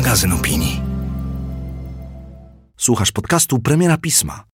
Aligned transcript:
magazyn 0.00 0.32
opinii. 0.32 0.80
Słuchasz 2.76 3.12
podcastu 3.12 3.58
Premiera 3.58 3.96
Pisma. 3.96 4.44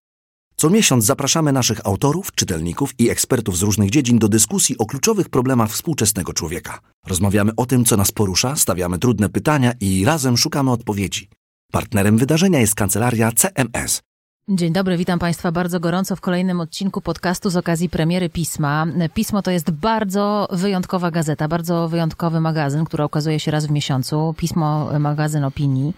Co 0.56 0.70
miesiąc 0.70 1.04
zapraszamy 1.04 1.52
naszych 1.52 1.86
autorów, 1.86 2.32
czytelników 2.34 2.90
i 2.98 3.10
ekspertów 3.10 3.58
z 3.58 3.62
różnych 3.62 3.90
dziedzin 3.90 4.18
do 4.18 4.28
dyskusji 4.28 4.78
o 4.78 4.86
kluczowych 4.86 5.28
problemach 5.28 5.70
współczesnego 5.70 6.32
człowieka. 6.32 6.78
Rozmawiamy 7.06 7.52
o 7.56 7.66
tym, 7.66 7.84
co 7.84 7.96
nas 7.96 8.12
porusza, 8.12 8.56
stawiamy 8.56 8.98
trudne 8.98 9.28
pytania 9.28 9.72
i 9.80 10.04
razem 10.04 10.36
szukamy 10.36 10.70
odpowiedzi. 10.70 11.28
Partnerem 11.72 12.18
wydarzenia 12.18 12.60
jest 12.60 12.74
kancelaria 12.74 13.32
CMS. 13.32 14.02
Dzień 14.50 14.72
dobry, 14.72 14.96
witam 14.96 15.18
Państwa 15.18 15.52
bardzo 15.52 15.80
gorąco 15.80 16.16
w 16.16 16.20
kolejnym 16.20 16.60
odcinku 16.60 17.00
podcastu 17.00 17.50
z 17.50 17.56
okazji 17.56 17.88
premiery 17.88 18.28
Pisma. 18.28 18.86
Pismo 19.14 19.42
to 19.42 19.50
jest 19.50 19.70
bardzo 19.70 20.48
wyjątkowa 20.52 21.10
gazeta, 21.10 21.48
bardzo 21.48 21.88
wyjątkowy 21.88 22.40
magazyn, 22.40 22.84
który 22.84 23.04
okazuje 23.04 23.40
się 23.40 23.50
raz 23.50 23.66
w 23.66 23.70
miesiącu. 23.70 24.34
Pismo, 24.36 24.88
magazyn 24.98 25.44
opinii. 25.44 25.94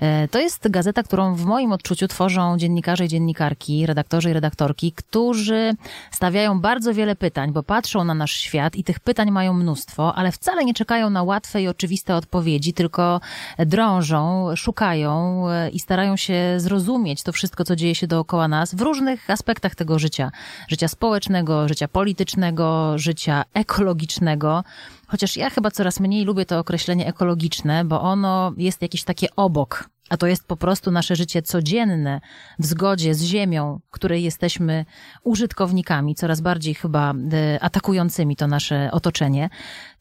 E, 0.00 0.28
to 0.28 0.40
jest 0.40 0.70
gazeta, 0.70 1.02
którą 1.02 1.34
w 1.34 1.44
moim 1.44 1.72
odczuciu 1.72 2.08
tworzą 2.08 2.58
dziennikarze 2.58 3.04
i 3.04 3.08
dziennikarki, 3.08 3.86
redaktorzy 3.86 4.30
i 4.30 4.32
redaktorki, 4.32 4.92
którzy 4.92 5.74
stawiają 6.10 6.60
bardzo 6.60 6.94
wiele 6.94 7.16
pytań, 7.16 7.52
bo 7.52 7.62
patrzą 7.62 8.04
na 8.04 8.14
nasz 8.14 8.32
świat 8.32 8.76
i 8.76 8.84
tych 8.84 9.00
pytań 9.00 9.30
mają 9.30 9.52
mnóstwo, 9.52 10.14
ale 10.14 10.32
wcale 10.32 10.64
nie 10.64 10.74
czekają 10.74 11.10
na 11.10 11.22
łatwe 11.22 11.62
i 11.62 11.68
oczywiste 11.68 12.16
odpowiedzi, 12.16 12.72
tylko 12.72 13.20
drążą, 13.58 14.48
szukają 14.56 15.44
e, 15.48 15.70
i 15.70 15.80
starają 15.80 16.16
się 16.16 16.54
zrozumieć 16.56 17.22
to 17.22 17.32
wszystko, 17.32 17.64
co 17.64 17.76
dzieje 17.76 17.83
dzieje 17.84 17.94
się 17.94 18.06
dookoła 18.06 18.48
nas 18.48 18.74
w 18.74 18.80
różnych 18.80 19.30
aspektach 19.30 19.74
tego 19.74 19.98
życia. 19.98 20.30
Życia 20.68 20.88
społecznego, 20.88 21.68
życia 21.68 21.88
politycznego, 21.88 22.98
życia 22.98 23.44
ekologicznego. 23.54 24.64
Chociaż 25.06 25.36
ja 25.36 25.50
chyba 25.50 25.70
coraz 25.70 26.00
mniej 26.00 26.24
lubię 26.24 26.46
to 26.46 26.58
określenie 26.58 27.06
ekologiczne, 27.06 27.84
bo 27.84 28.00
ono 28.00 28.52
jest 28.56 28.82
jakieś 28.82 29.04
takie 29.04 29.26
obok 29.36 29.94
a 30.08 30.16
to 30.16 30.26
jest 30.26 30.46
po 30.46 30.56
prostu 30.56 30.90
nasze 30.90 31.16
życie 31.16 31.42
codzienne 31.42 32.20
w 32.58 32.66
zgodzie 32.66 33.14
z 33.14 33.22
ziemią, 33.22 33.80
której 33.90 34.22
jesteśmy 34.22 34.84
użytkownikami, 35.22 36.14
coraz 36.14 36.40
bardziej 36.40 36.74
chyba 36.74 37.14
e, 37.32 37.62
atakującymi 37.62 38.36
to 38.36 38.46
nasze 38.46 38.90
otoczenie. 38.92 39.50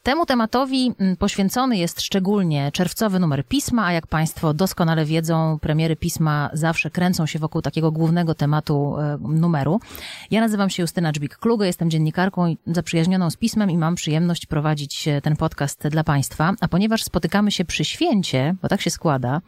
Temu 0.03 0.25
tematowi 0.25 0.93
mm, 0.99 1.17
poświęcony 1.17 1.77
jest 1.77 2.01
szczególnie 2.01 2.71
czerwcowy 2.71 3.19
numer 3.19 3.45
pisma, 3.45 3.85
a 3.85 3.91
jak 3.91 4.07
Państwo 4.07 4.53
doskonale 4.53 5.05
wiedzą, 5.05 5.59
premiery 5.61 5.95
pisma 5.95 6.49
zawsze 6.53 6.91
kręcą 6.91 7.25
się 7.25 7.39
wokół 7.39 7.61
takiego 7.61 7.91
głównego 7.91 8.35
tematu 8.35 8.95
e, 8.97 9.17
numeru. 9.21 9.79
Ja 10.31 10.41
nazywam 10.41 10.69
się 10.69 10.83
Justyna 10.83 11.11
Dżbik-Kluge, 11.11 11.63
jestem 11.63 11.89
dziennikarką 11.89 12.55
zaprzyjaźnioną 12.67 13.29
z 13.29 13.37
pismem 13.37 13.71
i 13.71 13.77
mam 13.77 13.95
przyjemność 13.95 14.45
prowadzić 14.45 15.07
e, 15.07 15.21
ten 15.21 15.35
podcast 15.35 15.87
dla 15.87 16.03
Państwa. 16.03 16.53
A 16.61 16.67
ponieważ 16.67 17.03
spotykamy 17.03 17.51
się 17.51 17.65
przy 17.65 17.85
święcie, 17.85 18.55
bo 18.61 18.67
tak 18.67 18.81
się 18.81 18.89
składa, 18.89 19.41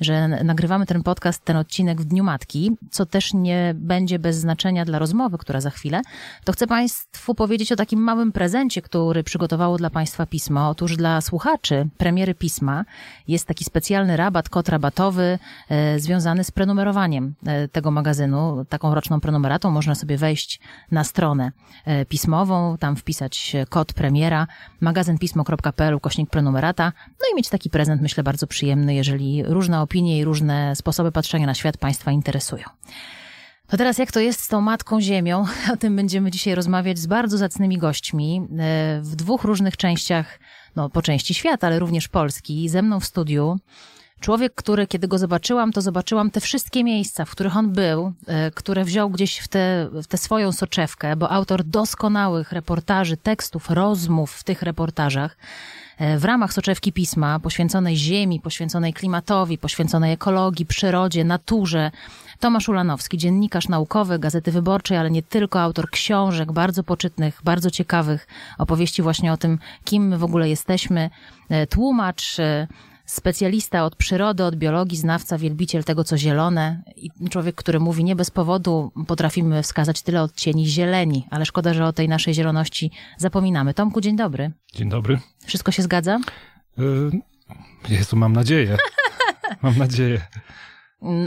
że 0.00 0.28
nagrywamy 0.28 0.86
ten 0.86 1.02
podcast, 1.02 1.44
ten 1.44 1.56
odcinek 1.56 2.00
w 2.00 2.04
Dniu 2.04 2.24
Matki, 2.24 2.70
co 2.90 3.06
też 3.06 3.34
nie 3.34 3.74
będzie 3.76 4.18
bez 4.18 4.36
znaczenia 4.36 4.84
dla 4.84 4.98
rozmowy, 4.98 5.38
która 5.38 5.60
za 5.60 5.70
chwilę, 5.70 6.02
to 6.44 6.52
chcę 6.52 6.66
Państwu 6.66 7.34
powiedzieć 7.34 7.72
o 7.72 7.76
takim 7.76 8.00
małym 8.00 8.32
prezencie, 8.32 8.82
który 8.82 9.22
przygotowało 9.22 9.76
dla 9.76 9.90
Państwa 9.94 10.26
pismo. 10.26 10.68
Otóż 10.68 10.96
dla 10.96 11.20
słuchaczy 11.20 11.88
premiery 11.98 12.34
pisma 12.34 12.84
jest 13.28 13.46
taki 13.46 13.64
specjalny 13.64 14.16
rabat, 14.16 14.48
kod 14.48 14.68
rabatowy 14.68 15.38
e, 15.68 15.98
związany 15.98 16.44
z 16.44 16.50
prenumerowaniem 16.50 17.34
e, 17.46 17.68
tego 17.68 17.90
magazynu. 17.90 18.64
Taką 18.68 18.94
roczną 18.94 19.20
prenumeratą 19.20 19.70
można 19.70 19.94
sobie 19.94 20.16
wejść 20.16 20.60
na 20.90 21.04
stronę 21.04 21.52
e, 21.84 22.04
pismową, 22.06 22.78
tam 22.78 22.96
wpisać 22.96 23.56
kod 23.68 23.92
premiera, 23.92 24.46
magazynpismo.pl, 24.80 26.00
kośnik 26.00 26.30
prenumerata, 26.30 26.92
no 27.20 27.26
i 27.32 27.36
mieć 27.36 27.48
taki 27.48 27.70
prezent, 27.70 28.02
myślę, 28.02 28.22
bardzo 28.22 28.46
przyjemny, 28.46 28.94
jeżeli 28.94 29.42
różne 29.42 29.80
opinie 29.80 30.18
i 30.18 30.24
różne 30.24 30.76
sposoby 30.76 31.12
patrzenia 31.12 31.46
na 31.46 31.54
świat 31.54 31.76
Państwa 31.76 32.10
interesują. 32.12 32.64
To 33.68 33.76
teraz 33.76 33.98
jak 33.98 34.12
to 34.12 34.20
jest 34.20 34.40
z 34.40 34.48
tą 34.48 34.60
Matką 34.60 35.00
Ziemią? 35.00 35.44
O 35.72 35.76
tym 35.76 35.96
będziemy 35.96 36.30
dzisiaj 36.30 36.54
rozmawiać 36.54 36.98
z 36.98 37.06
bardzo 37.06 37.38
zacnymi 37.38 37.78
gośćmi 37.78 38.42
e, 38.58 39.00
w 39.02 39.16
dwóch 39.16 39.44
różnych 39.44 39.76
częściach, 39.76 40.38
no 40.76 40.90
po 40.90 41.02
części 41.02 41.34
świata, 41.34 41.66
ale 41.66 41.78
również 41.78 42.08
Polski. 42.08 42.68
Ze 42.68 42.82
mną 42.82 43.00
w 43.00 43.04
studiu 43.04 43.58
człowiek, 44.20 44.54
który 44.54 44.86
kiedy 44.86 45.08
go 45.08 45.18
zobaczyłam, 45.18 45.72
to 45.72 45.82
zobaczyłam 45.82 46.30
te 46.30 46.40
wszystkie 46.40 46.84
miejsca, 46.84 47.24
w 47.24 47.30
których 47.30 47.56
on 47.56 47.72
był, 47.72 48.12
e, 48.26 48.50
które 48.50 48.84
wziął 48.84 49.10
gdzieś 49.10 49.38
w 49.38 49.48
tę 49.48 49.88
w 49.92 50.06
te 50.06 50.18
swoją 50.18 50.52
soczewkę, 50.52 51.16
bo 51.16 51.30
autor 51.30 51.64
doskonałych 51.64 52.52
reportaży, 52.52 53.16
tekstów, 53.16 53.70
rozmów 53.70 54.32
w 54.32 54.44
tych 54.44 54.62
reportażach. 54.62 55.36
E, 55.98 56.18
w 56.18 56.24
ramach 56.24 56.52
soczewki 56.52 56.92
pisma 56.92 57.40
poświęconej 57.40 57.96
ziemi, 57.96 58.40
poświęconej 58.40 58.92
klimatowi, 58.92 59.58
poświęconej 59.58 60.12
ekologii, 60.12 60.66
przyrodzie, 60.66 61.24
naturze. 61.24 61.90
Tomasz 62.40 62.68
Ulanowski, 62.68 63.18
dziennikarz 63.18 63.68
naukowy 63.68 64.18
Gazety 64.18 64.52
Wyborczej, 64.52 64.98
ale 64.98 65.10
nie 65.10 65.22
tylko, 65.22 65.60
autor 65.60 65.90
książek 65.90 66.52
bardzo 66.52 66.82
poczytnych, 66.82 67.40
bardzo 67.44 67.70
ciekawych, 67.70 68.26
opowieści 68.58 69.02
właśnie 69.02 69.32
o 69.32 69.36
tym, 69.36 69.58
kim 69.84 70.08
my 70.08 70.18
w 70.18 70.24
ogóle 70.24 70.48
jesteśmy, 70.48 71.10
e, 71.48 71.66
tłumacz, 71.66 72.40
e, 72.40 72.66
specjalista 73.06 73.84
od 73.84 73.96
przyrody, 73.96 74.44
od 74.44 74.56
biologii, 74.56 74.98
znawca, 74.98 75.38
wielbiciel 75.38 75.84
tego, 75.84 76.04
co 76.04 76.18
zielone 76.18 76.82
i 76.96 77.10
człowiek, 77.30 77.54
który 77.54 77.80
mówi 77.80 78.04
nie 78.04 78.16
bez 78.16 78.30
powodu 78.30 78.92
potrafimy 79.06 79.62
wskazać 79.62 80.02
tyle 80.02 80.22
odcieni 80.22 80.66
zieleni, 80.66 81.26
ale 81.30 81.46
szkoda, 81.46 81.74
że 81.74 81.86
o 81.86 81.92
tej 81.92 82.08
naszej 82.08 82.34
zieloności 82.34 82.90
zapominamy. 83.18 83.74
Tomku, 83.74 84.00
dzień 84.00 84.16
dobry. 84.16 84.52
Dzień 84.74 84.88
dobry. 84.88 85.18
Wszystko 85.46 85.72
się 85.72 85.82
zgadza? 85.82 86.18
Yy, 86.78 87.10
Jezu, 87.88 88.16
mam 88.16 88.32
nadzieję. 88.32 88.76
mam 89.62 89.78
nadzieję. 89.78 90.20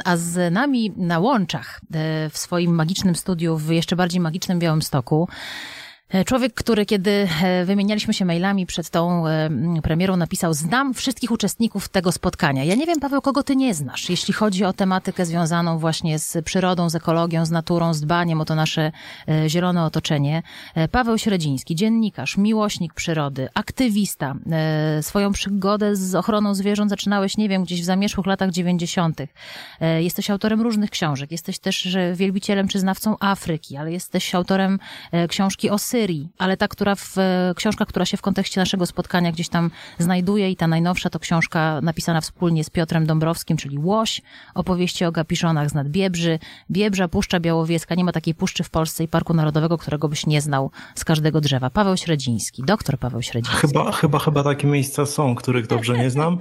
A 0.05 0.17
z 0.17 0.53
nami 0.53 0.93
na 0.97 1.19
łączach 1.19 1.79
e, 1.93 2.29
w 2.29 2.38
swoim 2.38 2.75
magicznym 2.75 3.15
studiu 3.15 3.57
w 3.57 3.69
jeszcze 3.69 3.95
bardziej 3.95 4.21
magicznym 4.21 4.59
Białymstoku 4.59 5.27
E, 5.27 5.87
człowiek, 6.25 6.53
który 6.53 6.85
kiedy 6.85 7.28
e, 7.44 7.66
wymienialiśmy 7.66 8.13
się 8.13 8.25
mailami 8.25 8.66
przed 8.66 8.90
tą 8.90 9.28
e, 9.28 9.50
premierą, 9.84 10.18
napisał: 10.18 10.53
Znam 10.53 10.94
wszystkich 10.94 11.31
uczestników 11.31 11.90
tego 11.90 12.12
spotkania. 12.12 12.63
Ja 12.63 12.75
nie 12.75 12.85
wiem, 12.85 13.00
Paweł, 13.00 13.22
kogo 13.22 13.44
ty 13.44 13.56
nie 13.56 13.73
znasz, 13.73 14.09
jeśli 14.09 14.34
chodzi 14.34 14.66
o 14.66 14.73
tematykę 14.73 15.25
związaną 15.25 15.79
właśnie 15.79 16.19
z 16.19 16.45
przyrodą, 16.45 16.90
z 16.90 16.95
ekologią, 16.95 17.45
z 17.45 17.51
naturą, 17.51 17.94
z 17.94 18.01
dbaniem 18.01 18.41
o 18.41 18.45
to 18.45 18.56
nasze 18.56 18.91
zielone 19.47 19.84
otoczenie. 19.85 20.44
Paweł 20.91 21.18
Średziński, 21.18 21.75
dziennikarz, 21.75 22.38
miłośnik 22.38 22.94
przyrody, 22.94 23.50
aktywista. 23.53 24.35
Swoją 25.01 25.31
przygodę 25.31 25.95
z 25.95 26.16
ochroną 26.16 26.56
zwierząt 26.56 26.89
zaczynałeś, 26.89 27.38
nie 27.38 27.50
wiem, 27.50 27.63
gdzieś 27.63 27.81
w 27.81 27.85
zamierzchłych 27.85 28.28
latach 28.28 28.51
dziewięćdziesiątych. 28.51 29.29
Jesteś 30.00 30.29
autorem 30.29 30.62
różnych 30.62 30.89
książek. 30.89 31.31
Jesteś 31.31 31.59
też 31.59 31.97
wielbicielem 32.13 32.68
czy 32.68 32.79
znawcą 32.79 33.16
Afryki, 33.19 33.78
ale 33.78 33.91
jesteś 33.91 34.35
autorem 34.35 34.79
książki 35.28 35.69
o 35.69 35.78
Syrii 35.78 35.97
Syrii, 35.97 36.30
ale 36.38 36.58
ta, 36.58 36.68
która 36.68 36.96
w, 36.96 37.16
książka, 37.56 37.85
która 37.85 38.06
się 38.06 38.18
w 38.18 38.22
kontekście 38.22 38.62
naszego 38.62 38.85
spotkania 38.85 39.31
gdzieś 39.31 39.50
tam 39.50 39.72
znajduje 40.00 40.52
i 40.52 40.56
ta 40.56 40.68
najnowsza 40.68 41.09
to 41.09 41.19
książka 41.19 41.81
napisana 41.81 42.22
wspólnie 42.22 42.63
z 42.63 42.69
Piotrem 42.69 43.06
Dąbrowskim, 43.06 43.58
czyli 43.58 43.78
Łoś, 43.80 44.22
opowieści 44.56 45.06
o 45.06 45.12
gapiszonach 45.12 45.69
z 45.69 45.74
nad 45.74 45.90
Biebrzy, 45.90 46.40
Biebrza, 46.72 47.07
Puszcza 47.07 47.40
Białowieska. 47.40 47.96
Nie 47.96 48.03
ma 48.03 48.12
takiej 48.12 48.36
puszczy 48.36 48.63
w 48.63 48.69
Polsce 48.69 49.03
i 49.03 49.07
Parku 49.07 49.34
Narodowego, 49.34 49.78
którego 49.78 50.09
byś 50.09 50.25
nie 50.25 50.41
znał 50.41 50.72
z 50.96 51.06
każdego 51.06 51.41
drzewa. 51.41 51.69
Paweł 51.69 51.97
Średziński, 51.97 52.63
doktor 52.63 52.97
Paweł 52.97 53.22
Średziński. 53.22 53.68
Chyba, 53.68 53.91
chyba, 53.91 54.19
chyba 54.19 54.44
takie 54.44 54.68
miejsca 54.68 55.06
są, 55.06 55.36
których 55.36 55.68
dobrze 55.68 55.97
nie 55.97 56.09
znam. 56.09 56.38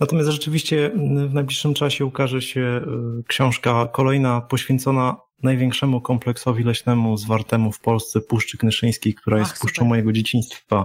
Natomiast 0.00 0.28
rzeczywiście 0.28 0.90
w 1.28 1.34
najbliższym 1.34 1.74
czasie 1.74 2.04
ukaże 2.04 2.42
się 2.42 2.60
y, 3.20 3.22
książka 3.26 3.86
kolejna 3.92 4.40
poświęcona 4.40 5.27
największemu 5.42 6.00
kompleksowi 6.00 6.64
leśnemu 6.64 7.16
zwartemu 7.16 7.72
w 7.72 7.80
Polsce 7.80 8.20
Puszczy 8.20 8.58
Knyszyńskiej, 8.58 9.14
która 9.14 9.38
jest 9.38 9.52
Ach, 9.54 9.58
puszczą 9.58 9.84
mojego 9.84 10.12
dzieciństwa. 10.12 10.84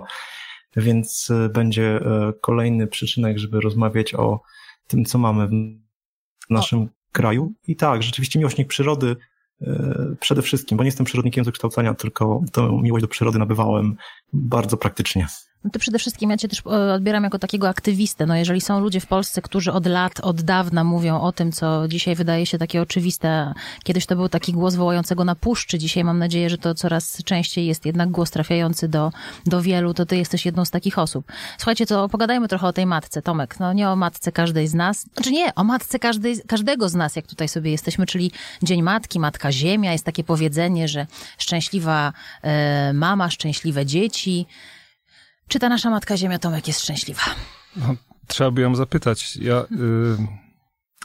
Więc 0.75 1.31
e, 1.31 1.49
będzie 1.49 1.95
e, 1.95 2.33
kolejny 2.41 2.87
przyczynek, 2.87 3.37
żeby 3.37 3.61
rozmawiać 3.61 4.13
o 4.13 4.41
tym, 4.87 5.05
co 5.05 5.17
mamy 5.17 5.47
w 5.47 6.49
naszym 6.49 6.79
o. 6.79 6.87
kraju. 7.11 7.53
I 7.67 7.75
tak, 7.75 8.03
rzeczywiście 8.03 8.39
miłośnik 8.39 8.67
przyrody 8.67 9.15
e, 9.61 10.15
przede 10.19 10.41
wszystkim, 10.41 10.77
bo 10.77 10.83
nie 10.83 10.87
jestem 10.87 11.05
przyrodnikiem 11.05 11.43
z 11.43 11.47
wykształcenia, 11.47 11.93
tylko 11.93 12.41
tę 12.51 12.79
miłość 12.81 13.01
do 13.01 13.07
przyrody 13.07 13.39
nabywałem 13.39 13.95
bardzo 14.33 14.77
praktycznie. 14.77 15.27
No 15.63 15.69
to 15.69 15.79
przede 15.79 15.99
wszystkim 15.99 16.29
ja 16.29 16.37
cię 16.37 16.47
też 16.47 16.61
e, 16.65 16.93
odbieram 16.93 17.23
jako 17.23 17.39
takiego 17.39 17.69
aktywistę. 17.69 18.25
No 18.25 18.35
jeżeli 18.35 18.61
są 18.61 18.79
ludzie 18.79 18.99
w 18.99 19.05
Polsce, 19.05 19.41
którzy 19.41 19.71
od 19.71 19.85
lat, 19.85 20.19
od 20.19 20.41
dawna 20.41 20.83
mówią 20.83 21.21
o 21.21 21.31
tym, 21.31 21.51
co 21.51 21.87
dzisiaj 21.87 22.15
wydaje 22.15 22.45
się 22.45 22.57
takie 22.57 22.81
oczywiste, 22.81 23.53
kiedyś 23.83 24.05
to 24.05 24.15
był 24.15 24.29
taki 24.29 24.53
głos 24.53 24.75
wołającego 24.75 25.23
na 25.23 25.35
puszczy, 25.35 25.79
dzisiaj 25.79 26.03
mam 26.03 26.19
nadzieję, 26.19 26.49
że 26.49 26.57
to 26.57 26.75
coraz 26.75 27.23
częściej 27.23 27.65
jest 27.65 27.85
jednak 27.85 28.11
głos 28.11 28.31
trafiający 28.31 28.87
do, 28.87 29.11
do 29.45 29.61
wielu, 29.61 29.93
to 29.93 30.05
ty 30.05 30.17
jesteś 30.17 30.45
jedną 30.45 30.65
z 30.65 30.71
takich 30.71 30.99
osób. 30.99 31.31
Słuchajcie, 31.57 31.85
to 31.85 32.03
opogadajmy 32.03 32.47
trochę 32.47 32.67
o 32.67 32.73
tej 32.73 32.85
matce, 32.85 33.21
Tomek. 33.21 33.59
No 33.59 33.73
nie 33.73 33.89
o 33.89 33.95
matce 33.95 34.31
każdej 34.31 34.67
z 34.67 34.73
nas, 34.73 35.05
znaczy 35.13 35.31
nie, 35.31 35.55
o 35.55 35.63
matce 35.63 35.99
każdej, 35.99 36.41
każdego 36.47 36.89
z 36.89 36.95
nas, 36.95 37.15
jak 37.15 37.27
tutaj 37.27 37.47
sobie 37.47 37.71
jesteśmy, 37.71 38.05
czyli 38.05 38.31
Dzień 38.63 38.81
Matki, 38.81 39.19
Matka 39.19 39.51
Ziemia, 39.51 39.91
jest 39.91 40.05
takie 40.05 40.23
powiedzenie, 40.23 40.87
że 40.87 41.07
szczęśliwa 41.37 42.13
e, 42.41 42.93
mama, 42.93 43.29
szczęśliwe 43.29 43.85
dzieci, 43.85 44.45
czy 45.53 45.59
ta 45.59 45.69
nasza 45.69 45.89
Matka 45.89 46.17
Ziemia, 46.17 46.39
Tomek, 46.39 46.67
jest 46.67 46.81
szczęśliwa? 46.81 47.21
No, 47.75 47.95
trzeba 48.27 48.51
by 48.51 48.61
ją 48.61 48.75
zapytać. 48.75 49.37
Ja, 49.37 49.61
y, 49.61 50.17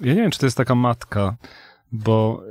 ja 0.00 0.14
nie 0.14 0.22
wiem, 0.22 0.30
czy 0.30 0.38
to 0.38 0.46
jest 0.46 0.56
taka 0.56 0.74
matka, 0.74 1.36
bo 1.92 2.42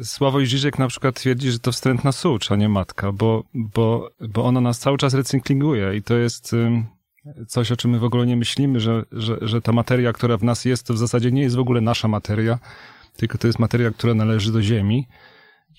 y, 0.00 0.04
Sławoj 0.04 0.46
Żyżek 0.46 0.78
na 0.78 0.88
przykład 0.88 1.14
twierdzi, 1.14 1.50
że 1.50 1.58
to 1.58 1.72
wstrętna 1.72 2.12
sucz, 2.12 2.52
a 2.52 2.56
nie 2.56 2.68
matka, 2.68 3.12
bo, 3.12 3.44
bo, 3.54 4.10
bo 4.20 4.44
ona 4.44 4.60
nas 4.60 4.78
cały 4.78 4.98
czas 4.98 5.14
recyklinguje 5.14 5.96
i 5.96 6.02
to 6.02 6.14
jest 6.14 6.52
y, 6.52 6.84
coś, 7.48 7.72
o 7.72 7.76
czym 7.76 7.90
my 7.90 7.98
w 7.98 8.04
ogóle 8.04 8.26
nie 8.26 8.36
myślimy, 8.36 8.80
że, 8.80 9.04
że, 9.12 9.36
że 9.40 9.62
ta 9.62 9.72
materia, 9.72 10.12
która 10.12 10.36
w 10.36 10.44
nas 10.44 10.64
jest, 10.64 10.86
to 10.86 10.94
w 10.94 10.98
zasadzie 10.98 11.32
nie 11.32 11.42
jest 11.42 11.56
w 11.56 11.60
ogóle 11.60 11.80
nasza 11.80 12.08
materia, 12.08 12.58
tylko 13.16 13.38
to 13.38 13.46
jest 13.46 13.58
materia, 13.58 13.90
która 13.90 14.14
należy 14.14 14.52
do 14.52 14.62
Ziemi. 14.62 15.06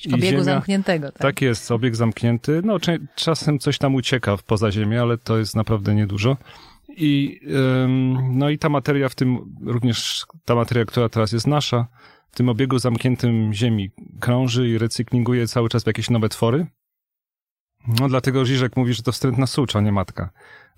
Obiegu 0.08 0.26
ziemia, 0.26 0.44
zamkniętego. 0.44 1.12
Tak? 1.12 1.22
tak 1.22 1.42
jest, 1.42 1.72
obieg 1.72 1.96
zamknięty. 1.96 2.62
No, 2.66 2.78
czasem 3.16 3.60
coś 3.60 3.78
tam 3.78 3.96
ucieka 3.96 4.38
poza 4.48 4.72
Ziemię, 4.72 5.02
ale 5.02 5.18
to 5.18 5.38
jest 5.38 5.56
naprawdę 5.56 5.96
niedużo. 5.96 6.38
I, 6.90 7.40
no 8.30 8.50
i 8.50 8.58
ta 8.58 8.70
materia 8.70 9.10
w 9.10 9.16
tym, 9.16 9.56
również 9.66 10.26
ta 10.46 10.56
materia, 10.56 10.86
która 10.86 11.10
teraz 11.10 11.32
jest 11.32 11.48
nasza, 11.48 11.88
w 12.32 12.36
tym 12.36 12.50
obiegu 12.50 12.80
zamkniętym 12.80 13.54
Ziemi 13.54 13.92
krąży 14.20 14.70
i 14.70 14.78
recyklinguje 14.78 15.48
cały 15.48 15.70
czas 15.70 15.84
w 15.84 15.88
jakieś 15.88 16.10
nowe 16.10 16.30
twory. 16.30 16.66
No 18.00 18.08
dlatego 18.10 18.46
Żyżek 18.46 18.78
mówi, 18.78 18.94
że 18.94 19.04
to 19.04 19.12
wstrętna 19.12 19.48
sucza, 19.48 19.82
nie 19.82 19.92
matka. 19.92 20.30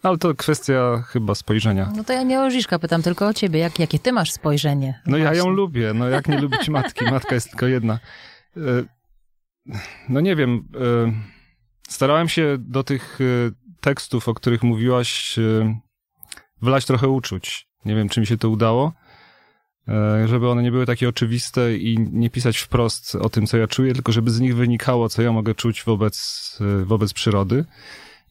Ale 0.03 0.17
to 0.17 0.35
kwestia 0.35 1.03
chyba 1.07 1.35
spojrzenia. 1.35 1.91
No 1.95 2.03
to 2.03 2.13
ja 2.13 2.23
nie 2.23 2.41
o 2.41 2.51
Żyżka 2.51 2.79
pytam, 2.79 3.01
tylko 3.01 3.27
o 3.27 3.33
ciebie. 3.33 3.59
Jak, 3.59 3.79
jakie 3.79 3.99
ty 3.99 4.11
masz 4.11 4.31
spojrzenie? 4.31 4.99
No 5.05 5.17
Właśnie. 5.17 5.25
ja 5.25 5.33
ją 5.33 5.49
lubię. 5.49 5.93
No 5.93 6.09
jak 6.09 6.27
nie 6.27 6.41
lubić 6.41 6.69
matki? 6.69 7.05
Matka 7.05 7.35
jest 7.35 7.49
tylko 7.49 7.67
jedna. 7.67 7.99
E, 9.69 9.79
no 10.09 10.21
nie 10.21 10.35
wiem. 10.35 10.67
E, 10.75 11.13
starałem 11.89 12.29
się 12.29 12.57
do 12.59 12.83
tych 12.83 13.19
e, 13.21 13.51
tekstów, 13.81 14.29
o 14.29 14.33
których 14.33 14.63
mówiłaś, 14.63 15.39
wlać 16.61 16.85
trochę 16.85 17.07
uczuć. 17.07 17.67
Nie 17.85 17.95
wiem, 17.95 18.09
czy 18.09 18.19
mi 18.19 18.27
się 18.27 18.37
to 18.37 18.49
udało. 18.49 18.93
Żeby 20.25 20.49
one 20.49 20.63
nie 20.63 20.71
były 20.71 20.85
takie 20.85 21.09
oczywiste 21.09 21.77
i 21.77 21.99
nie 22.11 22.29
pisać 22.29 22.57
wprost 22.57 23.15
o 23.15 23.29
tym, 23.29 23.45
co 23.45 23.57
ja 23.57 23.67
czuję, 23.67 23.93
tylko 23.93 24.11
żeby 24.11 24.31
z 24.31 24.39
nich 24.39 24.55
wynikało, 24.55 25.09
co 25.09 25.21
ja 25.21 25.31
mogę 25.31 25.55
czuć 25.55 25.83
wobec, 25.83 26.57
wobec 26.85 27.13
przyrody. 27.13 27.65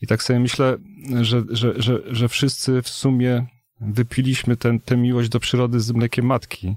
I 0.03 0.07
tak 0.07 0.23
sobie 0.23 0.41
myślę, 0.41 0.77
że, 1.21 1.43
że, 1.51 1.83
że, 1.83 2.01
że 2.07 2.29
wszyscy 2.29 2.83
w 2.83 2.89
sumie 2.89 3.47
wypiliśmy 3.81 4.57
tę 4.85 4.97
miłość 4.97 5.29
do 5.29 5.41
przyrody 5.41 5.81
z 5.81 5.93
mlekiem 5.93 6.27
matki. 6.27 6.77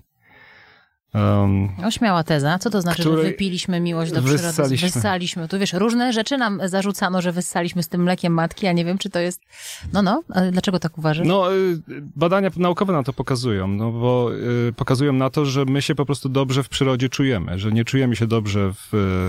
Um, 1.13 1.69
Ośmiała 1.85 2.23
teza. 2.23 2.59
Co 2.59 2.69
to 2.69 2.81
znaczy, 2.81 3.03
że 3.03 3.09
wypiliśmy 3.09 3.79
miłość 3.79 4.11
do 4.11 4.21
przyrody? 4.21 4.43
Wyssaliśmy. 4.43 4.89
wyssaliśmy. 4.89 5.47
Tu 5.47 5.59
wiesz, 5.59 5.73
różne 5.73 6.13
rzeczy 6.13 6.37
nam 6.37 6.61
zarzucano, 6.65 7.21
że 7.21 7.31
wyssaliśmy 7.31 7.83
z 7.83 7.87
tym 7.87 8.03
mlekiem 8.03 8.33
matki, 8.33 8.67
a 8.67 8.71
nie 8.71 8.85
wiem, 8.85 8.97
czy 8.97 9.09
to 9.09 9.19
jest... 9.19 9.41
No, 9.93 10.01
no, 10.01 10.23
ale 10.29 10.51
dlaczego 10.51 10.79
tak 10.79 10.97
uważasz? 10.97 11.27
No, 11.27 11.55
y, 11.55 11.79
badania 12.15 12.49
naukowe 12.57 12.93
na 12.93 13.03
to 13.03 13.13
pokazują, 13.13 13.67
no 13.67 13.91
bo 13.91 14.31
y, 14.69 14.73
pokazują 14.73 15.13
na 15.13 15.29
to, 15.29 15.45
że 15.45 15.65
my 15.65 15.81
się 15.81 15.95
po 15.95 16.05
prostu 16.05 16.29
dobrze 16.29 16.63
w 16.63 16.69
przyrodzie 16.69 17.09
czujemy, 17.09 17.59
że 17.59 17.71
nie 17.71 17.85
czujemy 17.85 18.15
się 18.15 18.27
dobrze 18.27 18.73
w, 18.73 18.87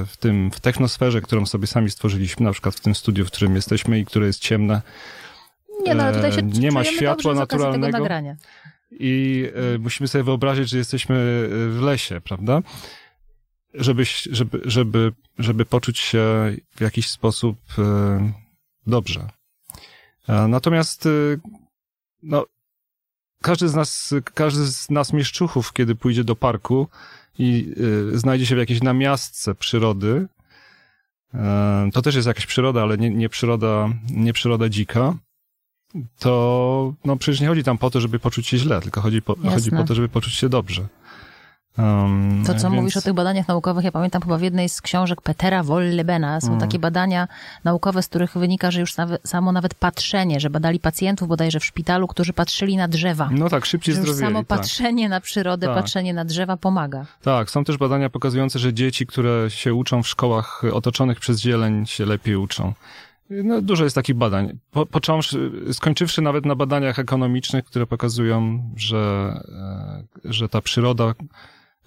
w 0.08 0.16
tym, 0.16 0.50
w 0.50 0.60
technosferze, 0.60 1.20
którą 1.20 1.46
sobie 1.46 1.66
sami 1.66 1.90
stworzyliśmy, 1.90 2.46
na 2.46 2.52
przykład 2.52 2.74
w 2.74 2.80
tym 2.80 2.94
studiu, 2.94 3.24
w 3.24 3.30
którym 3.30 3.54
jesteśmy 3.54 3.98
i 3.98 4.04
które 4.04 4.26
jest 4.26 4.40
ciemne. 4.40 4.82
Nie, 5.86 5.94
no 5.94 6.02
ale 6.02 6.14
tutaj 6.14 6.32
się 6.32 6.40
e, 6.40 6.42
Nie 6.42 6.70
ma 6.70 6.84
światła 6.84 7.34
naturalnego 7.34 7.98
i 8.90 9.44
e, 9.74 9.78
musimy 9.78 10.08
sobie 10.08 10.24
wyobrazić, 10.24 10.68
że 10.68 10.78
jesteśmy 10.78 11.16
e, 11.16 11.48
w 11.68 11.80
lesie, 11.82 12.20
prawda? 12.20 12.62
Żeby, 13.74 14.04
żeby, 14.30 14.60
żeby, 14.64 15.12
żeby 15.38 15.64
poczuć 15.64 15.98
się 15.98 16.56
w 16.76 16.80
jakiś 16.80 17.10
sposób 17.10 17.58
e, 17.78 18.32
dobrze. 18.86 19.28
Natomiast 20.48 21.08
no, 22.22 22.46
każdy 23.42 23.68
z 23.68 23.74
nas, 23.74 24.14
każdy 24.34 24.66
z 24.66 24.90
nas 24.90 25.12
mieszczuchów, 25.12 25.72
kiedy 25.72 25.94
pójdzie 25.94 26.24
do 26.24 26.36
parku 26.36 26.88
i 27.38 27.74
znajdzie 28.12 28.46
się 28.46 28.54
w 28.54 28.58
jakiejś 28.58 28.82
namiastce 28.82 29.54
przyrody, 29.54 30.28
to 31.92 32.02
też 32.02 32.14
jest 32.14 32.28
jakaś 32.28 32.46
przyroda, 32.46 32.82
ale 32.82 32.98
nie, 32.98 33.10
nie 33.10 33.28
przyroda, 33.28 33.88
nie 34.10 34.32
przyroda 34.32 34.68
dzika, 34.68 35.14
to 36.18 36.92
no 37.04 37.16
przecież 37.16 37.40
nie 37.40 37.48
chodzi 37.48 37.64
tam 37.64 37.78
po 37.78 37.90
to, 37.90 38.00
żeby 38.00 38.18
poczuć 38.18 38.46
się 38.46 38.58
źle, 38.58 38.80
tylko 38.80 39.00
chodzi 39.00 39.22
po, 39.22 39.36
chodzi 39.50 39.70
po 39.70 39.84
to, 39.84 39.94
żeby 39.94 40.08
poczuć 40.08 40.34
się 40.34 40.48
dobrze. 40.48 40.86
Um, 41.78 42.42
to, 42.46 42.54
co 42.54 42.70
więc... 42.70 42.74
mówisz 42.74 42.96
o 42.96 43.00
tych 43.00 43.12
badaniach 43.12 43.48
naukowych, 43.48 43.84
ja 43.84 43.92
pamiętam 43.92 44.22
chyba 44.22 44.38
w 44.38 44.42
jednej 44.42 44.68
z 44.68 44.80
książek 44.80 45.22
Petera 45.22 45.62
Wollebena 45.62 46.40
są 46.40 46.46
mm. 46.46 46.60
takie 46.60 46.78
badania 46.78 47.28
naukowe, 47.64 48.02
z 48.02 48.08
których 48.08 48.38
wynika, 48.38 48.70
że 48.70 48.80
już 48.80 48.96
nawet, 48.96 49.28
samo 49.28 49.52
nawet 49.52 49.74
patrzenie, 49.74 50.40
że 50.40 50.50
badali 50.50 50.80
pacjentów 50.80 51.28
bodajże 51.28 51.60
w 51.60 51.64
szpitalu, 51.64 52.08
którzy 52.08 52.32
patrzyli 52.32 52.76
na 52.76 52.88
drzewa. 52.88 53.28
No 53.32 53.48
tak, 53.48 53.66
szybciej 53.66 53.94
że 53.94 54.00
zdrowieli. 54.00 54.26
samo 54.26 54.38
tak. 54.38 54.46
patrzenie 54.46 55.08
na 55.08 55.20
przyrodę, 55.20 55.66
tak. 55.66 55.76
patrzenie 55.76 56.14
na 56.14 56.24
drzewa 56.24 56.56
pomaga. 56.56 57.06
Tak, 57.22 57.50
są 57.50 57.64
też 57.64 57.76
badania 57.76 58.10
pokazujące, 58.10 58.58
że 58.58 58.74
dzieci, 58.74 59.06
które 59.06 59.50
się 59.50 59.74
uczą 59.74 60.02
w 60.02 60.08
szkołach 60.08 60.62
otoczonych 60.72 61.20
przez 61.20 61.40
zieleń, 61.40 61.86
się 61.86 62.06
lepiej 62.06 62.36
uczą. 62.36 62.72
No, 63.30 63.62
dużo 63.62 63.84
jest 63.84 63.94
takich 63.94 64.16
badań. 64.16 64.58
Po, 64.70 64.86
począwszy, 64.86 65.50
skończywszy 65.72 66.22
nawet 66.22 66.46
na 66.46 66.54
badaniach 66.54 66.98
ekonomicznych, 66.98 67.64
które 67.64 67.86
pokazują, 67.86 68.62
że, 68.76 69.32
e, 70.24 70.32
że 70.32 70.48
ta 70.48 70.60
przyroda, 70.60 71.14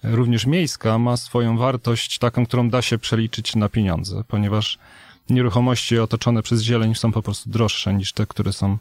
również 0.02 0.46
miejska, 0.46 0.98
ma 0.98 1.16
swoją 1.16 1.56
wartość 1.58 2.18
taką, 2.18 2.46
którą 2.46 2.70
da 2.70 2.82
się 2.82 2.98
przeliczyć 2.98 3.56
na 3.56 3.68
pieniądze, 3.68 4.24
ponieważ 4.28 4.78
nieruchomości 5.30 5.98
otoczone 5.98 6.42
przez 6.42 6.62
zieleń 6.62 6.94
są 6.94 7.12
po 7.12 7.22
prostu 7.22 7.50
droższe 7.50 7.94
niż 7.94 8.12
te, 8.12 8.26
które 8.26 8.52
są 8.52 8.72
e, 8.72 8.78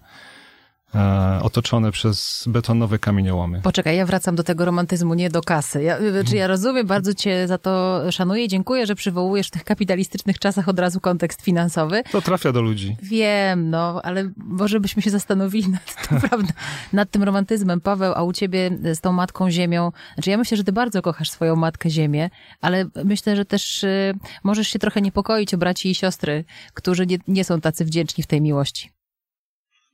otoczone 1.41 1.91
przez 1.91 2.43
betonowe 2.47 2.99
kamieniołomy. 2.99 3.61
Poczekaj, 3.63 3.97
ja 3.97 4.05
wracam 4.05 4.35
do 4.35 4.43
tego 4.43 4.65
romantyzmu, 4.65 5.13
nie 5.13 5.29
do 5.29 5.41
kasy. 5.41 5.83
Ja, 5.83 5.97
znaczy 6.11 6.35
ja 6.35 6.47
rozumiem, 6.47 6.87
bardzo 6.87 7.13
cię 7.13 7.47
za 7.47 7.57
to 7.57 8.01
szanuję 8.11 8.45
i 8.45 8.47
dziękuję, 8.47 8.85
że 8.85 8.95
przywołujesz 8.95 9.47
w 9.47 9.51
tych 9.51 9.63
kapitalistycznych 9.63 10.39
czasach 10.39 10.69
od 10.69 10.79
razu 10.79 10.99
kontekst 10.99 11.41
finansowy. 11.41 12.03
To 12.11 12.21
trafia 12.21 12.51
do 12.51 12.61
ludzi. 12.61 12.95
Wiem, 13.03 13.69
no, 13.69 14.01
ale 14.03 14.29
może 14.37 14.79
byśmy 14.79 15.01
się 15.01 15.09
zastanowili 15.09 15.69
nad, 15.69 16.07
to, 16.09 16.15
prawda, 16.27 16.53
nad 16.93 17.11
tym 17.11 17.23
romantyzmem. 17.23 17.81
Paweł, 17.81 18.13
a 18.15 18.23
u 18.23 18.33
ciebie 18.33 18.71
z 18.93 18.99
tą 18.99 19.11
Matką 19.11 19.51
Ziemią, 19.51 19.91
znaczy 20.13 20.29
ja 20.29 20.37
myślę, 20.37 20.57
że 20.57 20.63
ty 20.63 20.71
bardzo 20.71 21.01
kochasz 21.01 21.31
swoją 21.31 21.55
Matkę 21.55 21.89
Ziemię, 21.89 22.29
ale 22.61 22.85
myślę, 23.05 23.35
że 23.35 23.45
też 23.45 23.83
y, 23.83 24.13
możesz 24.43 24.67
się 24.67 24.79
trochę 24.79 25.01
niepokoić 25.01 25.53
o 25.53 25.57
braci 25.57 25.89
i 25.89 25.95
siostry, 25.95 26.45
którzy 26.73 27.07
nie, 27.07 27.17
nie 27.27 27.43
są 27.43 27.61
tacy 27.61 27.85
wdzięczni 27.85 28.23
w 28.23 28.27
tej 28.27 28.41
miłości. 28.41 29.00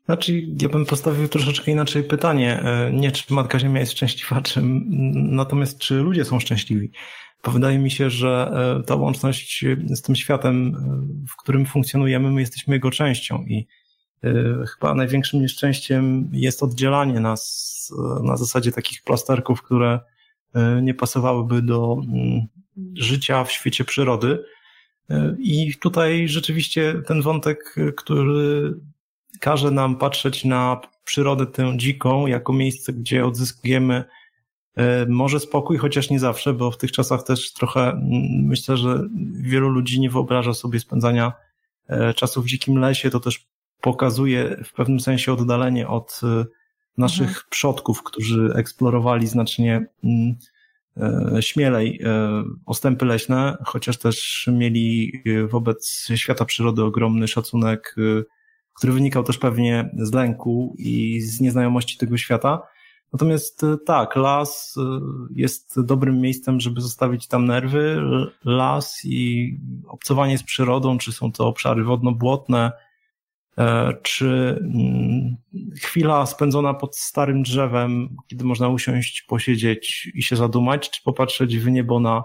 Znaczy, 0.07 0.41
ja 0.61 0.69
bym 0.69 0.85
postawił 0.85 1.27
troszeczkę 1.27 1.71
inaczej 1.71 2.03
pytanie. 2.03 2.59
E, 2.59 2.91
nie, 2.93 3.11
czy 3.11 3.33
Matka 3.33 3.59
Ziemia 3.59 3.79
jest 3.79 3.91
szczęśliwa, 3.91 4.41
czy, 4.41 4.61
natomiast 5.13 5.79
czy 5.79 5.95
ludzie 5.95 6.25
są 6.25 6.39
szczęśliwi. 6.39 6.91
Bo 7.43 7.51
wydaje 7.51 7.79
mi 7.79 7.91
się, 7.91 8.09
że 8.09 8.51
e, 8.79 8.83
ta 8.83 8.95
łączność 8.95 9.65
z 9.89 10.01
tym 10.01 10.15
światem, 10.15 10.75
e, 10.75 11.25
w 11.27 11.35
którym 11.35 11.65
funkcjonujemy, 11.65 12.31
my 12.31 12.41
jesteśmy 12.41 12.73
jego 12.73 12.91
częścią 12.91 13.43
i 13.47 13.67
chyba 14.73 14.93
największym 14.93 15.41
nieszczęściem 15.41 16.29
jest 16.33 16.63
oddzielanie 16.63 17.19
nas 17.19 17.91
na 18.23 18.37
zasadzie 18.37 18.71
takich 18.71 19.03
plasterków, 19.03 19.61
które 19.61 19.99
nie 20.81 20.93
pasowałyby 20.93 21.61
do 21.61 21.97
mm, 22.03 22.47
życia 22.93 23.43
w 23.43 23.51
świecie 23.51 23.85
przyrody. 23.85 24.43
I 25.39 25.75
tutaj 25.81 26.27
rzeczywiście 26.27 26.93
ten 27.07 27.21
wątek, 27.21 27.75
który 27.97 28.73
każe 29.39 29.71
nam 29.71 29.95
patrzeć 29.95 30.45
na 30.45 30.81
przyrodę 31.03 31.45
tę 31.45 31.73
dziką 31.77 32.27
jako 32.27 32.53
miejsce, 32.53 32.93
gdzie 32.93 33.25
odzyskujemy 33.25 34.03
e, 34.75 35.05
może 35.05 35.39
spokój, 35.39 35.77
chociaż 35.77 36.09
nie 36.09 36.19
zawsze, 36.19 36.53
bo 36.53 36.71
w 36.71 36.77
tych 36.77 36.91
czasach 36.91 37.23
też 37.23 37.53
trochę 37.53 38.01
myślę, 38.43 38.77
że 38.77 39.03
wielu 39.41 39.69
ludzi 39.69 39.99
nie 39.99 40.09
wyobraża 40.09 40.53
sobie 40.53 40.79
spędzania 40.79 41.33
e, 41.87 42.13
czasu 42.13 42.41
w 42.41 42.45
dzikim 42.45 42.77
lesie. 42.77 43.09
To 43.09 43.19
też 43.19 43.47
pokazuje 43.81 44.57
w 44.65 44.73
pewnym 44.73 44.99
sensie 44.99 45.33
oddalenie 45.33 45.87
od 45.87 46.21
e, 46.23 46.45
naszych 46.97 47.27
mhm. 47.27 47.45
przodków, 47.49 48.03
którzy 48.03 48.53
eksplorowali 48.55 49.27
znacznie 49.27 49.85
śmielej 51.39 52.01
ostępy 52.65 53.05
leśne, 53.05 53.57
chociaż 53.65 53.97
też 53.97 54.49
mieli 54.53 55.11
wobec 55.49 56.07
świata 56.15 56.45
przyrody 56.45 56.83
ogromny 56.83 57.27
szacunek, 57.27 57.95
który 58.77 58.93
wynikał 58.93 59.23
też 59.23 59.37
pewnie 59.37 59.89
z 59.97 60.13
lęku 60.13 60.75
i 60.77 61.21
z 61.21 61.41
nieznajomości 61.41 61.97
tego 61.97 62.17
świata. 62.17 62.61
Natomiast 63.13 63.63
e, 63.63 63.77
tak, 63.85 64.15
las 64.15 64.75
e, 64.77 64.99
jest 65.35 65.81
dobrym 65.81 66.21
miejscem, 66.21 66.59
żeby 66.59 66.81
zostawić 66.81 67.27
tam 67.27 67.45
nerwy. 67.45 68.01
Las 68.45 69.01
i 69.05 69.53
obcowanie 69.87 70.37
z 70.37 70.43
przyrodą, 70.43 70.97
czy 70.97 71.11
są 71.11 71.31
to 71.31 71.47
obszary 71.47 71.83
wodno-błotne, 71.83 72.71
e, 73.57 73.93
czy 74.03 74.59
mm, 74.61 75.37
chwila 75.81 76.25
spędzona 76.25 76.73
pod 76.73 76.97
starym 76.97 77.43
drzewem, 77.43 78.15
kiedy 78.27 78.45
można 78.45 78.69
usiąść, 78.69 79.21
posiedzieć 79.21 80.11
i 80.13 80.23
się 80.23 80.35
zadumać, 80.35 80.89
czy 80.89 81.03
popatrzeć 81.03 81.57
w 81.57 81.71
niebo 81.71 81.99
na 81.99 82.23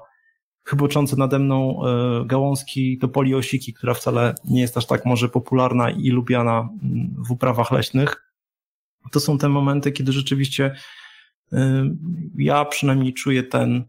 chyboczące 0.65 1.17
nade 1.17 1.39
mną 1.39 1.87
e, 1.87 2.25
gałązki 2.27 2.99
to 2.99 3.09
poliosiki, 3.09 3.73
która 3.73 3.95
wcale 3.95 4.35
nie 4.45 4.61
jest 4.61 4.77
aż 4.77 4.87
tak 4.87 5.05
może 5.05 5.29
popularna 5.29 5.91
i 5.91 6.11
lubiana 6.11 6.69
mm, 6.83 7.15
w 7.29 7.31
uprawach 7.31 7.71
leśnych. 7.71 8.33
to 9.13 9.21
są 9.21 9.39
te 9.39 9.49
momenty, 9.49 9.93
kiedy 9.93 10.13
rzeczywiście 10.13 10.75
y, 11.53 11.57
ja 12.39 12.65
przynajmniej 12.65 13.15
czuję 13.15 13.43
ten 13.43 13.85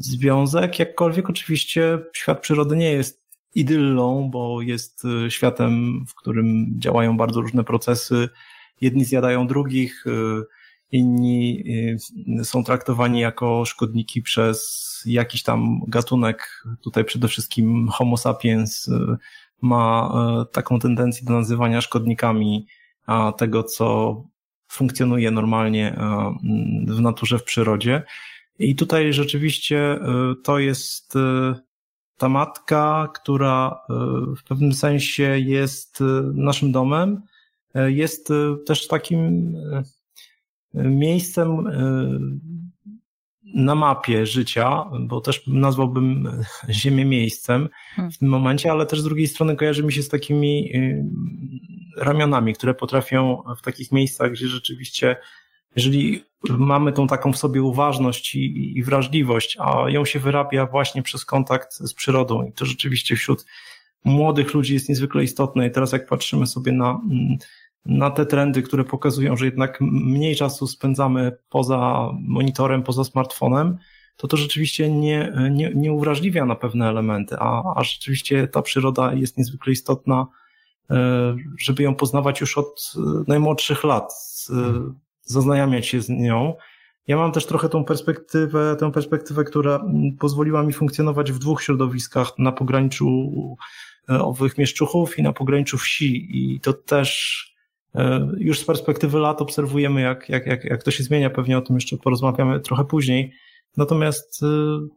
związek, 0.00 0.78
jakkolwiek 0.78 1.30
oczywiście 1.30 1.98
świat 2.12 2.40
przyrody 2.40 2.76
nie 2.76 2.92
jest 2.92 3.22
idyllą, 3.54 4.30
bo 4.30 4.62
jest 4.62 5.04
y, 5.04 5.30
światem, 5.30 6.04
w 6.08 6.14
którym 6.14 6.74
działają 6.78 7.16
bardzo 7.16 7.40
różne 7.40 7.64
procesy. 7.64 8.28
Jedni 8.80 9.04
zjadają 9.04 9.46
drugich, 9.46 10.04
inni 10.92 11.64
są 12.42 12.64
traktowani 12.64 13.20
jako 13.20 13.64
szkodniki 13.64 14.22
przez 14.22 14.89
jakiś 15.06 15.42
tam 15.42 15.80
gatunek. 15.88 16.64
Tutaj 16.80 17.04
przede 17.04 17.28
wszystkim 17.28 17.88
Homo 17.88 18.16
sapiens 18.16 18.90
ma 19.62 20.12
taką 20.52 20.78
tendencję 20.78 21.26
do 21.26 21.32
nazywania 21.32 21.80
szkodnikami 21.80 22.66
tego, 23.36 23.62
co 23.62 24.16
funkcjonuje 24.68 25.30
normalnie 25.30 25.96
w 26.86 27.00
naturze, 27.00 27.38
w 27.38 27.44
przyrodzie. 27.44 28.02
I 28.58 28.76
tutaj 28.76 29.12
rzeczywiście 29.12 29.98
to 30.42 30.58
jest 30.58 31.14
ta 32.16 32.28
matka, 32.28 33.08
która 33.14 33.80
w 34.38 34.42
pewnym 34.48 34.72
sensie 34.72 35.38
jest 35.38 35.98
naszym 36.34 36.72
domem, 36.72 37.22
jest 37.74 38.28
też 38.66 38.88
takim 38.88 39.54
miejscem 40.74 41.64
na 43.54 43.74
mapie 43.74 44.26
życia, 44.26 44.84
bo 45.00 45.20
też 45.20 45.46
nazwałbym 45.46 46.28
Ziemię 46.70 47.04
miejscem 47.04 47.68
hmm. 47.96 48.12
w 48.12 48.18
tym 48.18 48.28
momencie, 48.28 48.70
ale 48.70 48.86
też 48.86 49.00
z 49.00 49.04
drugiej 49.04 49.26
strony 49.26 49.56
kojarzy 49.56 49.82
mi 49.82 49.92
się 49.92 50.02
z 50.02 50.08
takimi 50.08 50.72
ramionami, 51.96 52.54
które 52.54 52.74
potrafią 52.74 53.42
w 53.58 53.62
takich 53.62 53.92
miejscach, 53.92 54.32
gdzie 54.32 54.48
rzeczywiście, 54.48 55.16
jeżeli 55.76 56.24
mamy 56.48 56.92
tą 56.92 57.06
taką 57.06 57.32
w 57.32 57.38
sobie 57.38 57.62
uważność 57.62 58.34
i, 58.34 58.78
i 58.78 58.82
wrażliwość, 58.82 59.56
a 59.60 59.90
ją 59.90 60.04
się 60.04 60.18
wyrabia 60.18 60.66
właśnie 60.66 61.02
przez 61.02 61.24
kontakt 61.24 61.74
z 61.74 61.94
przyrodą 61.94 62.46
i 62.46 62.52
to 62.52 62.66
rzeczywiście 62.66 63.16
wśród 63.16 63.46
młodych 64.04 64.54
ludzi 64.54 64.74
jest 64.74 64.88
niezwykle 64.88 65.24
istotne 65.24 65.66
i 65.66 65.70
teraz 65.70 65.92
jak 65.92 66.06
patrzymy 66.06 66.46
sobie 66.46 66.72
na, 66.72 67.00
na 67.86 68.10
te 68.10 68.26
trendy, 68.26 68.62
które 68.62 68.84
pokazują, 68.84 69.36
że 69.36 69.44
jednak 69.44 69.78
mniej 69.90 70.36
czasu 70.36 70.66
spędzamy 70.66 71.36
poza 71.48 72.10
monitorem, 72.20 72.82
poza 72.82 73.04
smartfonem, 73.04 73.78
to 74.16 74.28
to 74.28 74.36
rzeczywiście 74.36 74.90
nie, 74.90 75.32
nie, 75.50 75.72
nie 75.74 75.92
uwrażliwia 75.92 76.46
na 76.46 76.54
pewne 76.54 76.88
elementy, 76.88 77.36
a, 77.38 77.62
a 77.76 77.84
rzeczywiście 77.84 78.48
ta 78.48 78.62
przyroda 78.62 79.14
jest 79.14 79.38
niezwykle 79.38 79.72
istotna 79.72 80.26
E, 80.90 81.36
żeby 81.58 81.82
ją 81.82 81.94
poznawać 81.94 82.40
już 82.40 82.58
od 82.58 82.92
e, 82.96 83.00
najmłodszych 83.28 83.84
lat, 83.84 84.12
zaznajamiać 85.22 85.86
się 85.86 86.00
z 86.00 86.08
nią. 86.08 86.54
Ja 87.06 87.16
mam 87.16 87.32
też 87.32 87.46
trochę 87.46 87.68
tą 87.68 87.84
perspektywę, 87.84 88.76
tę 88.80 88.92
perspektywę, 88.92 89.44
która 89.44 89.84
pozwoliła 90.18 90.62
mi 90.62 90.72
funkcjonować 90.72 91.32
w 91.32 91.38
dwóch 91.38 91.62
środowiskach 91.62 92.38
na 92.38 92.52
pograniczu 92.52 93.56
e, 94.08 94.22
owych 94.22 94.58
mieszczuchów 94.58 95.18
i 95.18 95.22
na 95.22 95.32
pograniczu 95.32 95.78
wsi 95.78 96.28
i 96.30 96.60
to 96.60 96.72
też 96.72 97.49
już 98.36 98.58
z 98.58 98.64
perspektywy 98.64 99.18
lat 99.18 99.42
obserwujemy, 99.42 100.00
jak, 100.00 100.28
jak, 100.28 100.46
jak, 100.46 100.64
jak 100.64 100.82
to 100.82 100.90
się 100.90 101.04
zmienia, 101.04 101.30
pewnie 101.30 101.58
o 101.58 101.60
tym 101.60 101.76
jeszcze 101.76 101.96
porozmawiamy 101.96 102.60
trochę 102.60 102.84
później, 102.84 103.32
Natomiast 103.76 104.42
y, 104.42 104.46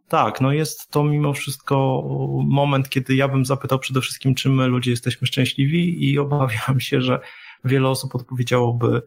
tak, 0.08 0.42
no 0.42 0.52
jest 0.52 0.90
to 0.92 1.04
mimo 1.04 1.34
wszystko 1.34 2.04
moment, 2.48 2.90
kiedy 2.90 3.16
ja 3.16 3.28
bym 3.28 3.46
zapytał 3.46 3.80
przede 3.80 4.02
wszystkim, 4.02 4.36
czy 4.36 4.50
my 4.50 4.68
ludzie 4.68 4.92
jesteśmy 4.92 5.28
szczęśliwi 5.28 6.12
i 6.12 6.20
obawiam 6.20 6.80
się, 6.80 7.02
że 7.02 7.20
wiele 7.66 7.90
osób 7.90 8.16
odpowiedziałoby 8.16 9.02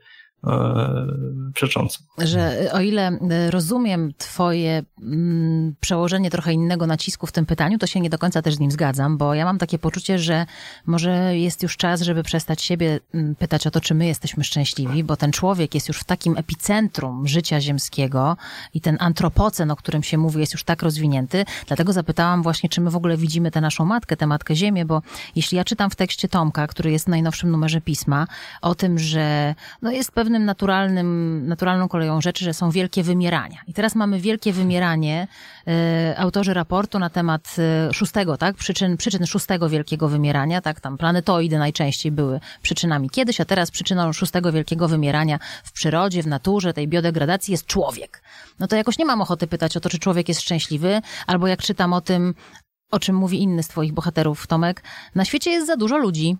E, 0.44 1.06
przecząco. 1.54 1.98
Że 2.18 2.70
o 2.72 2.80
ile 2.80 3.08
e, 3.08 3.50
rozumiem 3.50 4.12
twoje 4.18 4.82
mm, 5.02 5.74
przełożenie 5.80 6.30
trochę 6.30 6.52
innego 6.52 6.86
nacisku 6.86 7.26
w 7.26 7.32
tym 7.32 7.46
pytaniu, 7.46 7.78
to 7.78 7.86
się 7.86 8.00
nie 8.00 8.10
do 8.10 8.18
końca 8.18 8.42
też 8.42 8.54
z 8.54 8.58
nim 8.58 8.70
zgadzam, 8.70 9.18
bo 9.18 9.34
ja 9.34 9.44
mam 9.44 9.58
takie 9.58 9.78
poczucie, 9.78 10.18
że 10.18 10.46
może 10.86 11.36
jest 11.38 11.62
już 11.62 11.76
czas, 11.76 12.00
żeby 12.00 12.22
przestać 12.22 12.62
siebie 12.62 13.00
mm, 13.14 13.34
pytać 13.34 13.66
o 13.66 13.70
to, 13.70 13.80
czy 13.80 13.94
my 13.94 14.06
jesteśmy 14.06 14.44
szczęśliwi, 14.44 15.04
bo 15.04 15.16
ten 15.16 15.32
człowiek 15.32 15.74
jest 15.74 15.88
już 15.88 15.98
w 15.98 16.04
takim 16.04 16.36
epicentrum 16.36 17.28
życia 17.28 17.60
ziemskiego 17.60 18.36
i 18.74 18.80
ten 18.80 18.96
antropocen, 19.00 19.70
o 19.70 19.76
którym 19.76 20.02
się 20.02 20.18
mówi, 20.18 20.40
jest 20.40 20.52
już 20.52 20.64
tak 20.64 20.82
rozwinięty. 20.82 21.44
Dlatego 21.66 21.92
zapytałam 21.92 22.42
właśnie, 22.42 22.68
czy 22.68 22.80
my 22.80 22.90
w 22.90 22.96
ogóle 22.96 23.16
widzimy 23.16 23.50
tę 23.50 23.60
naszą 23.60 23.84
matkę, 23.84 24.16
tę 24.16 24.26
matkę 24.26 24.56
Ziemię, 24.56 24.84
bo 24.84 25.02
jeśli 25.36 25.56
ja 25.56 25.64
czytam 25.64 25.90
w 25.90 25.96
tekście 25.96 26.28
Tomka, 26.28 26.66
który 26.66 26.90
jest 26.90 27.04
w 27.04 27.08
najnowszym 27.08 27.50
numerze 27.50 27.80
pisma, 27.80 28.26
o 28.62 28.74
tym, 28.74 28.98
że 28.98 29.54
no 29.82 29.90
jest 29.90 30.12
pewne 30.12 30.25
pewnym 30.26 30.44
naturalnym, 30.44 31.42
naturalną 31.48 31.88
koleją 31.88 32.20
rzeczy, 32.20 32.44
że 32.44 32.54
są 32.54 32.70
wielkie 32.70 33.02
wymierania. 33.02 33.58
I 33.66 33.74
teraz 33.74 33.94
mamy 33.94 34.20
wielkie 34.20 34.52
wymieranie. 34.52 35.28
E, 35.66 36.14
autorzy 36.18 36.54
raportu 36.54 36.98
na 36.98 37.10
temat 37.10 37.56
e, 37.58 37.92
szóstego, 37.92 38.36
tak? 38.36 38.56
Przyczyn, 38.56 38.96
przyczyn 38.96 39.26
szóstego 39.26 39.68
wielkiego 39.68 40.08
wymierania, 40.08 40.60
tak? 40.60 40.80
Tam 40.80 40.98
planetoidy 40.98 41.58
najczęściej 41.58 42.12
były 42.12 42.40
przyczynami 42.62 43.10
kiedyś, 43.10 43.40
a 43.40 43.44
teraz 43.44 43.70
przyczyną 43.70 44.12
szóstego 44.12 44.52
wielkiego 44.52 44.88
wymierania 44.88 45.38
w 45.64 45.72
przyrodzie, 45.72 46.22
w 46.22 46.26
naturze, 46.26 46.72
tej 46.72 46.88
biodegradacji 46.88 47.52
jest 47.52 47.66
człowiek. 47.66 48.22
No 48.58 48.66
to 48.66 48.76
jakoś 48.76 48.98
nie 48.98 49.04
mam 49.04 49.20
ochoty 49.20 49.46
pytać 49.46 49.76
o 49.76 49.80
to, 49.80 49.88
czy 49.88 49.98
człowiek 49.98 50.28
jest 50.28 50.40
szczęśliwy, 50.40 51.00
albo 51.26 51.46
jak 51.46 51.62
czytam 51.62 51.92
o 51.92 52.00
tym, 52.00 52.34
o 52.90 52.98
czym 52.98 53.16
mówi 53.16 53.42
inny 53.42 53.62
z 53.62 53.68
twoich 53.68 53.92
bohaterów, 53.92 54.46
Tomek, 54.46 54.82
na 55.14 55.24
świecie 55.24 55.50
jest 55.50 55.66
za 55.66 55.76
dużo 55.76 55.96
ludzi, 55.96 56.36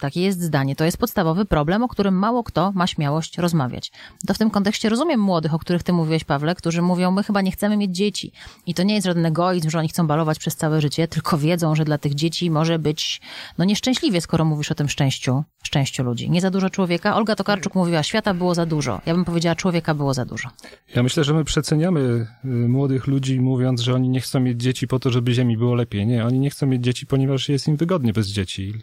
takie 0.00 0.22
jest 0.22 0.42
zdanie. 0.42 0.76
To 0.76 0.84
jest 0.84 0.98
podstawowy 0.98 1.44
problem, 1.44 1.82
o 1.82 1.88
którym 1.88 2.14
mało 2.14 2.44
kto 2.44 2.72
ma 2.72 2.86
śmiałość 2.86 3.38
rozmawiać. 3.38 3.92
To 4.26 4.34
w 4.34 4.38
tym 4.38 4.50
kontekście 4.50 4.88
rozumiem 4.88 5.20
młodych, 5.20 5.54
o 5.54 5.58
których 5.58 5.82
ty 5.82 5.92
mówiłeś, 5.92 6.24
Pawle, 6.24 6.54
którzy 6.54 6.82
mówią, 6.82 7.10
my 7.10 7.22
chyba 7.22 7.40
nie 7.40 7.52
chcemy 7.52 7.76
mieć 7.76 7.96
dzieci. 7.96 8.32
I 8.66 8.74
to 8.74 8.82
nie 8.82 8.94
jest 8.94 9.06
żaden 9.06 9.26
egoizm, 9.26 9.70
że 9.70 9.78
oni 9.78 9.88
chcą 9.88 10.06
balować 10.06 10.38
przez 10.38 10.56
całe 10.56 10.80
życie, 10.80 11.08
tylko 11.08 11.38
wiedzą, 11.38 11.74
że 11.74 11.84
dla 11.84 11.98
tych 11.98 12.14
dzieci 12.14 12.50
może 12.50 12.78
być 12.78 13.20
no 13.58 13.64
nieszczęśliwie, 13.64 14.20
skoro 14.20 14.44
mówisz 14.44 14.70
o 14.70 14.74
tym 14.74 14.88
szczęściu, 14.88 15.44
szczęściu 15.62 16.02
ludzi. 16.02 16.30
Nie 16.30 16.40
za 16.40 16.50
dużo 16.50 16.70
człowieka. 16.70 17.16
Olga 17.16 17.36
Tokarczuk 17.36 17.74
mówiła, 17.74 18.02
świata 18.02 18.34
było 18.34 18.54
za 18.54 18.66
dużo. 18.66 19.00
Ja 19.06 19.14
bym 19.14 19.24
powiedziała, 19.24 19.54
człowieka 19.56 19.94
było 19.94 20.14
za 20.14 20.24
dużo. 20.24 20.48
Ja 20.94 21.02
myślę, 21.02 21.24
że 21.24 21.34
my 21.34 21.44
przeceniamy 21.44 22.00
y, 22.44 22.48
młodych 22.48 23.06
ludzi, 23.06 23.40
mówiąc, 23.40 23.80
że 23.80 23.94
oni 23.94 24.08
nie 24.08 24.20
chcą 24.20 24.40
mieć 24.40 24.62
dzieci 24.62 24.88
po 24.88 24.98
to, 24.98 25.10
żeby 25.10 25.34
ziemi 25.34 25.56
było 25.56 25.74
lepiej. 25.74 26.06
Nie, 26.06 26.24
oni 26.24 26.38
nie 26.38 26.50
chcą 26.50 26.66
mieć 26.66 26.84
dzieci, 26.84 27.06
ponieważ 27.06 27.48
jest 27.48 27.68
im 27.68 27.76
wygodnie 27.76 28.12
bez 28.12 28.28
dzieci. 28.28 28.74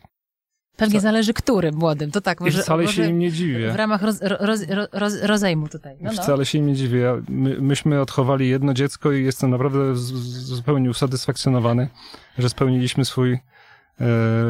Pewnie 0.78 1.00
zależy 1.00 1.34
którym 1.34 1.76
młodym, 1.76 2.12
to 2.12 2.22
tak. 2.22 2.42
Może, 2.42 2.62
wcale 2.62 2.84
może 2.84 2.96
się 2.96 3.10
im 3.10 3.20
nie 3.20 3.32
dziwię. 3.32 3.72
W 3.72 3.76
ramach 3.76 4.02
roz, 4.02 4.20
roz, 4.22 4.62
roz, 4.92 5.22
rozejmu 5.22 5.68
tutaj. 5.68 5.98
No, 6.02 6.12
no. 6.16 6.22
Wcale 6.22 6.46
się 6.46 6.58
im 6.58 6.68
nie 6.68 6.76
dziwię. 6.76 7.22
My, 7.30 7.62
myśmy 7.62 8.02
odchowali 8.02 8.50
jedno 8.50 8.74
dziecko 8.74 9.12
i 9.12 9.24
jestem 9.24 9.50
naprawdę 9.50 9.96
z, 9.96 10.02
zupełnie 10.44 10.90
usatysfakcjonowany, 10.90 11.88
że 12.38 12.50
spełniliśmy 12.50 13.06
swój 13.06 13.34
e, 13.34 13.40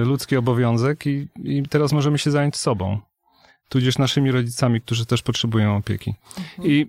ludzki 0.05 0.37
obowiązek 0.37 1.07
i, 1.07 1.27
i 1.43 1.63
teraz 1.69 1.91
możemy 1.91 2.17
się 2.17 2.31
zająć 2.31 2.55
sobą. 2.55 2.99
Tudzież 3.69 3.97
naszymi 3.97 4.31
rodzicami, 4.31 4.81
którzy 4.81 5.05
też 5.05 5.21
potrzebują 5.21 5.77
opieki. 5.77 6.15
Mhm. 6.37 6.69
I 6.71 6.87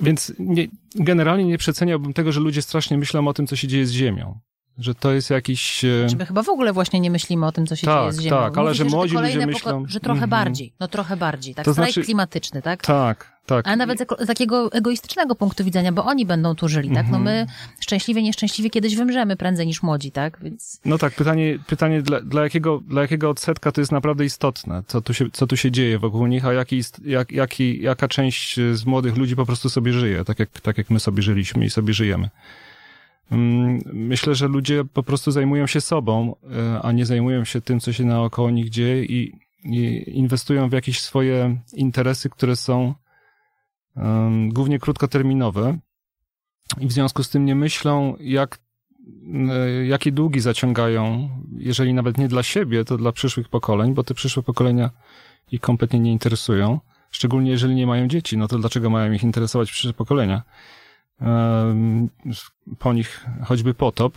więc 0.00 0.32
nie, 0.38 0.66
generalnie 0.94 1.44
nie 1.44 1.58
przeceniałbym 1.58 2.12
tego, 2.12 2.32
że 2.32 2.40
ludzie 2.40 2.62
strasznie 2.62 2.98
myślą 2.98 3.28
o 3.28 3.34
tym, 3.34 3.46
co 3.46 3.56
się 3.56 3.68
dzieje 3.68 3.86
z 3.86 3.90
Ziemią 3.90 4.40
że 4.78 4.94
to 4.94 5.12
jest 5.12 5.30
jakiś... 5.30 5.84
E, 5.84 6.06
Czy 6.10 6.16
my 6.16 6.26
chyba 6.26 6.42
w 6.42 6.48
ogóle 6.48 6.72
właśnie 6.72 7.00
nie 7.00 7.10
myślimy 7.10 7.46
o 7.46 7.52
tym, 7.52 7.66
co 7.66 7.76
się 7.76 7.86
tak, 7.86 8.00
dzieje 8.00 8.12
z 8.12 8.20
Ziemią. 8.20 8.36
Tak, 8.36 8.58
ale 8.58 8.74
że 8.74 8.84
młodzi 8.84 9.14
ludzie 9.14 9.46
myślą... 9.46 9.84
Że 9.86 10.00
trochę 10.00 10.18
mm 10.18 10.28
-hmm. 10.28 10.30
bardziej, 10.30 10.72
no 10.80 10.88
trochę 10.88 11.16
bardziej, 11.16 11.54
tak? 11.54 11.64
To 11.64 11.72
Strajk 11.72 11.92
znaczy... 11.92 12.04
klimatyczny, 12.06 12.62
tak? 12.62 12.82
Tak, 12.82 13.32
tak. 13.46 13.66
Ale 13.66 13.76
nawet 13.76 13.98
z 13.98 14.26
takiego 14.26 14.72
egoistycznego 14.72 15.34
punktu 15.34 15.64
widzenia, 15.64 15.92
bo 15.92 16.04
oni 16.04 16.26
będą 16.26 16.54
tu 16.54 16.68
żyli, 16.68 16.90
tak? 16.90 17.06
No 17.10 17.18
my 17.18 17.30
mhm. 17.30 17.58
szczęśliwie, 17.80 18.22
nieszczęśliwie 18.22 18.70
kiedyś 18.70 18.96
wymrzemy 18.96 19.36
prędzej 19.36 19.66
niż 19.66 19.82
młodzi, 19.82 20.12
tak? 20.12 20.38
Więc... 20.42 20.80
No 20.84 20.98
tak, 20.98 21.14
pytanie, 21.14 21.58
pytanie 21.66 22.02
dla, 22.02 22.20
dla, 22.20 22.42
jakiego, 22.42 22.80
dla 22.88 23.02
jakiego 23.02 23.30
odsetka 23.30 23.72
to 23.72 23.80
jest 23.80 23.92
naprawdę 23.92 24.24
istotne, 24.24 24.82
co 24.86 25.00
tu 25.00 25.14
się, 25.14 25.30
co 25.32 25.46
tu 25.46 25.56
się 25.56 25.70
dzieje 25.70 25.98
wokół 25.98 26.26
nich, 26.26 26.46
a 26.46 26.52
jaki, 26.52 26.82
jak, 27.04 27.32
jaki, 27.32 27.82
jaka 27.82 28.08
część 28.08 28.60
z 28.72 28.84
młodych 28.84 29.16
ludzi 29.16 29.36
po 29.36 29.46
prostu 29.46 29.70
sobie 29.70 29.92
żyje, 29.92 30.24
tak 30.24 30.38
jak, 30.38 30.60
tak 30.60 30.78
jak 30.78 30.90
my 30.90 31.00
sobie 31.00 31.22
żyliśmy 31.22 31.64
i 31.64 31.70
sobie 31.70 31.94
żyjemy. 31.94 32.30
Mm, 33.30 33.80
myślę, 33.92 34.34
że 34.34 34.48
ludzie 34.48 34.84
po 34.84 35.02
prostu 35.02 35.30
zajmują 35.30 35.66
się 35.66 35.80
sobą, 35.80 36.36
e, 36.52 36.82
a 36.82 36.92
nie 36.92 37.06
zajmują 37.06 37.44
się 37.44 37.60
tym, 37.60 37.80
co 37.80 37.92
się 37.92 38.04
naokoło 38.04 38.50
nich 38.50 38.70
dzieje 38.70 39.04
i, 39.04 39.32
i 39.64 40.04
inwestują 40.18 40.68
w 40.68 40.72
jakieś 40.72 41.00
swoje 41.00 41.60
interesy, 41.72 42.30
które 42.30 42.56
są 42.56 42.94
um, 43.96 44.48
głównie 44.48 44.78
krótkoterminowe 44.78 45.78
i 46.80 46.86
w 46.86 46.92
związku 46.92 47.22
z 47.22 47.30
tym 47.30 47.44
nie 47.44 47.54
myślą, 47.54 48.16
jak, 48.20 48.58
e, 49.50 49.86
jakie 49.86 50.12
długi 50.12 50.40
zaciągają, 50.40 51.28
jeżeli 51.56 51.94
nawet 51.94 52.18
nie 52.18 52.28
dla 52.28 52.42
siebie, 52.42 52.84
to 52.84 52.96
dla 52.96 53.12
przyszłych 53.12 53.48
pokoleń, 53.48 53.94
bo 53.94 54.04
te 54.04 54.14
przyszłe 54.14 54.42
pokolenia 54.42 54.90
ich 55.52 55.60
kompletnie 55.60 56.00
nie 56.00 56.12
interesują. 56.12 56.80
Szczególnie 57.10 57.50
jeżeli 57.50 57.74
nie 57.74 57.86
mają 57.86 58.08
dzieci, 58.08 58.38
no 58.38 58.48
to 58.48 58.58
dlaczego 58.58 58.90
mają 58.90 59.12
ich 59.12 59.22
interesować 59.22 59.72
przyszłe 59.72 59.92
pokolenia? 59.92 60.42
Po 62.78 62.92
nich 62.92 63.26
choćby 63.44 63.74
potop. 63.74 64.16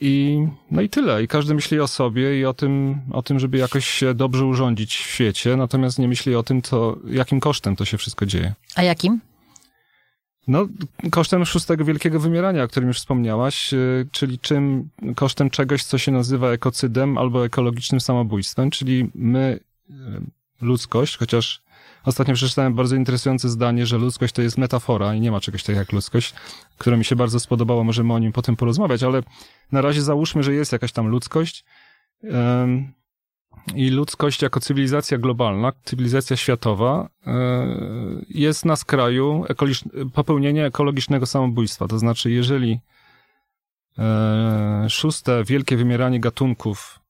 I, 0.00 0.46
no 0.70 0.82
i 0.82 0.88
tyle. 0.88 1.22
I 1.22 1.28
każdy 1.28 1.54
myśli 1.54 1.80
o 1.80 1.88
sobie 1.88 2.40
i 2.40 2.44
o 2.44 2.54
tym, 2.54 3.00
o 3.12 3.22
tym, 3.22 3.38
żeby 3.38 3.58
jakoś 3.58 3.86
się 3.86 4.14
dobrze 4.14 4.46
urządzić 4.46 4.96
w 4.96 5.10
świecie, 5.10 5.56
natomiast 5.56 5.98
nie 5.98 6.08
myśli 6.08 6.34
o 6.34 6.42
tym, 6.42 6.62
co, 6.62 6.96
jakim 7.06 7.40
kosztem 7.40 7.76
to 7.76 7.84
się 7.84 7.98
wszystko 7.98 8.26
dzieje. 8.26 8.54
A 8.76 8.82
jakim? 8.82 9.20
No, 10.48 10.66
kosztem 11.10 11.44
szóstego 11.44 11.84
wielkiego 11.84 12.20
wymierania, 12.20 12.64
o 12.64 12.68
którym 12.68 12.88
już 12.88 12.98
wspomniałaś, 12.98 13.74
y, 13.74 14.08
czyli 14.12 14.38
czym, 14.38 14.88
kosztem 15.14 15.50
czegoś, 15.50 15.84
co 15.84 15.98
się 15.98 16.12
nazywa 16.12 16.50
ekocydem 16.50 17.18
albo 17.18 17.44
ekologicznym 17.44 18.00
samobójstwem, 18.00 18.70
czyli 18.70 19.10
my, 19.14 19.60
y, 19.90 19.94
ludzkość, 20.60 21.16
chociaż 21.16 21.62
ostatnio 22.04 22.34
przeczytałem 22.34 22.74
bardzo 22.74 22.96
interesujące 22.96 23.48
zdanie, 23.48 23.86
że 23.86 23.98
ludzkość 23.98 24.34
to 24.34 24.42
jest 24.42 24.58
metafora 24.58 25.14
i 25.14 25.20
nie 25.20 25.30
ma 25.30 25.40
czegoś 25.40 25.62
takiego 25.62 25.78
jak 25.78 25.92
ludzkość, 25.92 26.34
które 26.78 26.96
mi 26.96 27.04
się 27.04 27.16
bardzo 27.16 27.40
spodobało, 27.40 27.84
możemy 27.84 28.14
o 28.14 28.18
nim 28.18 28.32
potem 28.32 28.56
porozmawiać, 28.56 29.02
ale 29.02 29.22
na 29.72 29.80
razie 29.80 30.02
załóżmy, 30.02 30.42
że 30.42 30.54
jest 30.54 30.72
jakaś 30.72 30.92
tam 30.92 31.06
ludzkość 31.06 31.64
i 33.74 33.90
ludzkość 33.90 34.42
jako 34.42 34.60
cywilizacja 34.60 35.18
globalna, 35.18 35.72
cywilizacja 35.84 36.36
światowa 36.36 37.08
e, 37.26 37.66
jest 38.28 38.64
na 38.64 38.76
skraju 38.76 39.44
popełnienia 40.14 40.66
ekologicznego 40.66 41.26
samobójstwa. 41.26 41.88
To 41.88 41.98
znaczy, 41.98 42.30
jeżeli 42.30 42.80
e, 43.98 44.86
szóste 44.90 45.44
wielkie 45.44 45.76
wymieranie 45.76 46.20
gatunków 46.20 47.00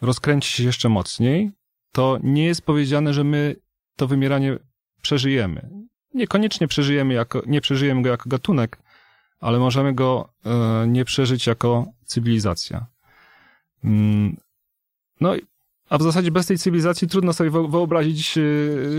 rozkręci 0.00 0.52
się 0.52 0.64
jeszcze 0.64 0.88
mocniej, 0.88 1.50
to 1.92 2.18
nie 2.22 2.44
jest 2.44 2.62
powiedziane, 2.62 3.14
że 3.14 3.24
my 3.24 3.56
to 3.96 4.06
wymieranie 4.06 4.58
przeżyjemy. 5.02 5.70
Niekoniecznie 6.14 6.68
przeżyjemy 6.68 7.14
jako, 7.14 7.42
nie 7.46 7.60
przeżyjemy 7.60 8.02
go 8.02 8.08
jako 8.08 8.28
gatunek, 8.28 8.78
ale 9.40 9.58
możemy 9.58 9.94
go 9.94 10.32
e, 10.46 10.86
nie 10.86 11.04
przeżyć 11.04 11.46
jako 11.46 11.86
cywilizacja. 12.04 12.86
Mm, 13.84 14.36
no 15.20 15.34
a 15.88 15.98
w 15.98 16.02
zasadzie 16.02 16.30
bez 16.30 16.46
tej 16.46 16.58
cywilizacji 16.58 17.08
trudno 17.08 17.32
sobie 17.32 17.50
wyobrazić 17.50 18.38
e, 18.38 18.42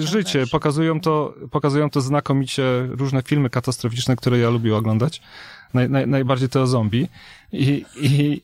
życie. 0.01 0.47
Pokazują 0.51 0.99
to, 0.99 1.33
pokazują 1.51 1.89
to 1.89 2.01
znakomicie 2.01 2.63
różne 2.89 3.21
filmy 3.21 3.49
katastroficzne, 3.49 4.15
które 4.15 4.39
ja 4.39 4.49
lubię 4.49 4.75
oglądać. 4.75 5.21
Naj, 5.73 5.89
naj, 5.89 6.07
najbardziej 6.07 6.49
te 6.49 6.61
o 6.61 6.67
zombie. 6.67 7.07
I, 7.51 7.85
i 7.95 8.41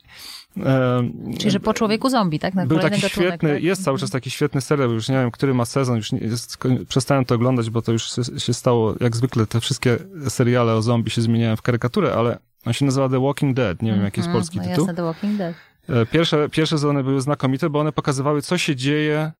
Czyli, 1.37 1.51
że 1.51 1.59
po 1.59 1.73
człowieku 1.73 2.09
zombie, 2.09 2.39
tak? 2.39 2.53
Na 2.53 2.65
był 2.65 2.79
taki 2.79 3.01
gatunek, 3.01 3.11
świetny, 3.11 3.53
tak? 3.53 3.63
jest 3.63 3.83
cały 3.83 3.97
czas 3.97 4.09
taki 4.09 4.29
świetny 4.29 4.61
serial, 4.61 4.89
już 4.89 5.09
nie 5.09 5.15
wiem, 5.15 5.31
który 5.31 5.53
ma 5.53 5.65
sezon, 5.65 5.95
już 5.95 6.11
nie, 6.11 6.19
jest, 6.19 6.57
przestałem 6.89 7.25
to 7.25 7.35
oglądać, 7.35 7.69
bo 7.69 7.81
to 7.81 7.91
już 7.91 8.09
się 8.37 8.53
stało, 8.53 8.95
jak 8.99 9.15
zwykle 9.15 9.45
te 9.45 9.59
wszystkie 9.59 9.97
seriale 10.29 10.73
o 10.73 10.81
zombie 10.81 11.11
się 11.11 11.21
zmieniają 11.21 11.55
w 11.55 11.61
karykaturę, 11.61 12.13
ale 12.13 12.37
on 12.65 12.73
się 12.73 12.85
nazywa 12.85 13.09
The 13.09 13.19
Walking 13.19 13.55
Dead, 13.55 13.81
nie 13.81 13.91
wiem, 13.91 14.03
jaki 14.03 14.19
jest 14.19 14.27
mhm, 14.27 14.41
polski 14.41 14.57
no 14.57 14.63
tytuł. 14.63 14.81
Jasne, 14.81 14.95
The 14.95 15.03
Walking 15.03 15.37
Dead. 15.37 15.55
E, 15.89 16.05
pierwsze, 16.05 16.49
pierwsze 16.49 16.77
sezony 16.77 17.03
były 17.03 17.21
znakomite, 17.21 17.69
bo 17.69 17.79
one 17.79 17.91
pokazywały, 17.91 18.41
co 18.41 18.57
się 18.57 18.75
dzieje 18.75 19.31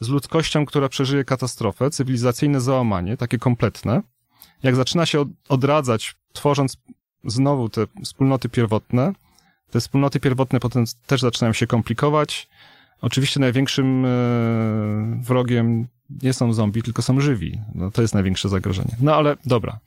z 0.00 0.08
ludzkością, 0.08 0.66
która 0.66 0.88
przeżyje 0.88 1.24
katastrofę, 1.24 1.90
cywilizacyjne 1.90 2.60
załamanie, 2.60 3.16
takie 3.16 3.38
kompletne. 3.38 4.02
Jak 4.62 4.76
zaczyna 4.76 5.06
się 5.06 5.24
odradzać, 5.48 6.14
tworząc 6.32 6.76
znowu 7.24 7.68
te 7.68 7.86
wspólnoty 8.04 8.48
pierwotne, 8.48 9.12
te 9.70 9.80
wspólnoty 9.80 10.20
pierwotne 10.20 10.60
potem 10.60 10.84
też 11.06 11.20
zaczynają 11.20 11.52
się 11.52 11.66
komplikować. 11.66 12.48
Oczywiście 13.00 13.40
największym 13.40 14.04
e, 14.04 14.08
wrogiem 15.22 15.86
nie 16.22 16.32
są 16.32 16.52
zombie, 16.52 16.82
tylko 16.82 17.02
są 17.02 17.20
żywi. 17.20 17.60
No, 17.74 17.90
to 17.90 18.02
jest 18.02 18.14
największe 18.14 18.48
zagrożenie. 18.48 18.96
No 19.00 19.14
ale 19.14 19.36
dobra. 19.46 19.78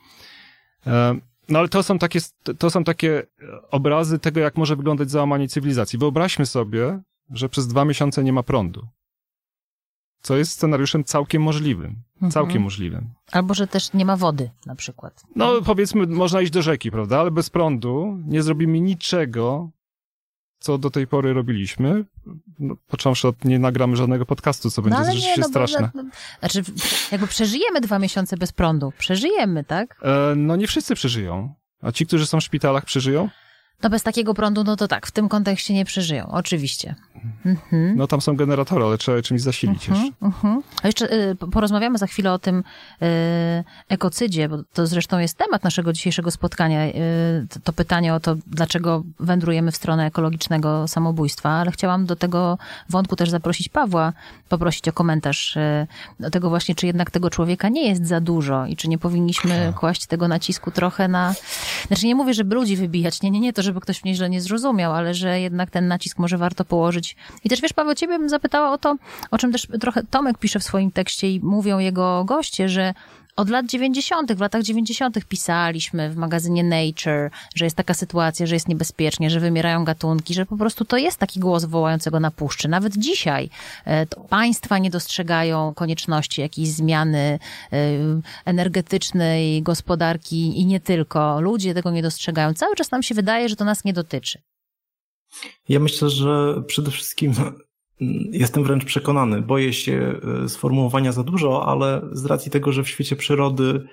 E, 0.88 1.16
no 1.50 1.60
ale 1.60 1.70
to 1.70 1.84
są, 1.84 2.00
takie, 2.00 2.20
to 2.58 2.70
są 2.70 2.84
takie 2.84 3.24
obrazy 3.72 4.20
tego, 4.20 4.40
jak 4.40 4.58
może 4.58 4.76
wyglądać 4.76 5.12
załamanie 5.12 5.48
cywilizacji. 5.48 6.00
Wyobraźmy 6.00 6.46
sobie, 6.46 7.00
że 7.30 7.50
przez 7.50 7.68
dwa 7.68 7.86
miesiące 7.86 8.24
nie 8.24 8.34
ma 8.34 8.44
prądu. 8.44 8.88
Co 10.22 10.38
jest 10.38 10.52
scenariuszem 10.52 11.04
całkiem 11.04 11.42
możliwym. 11.42 11.96
Mhm. 12.16 12.32
Całkiem 12.32 12.62
możliwym. 12.62 13.10
Albo, 13.32 13.54
że 13.54 13.68
też 13.68 13.94
nie 13.94 14.06
ma 14.06 14.18
wody, 14.18 14.50
na 14.66 14.76
przykład. 14.76 15.24
No, 15.36 15.62
powiedzmy, 15.62 16.08
można 16.08 16.42
iść 16.42 16.52
do 16.52 16.62
rzeki, 16.62 16.92
prawda? 16.92 17.20
Ale 17.20 17.32
bez 17.32 17.50
prądu 17.50 18.18
nie 18.26 18.44
zrobimy 18.44 18.80
niczego, 18.80 19.70
co 20.64 20.78
do 20.78 20.90
tej 20.90 21.08
pory 21.08 21.34
robiliśmy. 21.34 22.06
No, 22.60 22.76
począwszy 22.88 23.28
od 23.28 23.46
nie 23.46 23.60
nagramy 23.60 23.96
żadnego 23.96 24.26
podcastu, 24.26 24.72
co 24.72 24.82
będzie 24.82 25.00
no, 25.00 25.06
rzeczywiście 25.06 25.42
no, 25.42 25.48
straszne. 25.48 25.90
Bo, 25.94 26.02
znaczy, 26.40 26.64
jakby 27.12 27.28
przeżyjemy 27.28 27.82
dwa 27.82 28.00
miesiące 28.00 28.38
bez 28.38 28.52
prądu. 28.52 28.94
Przeżyjemy, 28.98 29.64
tak? 29.64 30.00
E, 30.04 30.36
no 30.36 30.56
nie 30.56 30.68
wszyscy 30.68 30.96
przeżyją. 30.96 31.54
A 31.82 31.92
ci, 31.92 32.06
którzy 32.06 32.26
są 32.26 32.40
w 32.40 32.44
szpitalach, 32.44 32.86
przeżyją? 32.86 33.30
No 33.84 33.90
bez 33.90 34.04
takiego 34.04 34.34
prądu, 34.34 34.64
no 34.64 34.76
to 34.76 34.88
tak, 34.88 35.08
w 35.08 35.12
tym 35.12 35.30
kontekście 35.30 35.74
nie 35.74 35.86
przeżyją, 35.86 36.28
oczywiście. 36.32 36.96
Mhm. 37.46 37.96
No 37.96 38.08
tam 38.08 38.22
są 38.22 38.36
generatory, 38.36 38.86
ale 38.86 38.98
trzeba 38.98 39.18
je 39.18 39.24
czymś 39.24 39.42
zasilić 39.42 39.90
mhm, 39.90 40.06
jeszcze. 40.06 40.26
Mhm. 40.26 40.62
A 40.84 40.88
jeszcze 40.88 41.14
y, 41.14 41.36
porozmawiamy 41.36 41.98
za 41.98 42.08
chwilę 42.08 42.34
o 42.34 42.40
tym 42.40 42.64
y, 43.02 43.06
ekocydzie, 43.90 44.50
bo 44.50 44.58
to 44.74 44.88
zresztą 44.88 45.20
jest 45.20 45.38
temat 45.38 45.64
naszego 45.64 45.94
dzisiejszego 45.94 46.32
spotkania. 46.32 46.86
Y, 46.86 46.94
to, 47.64 47.74
pytanie 47.74 48.14
o 48.14 48.20
to, 48.20 48.36
dlaczego 48.48 49.04
wędrujemy 49.20 49.72
w 49.72 49.76
stronę 49.76 50.06
ekologicznego 50.06 50.88
samobójstwa, 50.88 51.50
ale 51.50 51.72
chciałam 51.72 52.06
do 52.06 52.16
tego 52.16 52.58
wątku 52.90 53.16
też 53.16 53.30
zaprosić 53.30 53.70
Pawła, 53.70 54.14
poprosić 54.50 54.88
o 54.88 54.94
komentarz 54.94 55.58
y, 55.58 55.88
do 56.20 56.30
tego 56.30 56.50
właśnie, 56.50 56.76
czy 56.76 56.88
jednak 56.88 57.12
tego 57.12 57.30
człowieka 57.30 57.70
nie 57.70 57.90
jest 57.90 58.08
za 58.08 58.22
dużo 58.22 58.66
i 58.66 58.76
czy 58.76 58.88
nie 58.88 58.98
powinniśmy 58.98 59.66
tak. 59.68 59.80
kłaść 59.80 60.06
tego 60.06 60.28
nacisku 60.28 60.72
trochę 60.72 61.08
na... 61.08 61.34
Znaczy 61.88 62.08
nie 62.08 62.16
mówię, 62.16 62.34
żeby 62.34 62.56
ludzi 62.56 62.76
wybijać, 62.76 63.22
nie, 63.22 63.32
nie, 63.32 63.40
nie, 63.40 63.54
to 63.54 63.62
żeby 63.62 63.73
ktoś 63.82 64.04
mnie 64.04 64.16
źle 64.16 64.30
nie 64.30 64.42
zrozumiał, 64.42 64.94
ale 64.94 65.14
że 65.14 65.40
jednak 65.40 65.70
ten 65.70 65.88
nacisk 65.88 66.20
może 66.20 66.38
warto 66.38 66.66
położyć. 66.66 67.16
I 67.44 67.50
też 67.50 67.62
wiesz, 67.62 67.74
Paweł, 67.74 67.96
ciebie 67.96 68.20
bym 68.20 68.30
zapytała 68.30 68.72
o 68.72 68.78
to, 68.78 68.98
o 69.32 69.38
czym 69.38 69.52
też 69.52 69.68
trochę 69.82 70.04
Tomek 70.04 70.38
pisze 70.38 70.60
w 70.60 70.64
swoim 70.64 70.92
tekście 70.92 71.32
i 71.32 71.40
mówią 71.40 71.80
jego 71.80 72.24
goście, 72.26 72.70
że 72.70 72.94
od 73.36 73.50
lat 73.50 73.66
90., 73.66 74.34
w 74.34 74.40
latach 74.40 74.64
90. 74.64 75.26
pisaliśmy 75.26 76.10
w 76.10 76.16
magazynie 76.16 76.64
Nature, 76.64 77.32
że 77.56 77.66
jest 77.66 77.78
taka 77.78 77.94
sytuacja, 77.94 78.46
że 78.46 78.56
jest 78.56 78.68
niebezpiecznie, 78.68 79.30
że 79.30 79.40
wymierają 79.40 79.84
gatunki, 79.84 80.34
że 80.34 80.46
po 80.46 80.58
prostu 80.58 80.86
to 80.86 80.98
jest 80.98 81.18
taki 81.18 81.40
głos 81.40 81.66
wołającego 81.66 82.20
na 82.20 82.32
puszczy. 82.32 82.68
Nawet 82.68 82.98
dzisiaj 82.98 83.50
e, 83.86 84.06
państwa 84.30 84.78
nie 84.78 84.90
dostrzegają 84.90 85.74
konieczności 85.74 86.42
jakiejś 86.42 86.70
zmiany 86.70 87.40
e, 87.74 87.78
energetycznej, 88.46 89.62
gospodarki 89.62 90.60
i 90.60 90.66
nie 90.66 90.80
tylko. 90.80 91.42
Ludzie 91.42 91.74
tego 91.74 91.92
nie 91.92 92.02
dostrzegają. 92.02 92.54
Cały 92.54 92.76
czas 92.76 92.92
nam 92.92 93.04
się 93.04 93.16
wydaje, 93.16 93.50
że 93.50 93.56
to 93.56 93.66
nas 93.66 93.84
nie 93.84 93.94
dotyczy. 93.94 94.42
Ja 95.70 95.80
myślę, 95.80 96.10
że 96.10 96.64
przede 96.68 96.92
wszystkim 96.92 97.34
Jestem 98.32 98.64
wręcz 98.64 98.86
przekonany. 98.86 99.42
Boję 99.42 99.74
się 99.74 100.20
e, 100.44 100.50
sformułowania 100.50 101.12
za 101.12 101.24
dużo, 101.24 101.66
ale 101.66 102.02
z 102.12 102.26
racji 102.26 102.52
tego, 102.52 102.72
że 102.72 102.84
w 102.84 102.90
świecie 102.90 103.16
przyrody 103.16 103.84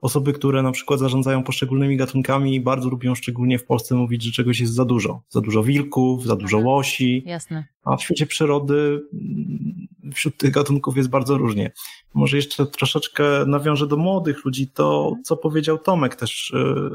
osoby, 0.00 0.32
które 0.32 0.62
na 0.62 0.72
przykład 0.72 1.00
zarządzają 1.00 1.42
poszczególnymi 1.42 1.96
gatunkami, 1.96 2.60
bardzo 2.60 2.88
lubią 2.88 3.14
szczególnie 3.14 3.58
w 3.58 3.64
Polsce 3.64 3.94
mówić, 3.94 4.22
że 4.22 4.32
czegoś 4.32 4.60
jest 4.60 4.74
za 4.74 4.84
dużo. 4.84 5.22
Za 5.28 5.40
dużo 5.40 5.62
wilków, 5.62 6.24
za 6.24 6.36
dużo 6.36 6.58
łosi. 6.58 7.22
Jasne. 7.26 7.64
A 7.84 7.96
w 7.96 8.02
świecie 8.02 8.26
przyrody 8.26 9.00
mm, 9.12 9.88
wśród 10.14 10.36
tych 10.36 10.50
gatunków 10.50 10.96
jest 10.96 11.08
bardzo 11.08 11.38
różnie. 11.38 11.72
Może 12.14 12.36
jeszcze 12.36 12.66
troszeczkę 12.66 13.24
nawiążę 13.46 13.86
do 13.86 13.96
młodych 13.96 14.44
ludzi. 14.44 14.70
To, 14.70 15.14
co 15.24 15.36
powiedział 15.36 15.78
Tomek 15.78 16.16
też. 16.16 16.54
E, 16.54 16.90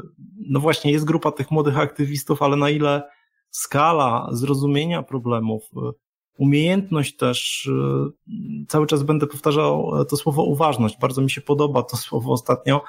no 0.48 0.60
właśnie, 0.60 0.92
jest 0.92 1.04
grupa 1.04 1.32
tych 1.32 1.50
młodych 1.50 1.78
aktywistów, 1.78 2.42
ale 2.42 2.56
na 2.56 2.70
ile 2.70 3.02
skala 3.50 4.28
zrozumienia 4.32 5.02
problemów, 5.02 5.62
umiejętność 6.38 7.16
też, 7.16 7.66
y, 7.66 8.66
cały 8.68 8.86
czas 8.86 9.02
będę 9.02 9.26
powtarzał 9.26 9.92
to 10.08 10.16
słowo 10.16 10.44
uważność. 10.44 10.98
Bardzo 11.00 11.22
mi 11.22 11.30
się 11.30 11.40
podoba 11.40 11.82
to 11.82 11.96
słowo 12.06 12.32
ostatnio, 12.32 12.84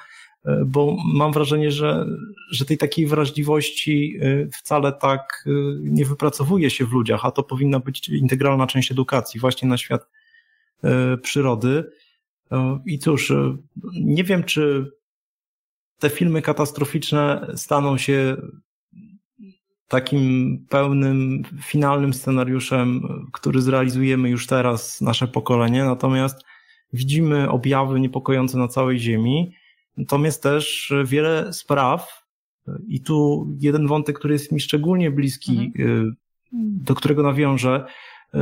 y, 0.46 0.52
bo 0.66 0.98
mam 1.14 1.34
wrażenie, 1.34 1.72
że, 1.72 2.06
że 2.52 2.66
tej 2.66 2.78
takiej 2.78 3.08
wrażliwości 3.08 4.18
y, 4.24 4.50
wcale 4.54 4.94
tak 4.94 5.46
nie 5.82 6.06
wypracowuje 6.06 6.70
się 6.70 6.86
w 6.86 6.92
ludziach, 6.92 7.26
a 7.26 7.32
to 7.32 7.44
powinna 7.44 7.80
być 7.80 8.10
integralna 8.10 8.68
część 8.68 8.92
edukacji 8.92 9.40
właśnie 9.40 9.70
na 9.70 9.78
świat 9.78 10.08
przyrody. 11.22 11.92
I 12.86 13.00
cóż, 13.00 13.34
nie 13.94 14.24
wiem, 14.24 14.44
czy 14.44 14.92
te 16.00 16.10
filmy 16.10 16.42
katastroficzne 16.42 17.48
staną 17.56 17.98
się 17.98 18.38
takim 19.88 20.58
pełnym, 20.70 21.44
finalnym 21.64 22.14
scenariuszem, 22.14 23.02
który 23.34 23.62
zrealizujemy 23.62 24.30
już 24.30 24.48
teraz, 24.48 25.02
nasze 25.02 25.28
pokolenie. 25.28 25.84
Natomiast 25.84 26.46
widzimy 26.94 27.50
objawy 27.50 28.00
niepokojące 28.00 28.58
na 28.58 28.68
całej 28.68 29.00
Ziemi. 29.00 29.52
Natomiast 29.98 30.44
też 30.44 30.94
wiele 31.06 31.54
spraw, 31.54 32.26
i 32.88 33.02
tu 33.02 33.48
jeden 33.60 33.88
wątek, 33.88 34.20
który 34.20 34.34
jest 34.34 34.52
mi 34.52 34.60
szczególnie 34.60 35.12
bliski, 35.12 35.72
mhm. 35.76 36.10
Y, 36.10 36.16
do 36.84 36.96
którego 36.96 37.24
nawiążę, 37.24 37.86
y, 38.36 38.38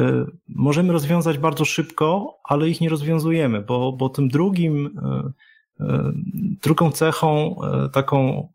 możemy 0.48 0.94
rozwiązać 0.94 1.38
bardzo 1.38 1.66
szybko, 1.66 2.38
ale 2.44 2.70
ich 2.70 2.82
nie 2.82 2.90
rozwiązujemy, 2.90 3.62
bo, 3.62 3.92
bo 3.92 4.10
tym 4.10 4.30
drugim, 4.30 4.86
y, 4.86 5.84
drugą 6.62 6.92
cechą, 6.92 7.56
taką, 7.94 8.48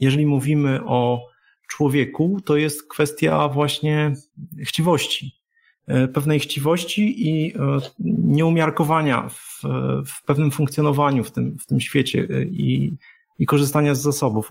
jeżeli 0.00 0.26
mówimy 0.26 0.80
o 0.86 1.27
człowieku 1.68 2.40
to 2.44 2.56
jest 2.56 2.88
kwestia 2.88 3.48
właśnie 3.48 4.12
chciwości. 4.64 5.38
E, 5.88 6.08
pewnej 6.08 6.40
chciwości 6.40 7.28
i 7.28 7.56
e, 7.56 7.78
nieumiarkowania 8.24 9.28
w, 9.28 9.62
w 10.06 10.24
pewnym 10.24 10.50
funkcjonowaniu 10.50 11.24
w 11.24 11.30
tym, 11.30 11.58
w 11.58 11.66
tym 11.66 11.80
świecie 11.80 12.28
e, 12.30 12.42
i, 12.42 12.96
i 13.38 13.46
korzystania 13.46 13.94
z 13.94 14.02
zasobów. 14.02 14.48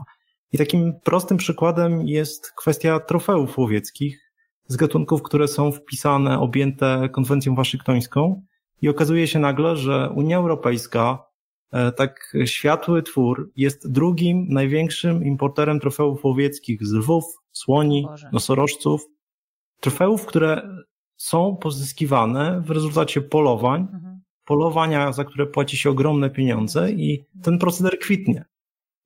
I 0.51 0.57
takim 0.57 0.93
prostym 1.03 1.37
przykładem 1.37 2.07
jest 2.07 2.51
kwestia 2.51 2.99
trofeów 2.99 3.57
łowieckich 3.57 4.31
z 4.67 4.75
gatunków, 4.75 5.23
które 5.23 5.47
są 5.47 5.71
wpisane, 5.71 6.39
objęte 6.39 7.09
konwencją 7.11 7.55
waszyngtońską. 7.55 8.43
I 8.81 8.89
okazuje 8.89 9.27
się 9.27 9.39
nagle, 9.39 9.75
że 9.75 10.09
Unia 10.15 10.37
Europejska, 10.37 11.23
tak 11.95 12.33
światły 12.45 13.03
twór, 13.03 13.51
jest 13.55 13.91
drugim 13.91 14.47
największym 14.49 15.23
importerem 15.23 15.79
trofeów 15.79 16.25
łowieckich 16.25 16.85
z 16.85 16.93
lwów, 16.93 17.23
słoni, 17.51 18.03
Boże. 18.03 18.29
nosorożców. 18.33 19.05
Trofeów, 19.79 20.25
które 20.25 20.61
są 21.17 21.55
pozyskiwane 21.55 22.61
w 22.65 22.71
rezultacie 22.71 23.21
polowań, 23.21 23.87
mhm. 23.93 24.21
polowania, 24.45 25.11
za 25.11 25.25
które 25.25 25.45
płaci 25.45 25.77
się 25.77 25.89
ogromne 25.89 26.29
pieniądze 26.29 26.91
i 26.91 27.25
ten 27.43 27.59
proceder 27.59 27.99
kwitnie. 27.99 28.45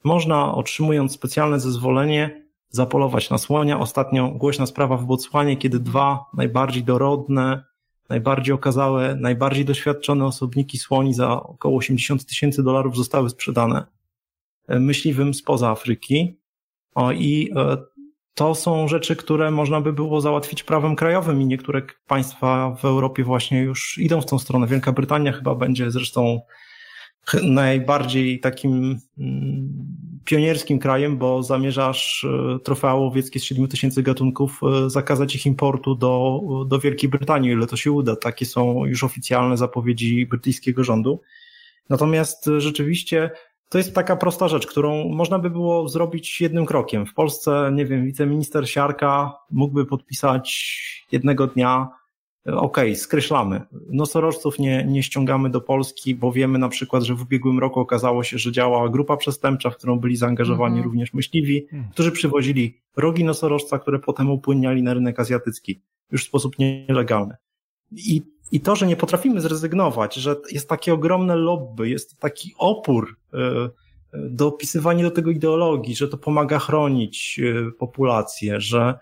Można, 0.04 0.56
otrzymując 0.56 1.12
specjalne 1.12 1.60
zezwolenie, 1.60 2.46
zapolować 2.70 3.30
na 3.30 3.38
słonia. 3.38 3.80
Ostatnio 3.80 4.30
głośna 4.30 4.66
sprawa 4.66 4.98
w 4.98 5.06
Botswanie, 5.06 5.58
kiedy 5.58 5.80
dwa 5.80 6.26
najbardziej 6.34 6.84
dorodne, 6.84 7.64
najbardziej 8.10 8.54
okazałe, 8.54 9.16
najbardziej 9.16 9.66
doświadczone 9.66 10.26
osobniki 10.26 10.80
słoni 10.80 11.14
za 11.14 11.44
około 11.44 11.78
80 11.78 12.26
tysięcy 12.26 12.64
dolarów 12.64 12.98
zostały 12.98 13.30
sprzedane 13.30 13.86
myśliwym 14.68 15.34
spoza 15.34 15.70
Afryki. 15.70 16.38
O, 16.96 17.12
I 17.12 17.52
e, 17.56 17.78
to 18.34 18.56
są 18.56 18.88
rzeczy, 18.88 19.16
które 19.16 19.52
można 19.52 19.82
by 19.82 19.94
było 19.94 20.22
załatwić 20.22 20.64
prawem 20.64 20.96
krajowym 20.96 21.42
i 21.42 21.46
niektóre 21.46 21.82
państwa 22.08 22.76
w 22.76 22.86
Europie 22.86 23.24
właśnie 23.24 23.62
już 23.62 23.98
idą 23.98 24.22
w 24.22 24.26
tą 24.26 24.40
stronę. 24.40 24.68
Wielka 24.68 24.92
Brytania 24.92 25.32
chyba 25.32 25.56
będzie 25.56 25.92
zresztą 25.92 26.42
najbardziej 27.44 28.40
takim 28.40 28.98
mm, 29.18 29.70
pionierskim 30.26 30.80
krajem, 30.80 31.18
bo 31.18 31.44
zamierzasz 31.44 32.28
e, 32.56 32.60
trofea 32.60 32.96
łowieckie 32.96 33.40
z 33.40 33.44
7 33.44 33.68
tysięcy 33.68 34.04
gatunków 34.04 34.62
e, 34.64 34.90
zakazać 34.90 35.36
ich 35.36 35.46
importu 35.46 35.96
do, 35.96 36.42
do 36.68 36.80
Wielkiej 36.80 37.10
Brytanii, 37.10 37.52
ile 37.52 37.68
to 37.68 37.78
się 37.78 37.92
uda. 37.92 38.16
Takie 38.16 38.46
są 38.46 38.86
już 38.86 39.04
oficjalne 39.04 39.58
zapowiedzi 39.58 40.26
brytyjskiego 40.26 40.84
rządu. 40.84 41.22
Natomiast 41.90 42.50
rzeczywiście 42.58 43.32
to 43.70 43.78
jest 43.78 43.96
taka 43.96 44.16
prosta 44.16 44.48
rzecz, 44.48 44.68
którą 44.68 45.10
można 45.10 45.40
by 45.40 45.50
było 45.50 45.90
zrobić 45.90 46.42
jednym 46.42 46.66
krokiem. 46.66 47.06
W 47.06 47.14
Polsce, 47.14 47.72
nie 47.74 47.86
wiem, 47.86 48.06
wiceminister 48.06 48.70
Siarka 48.70 49.34
mógłby 49.52 49.86
podpisać 49.86 51.08
jednego 51.12 51.48
dnia, 51.48 51.90
okej, 52.46 52.62
okay, 52.62 52.96
skreślamy. 52.96 53.62
Nosorożców 53.90 54.60
nie, 54.60 54.86
nie 54.86 55.04
ściągamy 55.04 55.50
do 55.50 55.62
Polski, 55.62 56.16
bo 56.16 56.32
wiemy 56.32 56.60
na 56.60 56.70
przykład, 56.70 57.04
że 57.04 57.16
w 57.16 57.22
ubiegłym 57.22 57.60
roku 57.60 57.80
okazało 57.80 58.24
się, 58.24 58.38
że 58.38 58.52
działa 58.52 58.90
grupa 58.90 59.18
przestępcza, 59.18 59.70
w 59.70 59.78
którą 59.78 60.00
byli 60.00 60.16
zaangażowani 60.16 60.74
mm 60.74 60.82
-hmm. 60.82 60.86
również 60.86 61.14
myśliwi, 61.14 61.68
mm. 61.74 61.86
którzy 61.92 62.12
przywozili 62.12 62.82
rogi 62.98 63.24
nosorożca, 63.24 63.80
które 63.80 64.00
potem 64.00 64.32
upłyniali 64.32 64.84
na 64.84 64.94
rynek 64.94 65.20
azjatycki 65.20 65.82
już 66.12 66.24
w 66.24 66.28
sposób 66.28 66.60
nielegalny. 66.60 67.36
I 67.92 68.22
i 68.52 68.60
to, 68.60 68.76
że 68.76 68.88
nie 68.88 68.96
potrafimy 68.96 69.42
zrezygnować, 69.42 70.16
że 70.16 70.36
jest 70.52 70.70
takie 70.70 70.94
ogromne 70.94 71.36
lobby, 71.36 71.90
jest 71.90 72.20
taki 72.20 72.54
opór 72.58 73.16
e, 73.34 73.38
e, 73.38 73.70
do 74.14 74.48
opisywania 74.48 75.04
do 75.04 75.12
tego 75.12 75.32
ideologii, 75.32 75.96
że 75.96 76.08
to 76.08 76.18
pomaga 76.18 76.60
chronić 76.60 77.40
e, 77.40 77.72
populację, 77.72 78.62
że 78.62 79.00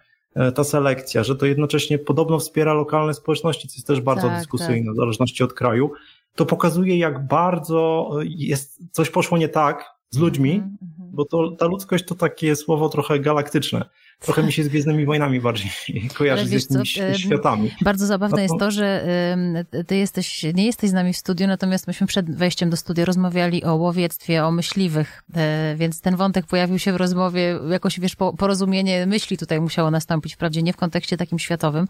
ta 0.55 0.63
selekcja, 0.63 1.23
że 1.23 1.35
to 1.35 1.45
jednocześnie 1.45 1.99
podobno 1.99 2.39
wspiera 2.39 2.73
lokalne 2.73 3.13
społeczności, 3.13 3.67
co 3.67 3.75
jest 3.75 3.87
też 3.87 4.01
bardzo 4.01 4.27
tak, 4.27 4.37
dyskusyjne 4.37 4.85
tak. 4.85 4.93
w 4.93 4.97
zależności 4.97 5.43
od 5.43 5.53
kraju, 5.53 5.91
to 6.35 6.45
pokazuje, 6.45 6.97
jak 6.97 7.27
bardzo 7.27 8.11
jest, 8.23 8.81
coś 8.91 9.09
poszło 9.09 9.37
nie 9.37 9.49
tak 9.49 9.85
z 10.09 10.17
ludźmi, 10.17 10.51
mm 10.51 10.69
-hmm. 10.69 11.09
bo 11.11 11.25
to, 11.25 11.51
ta 11.51 11.65
ludzkość 11.65 12.05
to 12.05 12.15
takie 12.15 12.55
słowo 12.55 12.89
trochę 12.89 13.19
galaktyczne 13.19 13.89
trochę 14.19 14.43
mi 14.43 14.53
się 14.53 14.63
z 14.63 14.67
Gwiezdnymi 14.67 15.05
Wojnami 15.05 15.41
bardziej 15.41 15.71
kojarzy 16.17 16.45
z 16.45 16.51
jakimiś 16.51 16.93
co, 16.93 17.17
światami. 17.17 17.71
Bardzo 17.81 18.05
zabawne 18.05 18.31
no 18.31 18.37
to... 18.37 18.41
jest 18.41 18.59
to, 18.59 18.71
że 18.71 19.05
ty 19.87 19.95
jesteś, 19.95 20.43
nie 20.53 20.65
jesteś 20.65 20.89
z 20.89 20.93
nami 20.93 21.13
w 21.13 21.17
studiu, 21.17 21.47
natomiast 21.47 21.87
myśmy 21.87 22.07
przed 22.07 22.35
wejściem 22.35 22.69
do 22.69 22.77
studia 22.77 23.05
rozmawiali 23.05 23.63
o 23.63 23.75
łowiectwie, 23.75 24.45
o 24.45 24.51
myśliwych, 24.51 25.23
e, 25.35 25.75
więc 25.77 26.01
ten 26.01 26.15
wątek 26.15 26.45
pojawił 26.45 26.79
się 26.79 26.93
w 26.93 26.95
rozmowie, 26.95 27.59
jakoś 27.69 27.99
wiesz, 27.99 28.15
porozumienie 28.37 29.05
myśli 29.05 29.37
tutaj 29.37 29.61
musiało 29.61 29.91
nastąpić, 29.91 30.35
wprawdzie 30.35 30.63
nie 30.63 30.73
w 30.73 30.77
kontekście 30.77 31.17
takim 31.17 31.39
światowym, 31.39 31.87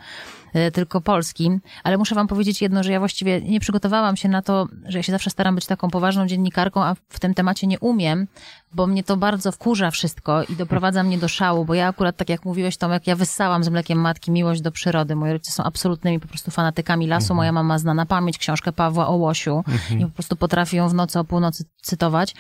e, 0.54 0.72
tylko 0.72 1.02
polskim, 1.02 1.62
ale 1.84 1.98
muszę 1.98 2.16
wam 2.16 2.28
powiedzieć 2.28 2.62
jedno, 2.62 2.84
że 2.84 2.92
ja 2.92 3.00
właściwie 3.00 3.42
nie 3.42 3.60
przygotowałam 3.60 4.18
się 4.18 4.30
na 4.30 4.42
to, 4.42 4.68
że 4.86 5.00
ja 5.00 5.04
się 5.04 5.12
zawsze 5.12 5.30
staram 5.30 5.56
być 5.56 5.66
taką 5.66 5.90
poważną 5.90 6.28
dziennikarką, 6.28 6.84
a 6.84 6.96
w 7.10 7.20
tym 7.20 7.34
temacie 7.34 7.68
nie 7.68 7.80
umiem, 7.80 8.28
bo 8.74 8.88
mnie 8.88 9.04
to 9.04 9.18
bardzo 9.18 9.52
wkurza 9.52 9.92
wszystko 9.92 10.44
i 10.44 10.56
doprowadza 10.56 11.04
mnie 11.04 11.18
do 11.18 11.28
szału, 11.28 11.66
bo 11.66 11.74
ja 11.74 11.88
akurat, 11.88 12.16
tak 12.20 12.30
jak 12.30 12.46
mówiłeś 12.46 12.78
Tomek, 12.78 13.08
ja 13.08 13.16
wyssałam 13.16 13.64
z 13.64 13.70
mlekiem 13.70 14.00
matki 14.00 14.32
miłość 14.32 14.62
do 14.62 14.72
przyrody. 14.72 15.16
Moi 15.16 15.32
rodzice 15.32 15.52
są 15.52 15.64
absolutnymi 15.64 16.20
po 16.20 16.28
prostu 16.28 16.52
fanatykami 16.52 17.08
lasu. 17.08 17.24
Mhm. 17.24 17.38
Moja 17.38 17.52
mama 17.52 17.80
zna 17.80 17.94
na 17.94 18.06
pamięć 18.06 18.38
książkę 18.38 18.72
Pawła 18.72 19.08
o 19.08 19.16
łosiu 19.16 19.64
mhm. 19.68 20.00
i 20.00 20.06
po 20.06 20.12
prostu 20.12 20.36
potrafi 20.36 20.78
ją 20.78 20.90
w 20.90 20.94
nocy 20.94 21.20
o 21.20 21.24
północy 21.24 21.64
cytować. 21.82 22.36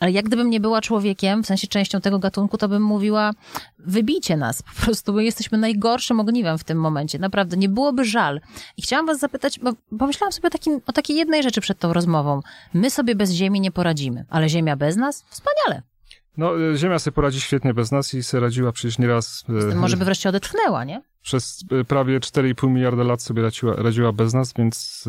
Ale 0.00 0.12
jak 0.12 0.24
gdybym 0.24 0.50
nie 0.50 0.60
była 0.60 0.80
człowiekiem, 0.80 1.42
w 1.42 1.46
sensie 1.46 1.66
częścią 1.66 2.00
tego 2.00 2.18
gatunku, 2.18 2.58
to 2.58 2.68
bym 2.68 2.82
mówiła, 2.82 3.30
wybijcie 3.78 4.36
nas, 4.36 4.62
po 4.62 4.82
prostu 4.82 5.12
my 5.12 5.24
jesteśmy 5.24 5.58
najgorszym 5.58 6.20
ogniwem 6.20 6.58
w 6.58 6.64
tym 6.64 6.78
momencie. 6.78 7.18
Naprawdę, 7.18 7.56
nie 7.56 7.68
byłoby 7.68 8.04
żal. 8.04 8.40
I 8.76 8.82
chciałam 8.82 9.06
was 9.06 9.18
zapytać, 9.18 9.58
bo 9.58 9.72
pomyślałam 9.98 10.32
sobie 10.32 10.46
o, 10.46 10.50
takim, 10.50 10.80
o 10.86 10.92
takiej 10.92 11.16
jednej 11.16 11.42
rzeczy 11.42 11.60
przed 11.60 11.78
tą 11.78 11.92
rozmową. 11.92 12.40
My 12.74 12.90
sobie 12.90 13.14
bez 13.14 13.30
Ziemi 13.30 13.60
nie 13.60 13.70
poradzimy, 13.70 14.24
ale 14.30 14.48
Ziemia 14.48 14.76
bez 14.76 14.96
nas? 14.96 15.24
Wspaniale. 15.30 15.93
No, 16.36 16.70
e, 16.70 16.76
Ziemia 16.76 16.98
sobie 16.98 17.14
poradzi 17.14 17.40
świetnie 17.40 17.74
bez 17.74 17.92
nas 17.92 18.14
i 18.14 18.22
sobie 18.22 18.40
radziła 18.40 18.72
przecież 18.72 18.98
nieraz... 18.98 19.44
E, 19.72 19.74
może 19.74 19.96
by 19.96 20.04
wreszcie 20.04 20.28
odetchnęła, 20.28 20.84
nie? 20.84 21.02
Przez 21.22 21.64
e, 21.80 21.84
prawie 21.84 22.20
4,5 22.20 22.70
miliarda 22.70 23.02
lat 23.02 23.22
sobie 23.22 23.42
radziła, 23.42 23.74
radziła 23.76 24.12
bez 24.12 24.34
nas, 24.34 24.52
więc 24.52 25.04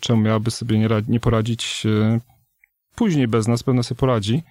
czemu 0.00 0.22
miałaby 0.22 0.50
sobie 0.50 0.78
nie, 0.78 0.88
nie 1.08 1.20
poradzić 1.20 1.86
później 2.94 3.28
bez 3.28 3.48
nas? 3.48 3.62
Pewno 3.62 3.82
sobie 3.82 3.98
poradzi. 3.98 4.42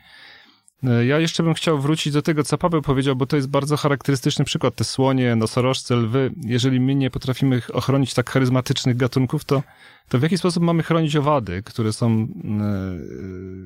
Ja 0.84 1.20
jeszcze 1.20 1.44
bym 1.44 1.54
chciał 1.54 1.80
wrócić 1.80 2.14
do 2.14 2.22
tego, 2.22 2.44
co 2.44 2.58
Paweł 2.58 2.82
powiedział, 2.82 3.16
bo 3.16 3.26
to 3.26 3.36
jest 3.36 3.50
bardzo 3.50 3.78
charakterystyczny 3.78 4.46
przykład. 4.46 4.76
Te 4.76 4.84
słonie, 4.84 5.36
nosorożce, 5.36 5.96
lwy. 5.96 6.32
Jeżeli 6.46 6.80
my 6.80 6.96
nie 6.96 7.10
potrafimy 7.10 7.62
ochronić 7.74 8.14
tak 8.14 8.30
charyzmatycznych 8.30 8.98
gatunków, 8.98 9.46
to, 9.46 9.64
to 10.10 10.20
w 10.20 10.24
jaki 10.24 10.38
sposób 10.38 10.64
mamy 10.64 10.84
chronić 10.84 11.16
owady, 11.16 11.64
które 11.64 11.94
są 11.94 12.28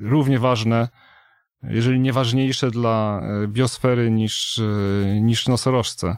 równie 0.01 0.39
ważne 0.39 0.87
jeżeli 1.63 1.99
nie 1.99 2.13
ważniejsze 2.13 2.71
dla 2.71 3.21
e, 3.23 3.47
biosfery 3.47 4.11
niż, 4.11 4.59
e, 4.59 5.21
niż 5.21 5.47
nosorożce. 5.47 6.17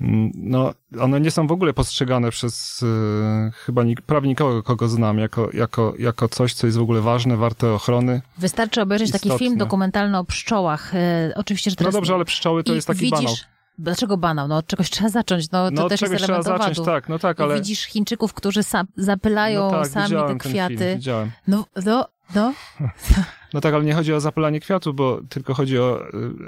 Mm, 0.00 0.30
no, 0.34 0.74
one 1.00 1.20
nie 1.20 1.30
są 1.30 1.46
w 1.46 1.52
ogóle 1.52 1.72
postrzegane 1.72 2.30
przez 2.30 2.82
e, 2.82 3.50
chyba 3.54 3.84
nik, 3.84 4.02
prawie 4.02 4.28
nikogo, 4.28 4.62
kogo 4.62 4.88
znam, 4.88 5.18
jako, 5.18 5.48
jako, 5.52 5.94
jako 5.98 6.28
coś, 6.28 6.54
co 6.54 6.66
jest 6.66 6.78
w 6.78 6.82
ogóle 6.82 7.00
ważne, 7.00 7.36
warte 7.36 7.72
ochrony. 7.72 8.22
Wystarczy 8.38 8.82
obejrzeć 8.82 9.08
istotne. 9.08 9.30
taki 9.30 9.44
film 9.44 9.56
dokumentalny 9.56 10.18
o 10.18 10.24
pszczołach. 10.24 10.92
Oczywiście, 11.34 11.70
że 11.70 11.76
teraz... 11.76 11.94
No 11.94 12.00
dobrze, 12.00 12.14
ale 12.14 12.24
pszczoły 12.24 12.64
to 12.64 12.74
jest 12.74 12.86
taki 12.86 13.00
widzisz... 13.00 13.12
banał. 13.12 13.34
Dlaczego 13.78 14.16
banał? 14.16 14.48
No 14.48 14.56
od 14.56 14.66
czegoś 14.66 14.90
trzeba 14.90 15.08
zacząć. 15.08 15.50
No, 15.50 15.70
to 15.70 15.70
no, 15.70 15.88
też 15.88 16.00
jest 16.00 16.14
element 16.14 16.44
trzeba 16.44 16.58
zacząć, 16.58 16.86
tak, 16.86 17.08
no 17.08 17.18
tak, 17.18 17.40
ale... 17.40 17.54
I 17.54 17.58
widzisz 17.58 17.84
Chińczyków, 17.84 18.34
którzy 18.34 18.62
sam, 18.62 18.86
zapylają 18.96 19.70
no 19.70 19.70
tak, 19.70 19.88
sami 19.88 20.14
te 20.28 20.36
kwiaty. 20.36 20.76
Film, 20.76 20.96
widziałem. 20.96 21.30
No, 21.48 21.64
no, 21.84 22.06
no. 22.34 22.52
No 23.54 23.60
tak, 23.60 23.74
ale 23.74 23.84
nie 23.84 23.94
chodzi 23.94 24.12
o 24.12 24.20
zapalanie 24.20 24.60
kwiatu, 24.60 24.94
bo 24.94 25.20
tylko 25.28 25.54
chodzi 25.54 25.78
o, 25.78 26.02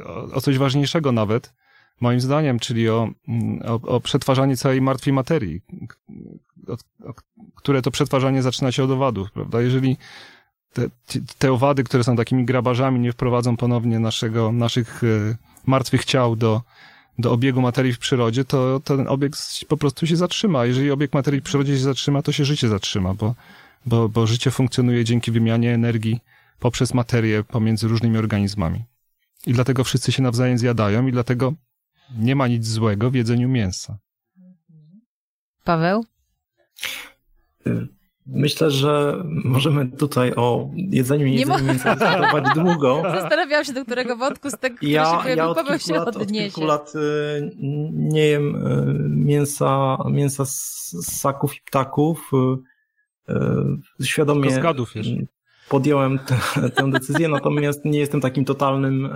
o, 0.06 0.34
o 0.34 0.40
coś 0.40 0.58
ważniejszego 0.58 1.12
nawet, 1.12 1.52
moim 2.00 2.20
zdaniem, 2.20 2.58
czyli 2.58 2.88
o, 2.88 3.08
o, 3.64 3.74
o 3.74 4.00
przetwarzanie 4.00 4.56
całej 4.56 4.80
martwej 4.80 5.12
materii, 5.12 5.60
które 7.54 7.82
to 7.82 7.90
przetwarzanie 7.90 8.42
zaczyna 8.42 8.72
się 8.72 8.84
od 8.84 8.90
owadów, 8.90 9.32
prawda? 9.32 9.62
Jeżeli 9.62 9.96
te, 10.72 10.82
te 11.38 11.52
owady, 11.52 11.84
które 11.84 12.04
są 12.04 12.16
takimi 12.16 12.44
grabarzami, 12.44 13.00
nie 13.00 13.12
wprowadzą 13.12 13.56
ponownie 13.56 13.98
naszego, 13.98 14.52
naszych 14.52 15.04
e, 15.04 15.36
martwych 15.66 16.04
ciał 16.04 16.36
do, 16.36 16.62
do 17.18 17.32
obiegu 17.32 17.60
materii 17.60 17.92
w 17.92 17.98
przyrodzie, 17.98 18.44
to 18.44 18.80
ten 18.84 19.08
obieg 19.08 19.32
po 19.68 19.76
prostu 19.76 20.06
się 20.06 20.16
zatrzyma. 20.16 20.66
Jeżeli 20.66 20.90
obieg 20.90 21.14
materii 21.14 21.40
w 21.40 21.44
przyrodzie 21.44 21.72
się 21.72 21.82
zatrzyma, 21.82 22.22
to 22.22 22.32
się 22.32 22.44
życie 22.44 22.68
zatrzyma, 22.68 23.14
bo, 23.14 23.34
bo, 23.86 24.08
bo 24.08 24.26
życie 24.26 24.50
funkcjonuje 24.50 25.04
dzięki 25.04 25.30
wymianie 25.30 25.74
energii 25.74 26.20
poprzez 26.58 26.94
materię 26.94 27.44
pomiędzy 27.44 27.88
różnymi 27.88 28.18
organizmami. 28.18 28.84
I 29.46 29.52
dlatego 29.52 29.84
wszyscy 29.84 30.12
się 30.12 30.22
nawzajem 30.22 30.58
zjadają 30.58 31.06
i 31.06 31.12
dlatego 31.12 31.52
nie 32.18 32.36
ma 32.36 32.48
nic 32.48 32.66
złego 32.66 33.10
w 33.10 33.14
jedzeniu 33.14 33.48
mięsa. 33.48 33.98
Paweł? 35.64 36.04
Myślę, 38.26 38.70
że 38.70 39.22
możemy 39.24 39.86
tutaj 39.86 40.34
o 40.34 40.70
jedzeniu 40.76 41.26
i 41.26 41.34
jedzeniu 41.34 41.64
mięsa 41.64 41.96
dyskutować 41.96 42.44
długo. 42.54 43.02
Zastanawiałam 43.20 43.64
się, 43.64 43.72
do 43.72 43.84
którego 43.84 44.16
wątku 44.16 44.50
z 44.50 44.58
tego, 44.58 44.76
ja, 44.82 45.04
się 45.04 45.10
pojawił, 45.10 45.36
ja 45.36 45.48
od 45.48 45.56
Paweł 45.56 45.78
się 45.78 45.94
lat, 45.94 46.16
odniesie. 46.16 46.46
Od 46.46 46.54
kilku 46.54 46.66
lat 46.66 46.92
y, 46.94 47.50
nie 47.92 48.26
jem 48.26 48.56
y, 48.56 49.08
mięsa, 49.08 49.98
mięsa 50.10 50.44
z 50.44 50.54
ssaków 51.02 51.56
i 51.56 51.60
ptaków. 51.60 52.30
Y, 54.00 54.04
świadomie 54.06 54.50
podjąłem 55.68 56.18
tę 56.74 56.90
decyzję, 56.90 57.28
natomiast 57.28 57.84
nie 57.84 57.98
jestem 57.98 58.20
takim 58.20 58.44
totalnym 58.44 59.08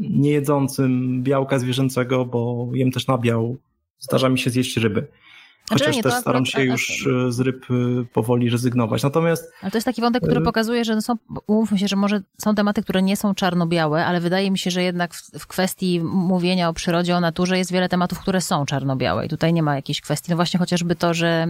niejedzącym 0.00 1.22
białka 1.22 1.58
zwierzęcego, 1.58 2.24
bo 2.24 2.68
jem 2.72 2.90
też 2.90 3.06
nabiał. 3.06 3.56
Zdarza 3.98 4.28
mi 4.28 4.38
się 4.38 4.50
zjeść 4.50 4.76
ryby. 4.76 5.06
Chociaż 5.72 5.86
znaczy, 5.86 5.96
nie, 5.96 6.02
też 6.02 6.14
staram 6.14 6.46
się 6.46 6.64
już 6.64 7.06
e, 7.06 7.32
z 7.32 7.40
ryb 7.40 7.66
e, 7.70 8.04
powoli 8.12 8.50
rezygnować. 8.50 9.02
Natomiast. 9.02 9.52
Ale 9.62 9.70
to 9.70 9.76
jest 9.76 9.84
taki 9.84 10.00
wątek, 10.00 10.22
który 10.22 10.40
e, 10.40 10.44
pokazuje, 10.44 10.84
że 10.84 11.02
są, 11.02 11.14
umówmy 11.46 11.78
się, 11.78 11.88
że 11.88 11.96
może 11.96 12.20
są 12.38 12.54
tematy, 12.54 12.82
które 12.82 13.02
nie 13.02 13.16
są 13.16 13.34
czarno-białe, 13.34 14.06
ale 14.06 14.20
wydaje 14.20 14.50
mi 14.50 14.58
się, 14.58 14.70
że 14.70 14.82
jednak 14.82 15.14
w, 15.14 15.38
w, 15.38 15.46
kwestii 15.46 16.00
mówienia 16.00 16.68
o 16.68 16.72
przyrodzie, 16.72 17.16
o 17.16 17.20
naturze 17.20 17.58
jest 17.58 17.72
wiele 17.72 17.88
tematów, 17.88 18.18
które 18.18 18.40
są 18.40 18.66
czarno-białe 18.66 19.26
i 19.26 19.28
tutaj 19.28 19.52
nie 19.52 19.62
ma 19.62 19.76
jakiejś 19.76 20.00
kwestii. 20.00 20.30
No 20.30 20.36
właśnie 20.36 20.58
chociażby 20.58 20.96
to, 20.96 21.14
że 21.14 21.46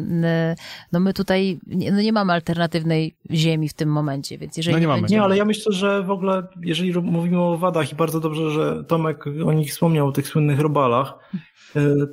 no 0.93 1.01
my 1.01 1.15
tutaj 1.15 1.61
nie, 1.67 1.93
no 1.93 2.01
nie 2.01 2.13
mamy 2.13 2.33
alternatywnej 2.33 3.17
ziemi 3.31 3.69
w 3.69 3.75
tym 3.75 3.89
momencie, 3.89 4.39
więc 4.39 4.57
jeżeli. 4.57 4.75
No 4.75 4.79
nie, 4.79 4.87
nie 4.87 4.89
mamy. 4.89 5.09
Nie, 5.11 5.23
ale 5.23 5.37
ja 5.37 5.45
myślę, 5.45 5.73
że 5.73 6.03
w 6.03 6.11
ogóle, 6.11 6.43
jeżeli 6.63 6.93
mówimy 7.01 7.41
o 7.41 7.59
wadach 7.59 7.93
i 7.93 7.95
bardzo 7.97 8.21
dobrze, 8.21 8.51
że 8.51 8.85
Tomek 8.85 9.25
o 9.47 9.53
nich 9.53 9.71
wspomniał, 9.71 10.09
o 10.09 10.13
tych 10.13 10.29
słynnych 10.29 10.61
robalach, 10.61 11.15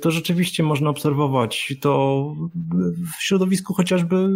to 0.00 0.10
rzeczywiście 0.10 0.62
można 0.62 0.90
obserwować 0.90 1.76
to 1.80 2.24
w 3.18 3.22
środowisku 3.22 3.74
chociażby 3.74 4.28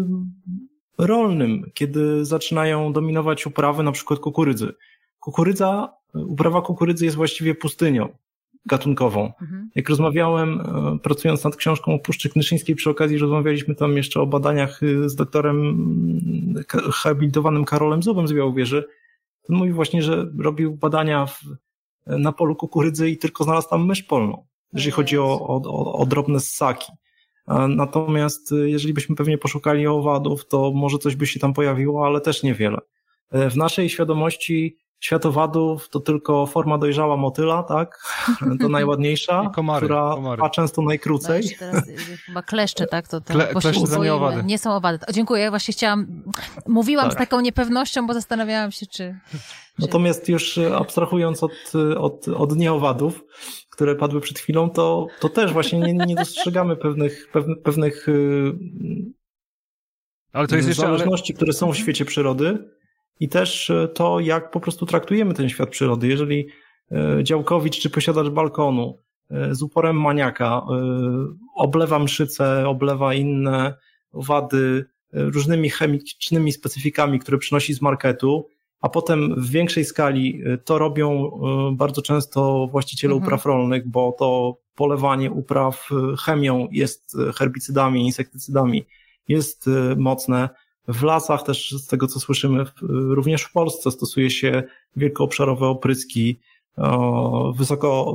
rolnym, 0.98 1.70
kiedy 1.74 2.24
zaczynają 2.24 2.92
dominować 2.92 3.46
uprawy 3.46 3.82
na 3.82 3.92
przykład 3.92 4.20
kukurydzy. 4.20 4.72
Kukurydza, 5.20 5.92
uprawa 6.14 6.62
kukurydzy 6.62 7.04
jest 7.04 7.16
właściwie 7.16 7.54
pustynią 7.54 8.08
gatunkową. 8.66 9.32
Mhm. 9.42 9.70
Jak 9.74 9.88
rozmawiałem, 9.88 10.60
e, 10.60 10.98
pracując 11.02 11.44
nad 11.44 11.56
książką 11.56 11.94
o 11.94 11.98
Puszczy 11.98 12.30
Knyszyńskiej, 12.30 12.76
przy 12.76 12.90
okazji 12.90 13.18
rozmawialiśmy 13.18 13.74
tam 13.74 13.96
jeszcze 13.96 14.20
o 14.20 14.26
badaniach 14.26 14.82
e, 14.82 15.08
z 15.08 15.14
doktorem 15.14 15.78
habilitowanym 16.92 17.64
Karolem 17.64 18.02
Zubem 18.02 18.28
z 18.28 18.32
Białowieży. 18.32 18.84
On 19.48 19.56
mówi 19.56 19.72
właśnie, 19.72 20.02
że 20.02 20.30
robił 20.38 20.76
badania 20.76 21.26
w, 21.26 21.40
na 22.06 22.32
polu 22.32 22.56
kukurydzy 22.56 23.10
i 23.10 23.18
tylko 23.18 23.44
znalazł 23.44 23.68
tam 23.68 23.86
mysz 23.86 24.02
polną 24.02 24.44
jeżeli 24.74 24.92
chodzi 24.92 25.18
o, 25.18 25.40
o, 25.40 25.92
o 25.94 26.06
drobne 26.06 26.40
ssaki. 26.40 26.92
Natomiast 27.68 28.52
y, 28.52 28.70
jeżeli 28.70 28.94
byśmy 28.94 29.16
pewnie 29.16 29.38
poszukali 29.38 29.86
owadów, 29.86 30.48
to 30.48 30.72
może 30.74 30.98
coś 30.98 31.16
by 31.16 31.26
się 31.26 31.40
tam 31.40 31.54
pojawiło, 31.54 32.06
ale 32.06 32.20
też 32.20 32.42
niewiele. 32.42 32.78
E, 33.30 33.50
w 33.50 33.56
naszej 33.56 33.90
świadomości 33.90 34.76
światowadów 35.00 35.88
to 35.88 36.00
tylko 36.00 36.46
forma 36.46 36.78
dojrzała 36.78 37.16
motyla, 37.16 37.62
tak? 37.62 37.98
To 38.60 38.68
najładniejsza, 38.68 39.50
komary, 39.54 39.86
która 39.86 40.10
komary. 40.14 40.36
trwa 40.36 40.50
często 40.50 40.82
najkrócej. 40.82 41.42
No 41.42 41.50
teraz, 41.58 41.88
y, 41.88 42.16
chyba 42.16 42.42
kleszcze, 42.42 42.86
tak? 42.86 43.08
To, 43.08 43.20
to 43.20 43.32
Kle, 43.32 43.46
kleszcze 43.46 43.86
to 43.86 44.04
nie 44.04 44.14
owady. 44.14 44.42
Nie 44.44 44.58
są 44.58 44.72
owady. 44.72 44.98
O, 45.08 45.12
dziękuję, 45.12 45.50
właśnie 45.50 45.72
chciałam, 45.72 46.22
mówiłam 46.66 47.04
tak. 47.04 47.14
z 47.14 47.16
taką 47.16 47.40
niepewnością, 47.40 48.06
bo 48.06 48.14
zastanawiałam 48.14 48.72
się, 48.72 48.86
czy... 48.86 49.18
Natomiast 49.78 50.28
już 50.28 50.58
abstrahując 50.58 51.42
od, 51.42 51.52
od, 51.98 52.28
od 52.28 52.56
nieowadów, 52.56 53.24
które 53.74 53.94
padły 53.94 54.20
przed 54.20 54.38
chwilą, 54.38 54.70
to, 54.70 55.06
to 55.20 55.28
też 55.28 55.52
właśnie 55.52 55.78
nie, 55.78 55.94
nie 55.94 56.14
dostrzegamy 56.14 56.76
pewnych, 56.76 57.28
pewnych, 57.32 57.62
pewnych 57.62 58.06
ale 60.34 60.48
to 60.48 60.56
jest 60.56 60.68
jeszcze, 60.68 60.82
zależności, 60.82 61.32
ale... 61.32 61.36
które 61.36 61.52
są 61.52 61.66
w 61.66 61.68
mhm. 61.68 61.82
świecie 61.82 62.04
przyrody 62.04 62.68
i 63.20 63.28
też 63.28 63.70
e, 63.70 63.88
to, 63.88 64.20
jak 64.20 64.50
po 64.50 64.60
prostu 64.60 64.86
traktujemy 64.86 65.34
ten 65.34 65.48
świat 65.48 65.70
przyrody. 65.70 66.08
Jeżeli 66.08 66.46
e, 66.92 67.24
działkowicz 67.24 67.80
czy 67.80 67.90
posiadacz 67.90 68.28
balkonu 68.28 68.98
e, 69.30 69.54
z 69.54 69.62
uporem 69.62 70.00
maniaka 70.00 70.62
oblewa 71.56 71.98
mszyce, 71.98 72.68
oblewa 72.68 73.14
inne 73.14 73.74
owady 74.12 74.84
różnymi 75.12 75.70
chemicznymi 75.70 76.52
specyfikami, 76.52 77.18
które 77.18 77.38
przynosi 77.38 77.74
z 77.74 77.82
marketu, 77.82 78.48
a 78.84 78.88
potem 78.88 79.34
w 79.36 79.50
większej 79.50 79.84
skali 79.84 80.42
y, 80.46 80.58
to 80.58 80.78
robią 80.78 81.30
y, 81.72 81.76
bardzo 81.76 82.02
często 82.02 82.68
właściciele 82.72 83.14
mhm. 83.14 83.26
upraw 83.26 83.46
rolnych, 83.46 83.88
bo 83.88 84.12
to 84.18 84.58
polewanie 84.74 85.30
upraw 85.30 85.88
y, 85.90 86.16
chemią 86.16 86.68
jest 86.72 87.16
herbicydami, 87.34 88.06
insektycydami 88.06 88.84
jest 89.28 89.70
mocne. 89.96 90.48
W 90.88 91.02
lasach 91.02 91.42
też 91.42 91.70
z 91.70 91.86
tego 91.86 92.06
co 92.06 92.20
słyszymy, 92.20 92.64
również 92.90 93.42
w 93.42 93.52
Polsce 93.52 93.90
stosuje 93.90 94.30
się 94.30 94.62
wielkoobszarowe 94.96 95.66
opryski 95.66 96.40
wysoko 97.56 98.14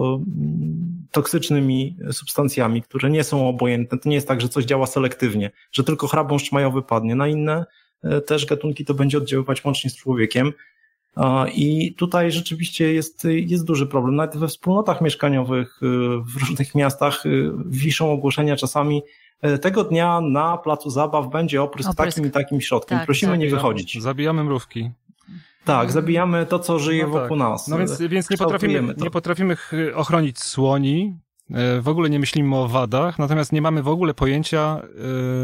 toksycznymi 1.12 1.97
substancjami, 2.12 2.82
które 2.82 3.10
nie 3.10 3.23
są 3.23 3.49
obojętne. 3.49 3.97
To 3.97 4.10
nie 4.10 4.15
jest 4.15 4.27
tak, 4.27 4.41
że 4.41 4.49
coś 4.49 4.65
działa 4.65 4.88
selektywnie, 4.88 5.51
że 5.71 5.84
tylko 5.84 6.08
chrabąszcz 6.08 6.51
majowy 6.51 6.82
padnie. 6.82 7.15
Na 7.15 7.27
inne 7.27 7.65
też 8.25 8.45
gatunki 8.45 8.85
to 8.85 8.93
będzie 8.93 9.17
oddziaływać 9.17 9.65
łącznie 9.65 9.89
z 9.89 9.95
człowiekiem. 9.95 10.53
I 11.53 11.95
tutaj 11.97 12.31
rzeczywiście 12.31 12.93
jest, 12.93 13.27
jest 13.29 13.65
duży 13.65 13.88
problem. 13.88 14.15
Nawet 14.15 14.38
we 14.38 14.47
wspólnotach 14.47 15.01
mieszkaniowych 15.01 15.79
e, 15.83 15.85
w 16.23 16.38
różnych 16.39 16.75
miastach 16.75 17.25
e, 17.25 17.29
wiszą 17.65 18.12
ogłoszenia 18.12 18.55
czasami 18.55 19.01
tego 19.62 19.83
dnia 19.83 20.21
na 20.21 20.57
placu 20.57 20.89
zabaw 20.89 21.29
będzie 21.29 21.62
oprysk, 21.62 21.89
oprysk. 21.89 22.15
takim 22.15 22.29
i 22.29 22.31
takim 22.31 22.62
środkiem. 22.62 22.97
Tak, 22.97 23.05
Prosimy 23.05 23.31
tak. 23.31 23.39
nie 23.39 23.49
wychodzić. 23.49 24.01
Zabijamy 24.01 24.43
mrówki. 24.43 24.91
Tak, 25.65 25.91
zabijamy 25.91 26.45
to, 26.45 26.59
co 26.59 26.79
żyje 26.79 27.03
no 27.03 27.09
wokół 27.09 27.29
tak. 27.29 27.38
nas. 27.38 27.67
No 27.67 27.77
więc, 27.77 28.01
więc 28.01 28.29
nie, 28.29 28.38
potrafimy, 28.38 28.95
nie 28.97 29.09
potrafimy 29.09 29.57
ochronić 29.95 30.39
słoni, 30.39 31.13
E, 31.13 31.28
w 31.81 31.88
ogóle 31.88 32.09
nie 32.09 32.19
myślimy 32.19 32.55
o 32.55 32.67
wadach, 32.67 33.19
natomiast 33.19 33.51
nie 33.51 33.62
mamy 33.62 33.83
w 33.83 33.88
ogóle 33.88 34.13
pojęcia, 34.13 34.81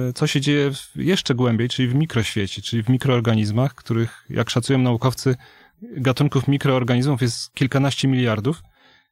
e, 0.10 0.14
co 0.14 0.28
się 0.28 0.42
dzieje 0.42 0.72
jeszcze 0.96 1.36
głębiej, 1.36 1.70
czyli 1.70 1.88
w 1.88 1.96
mikroświecie, 1.96 2.62
czyli 2.62 2.84
w 2.84 2.90
mikroorganizmach, 2.90 3.76
których, 3.76 4.26
jak 4.30 4.50
szacują 4.50 4.80
naukowcy, 4.80 5.36
gatunków 5.82 6.48
mikroorganizmów 6.48 7.22
jest 7.22 7.54
kilkanaście 7.54 8.08
miliardów. 8.08 8.64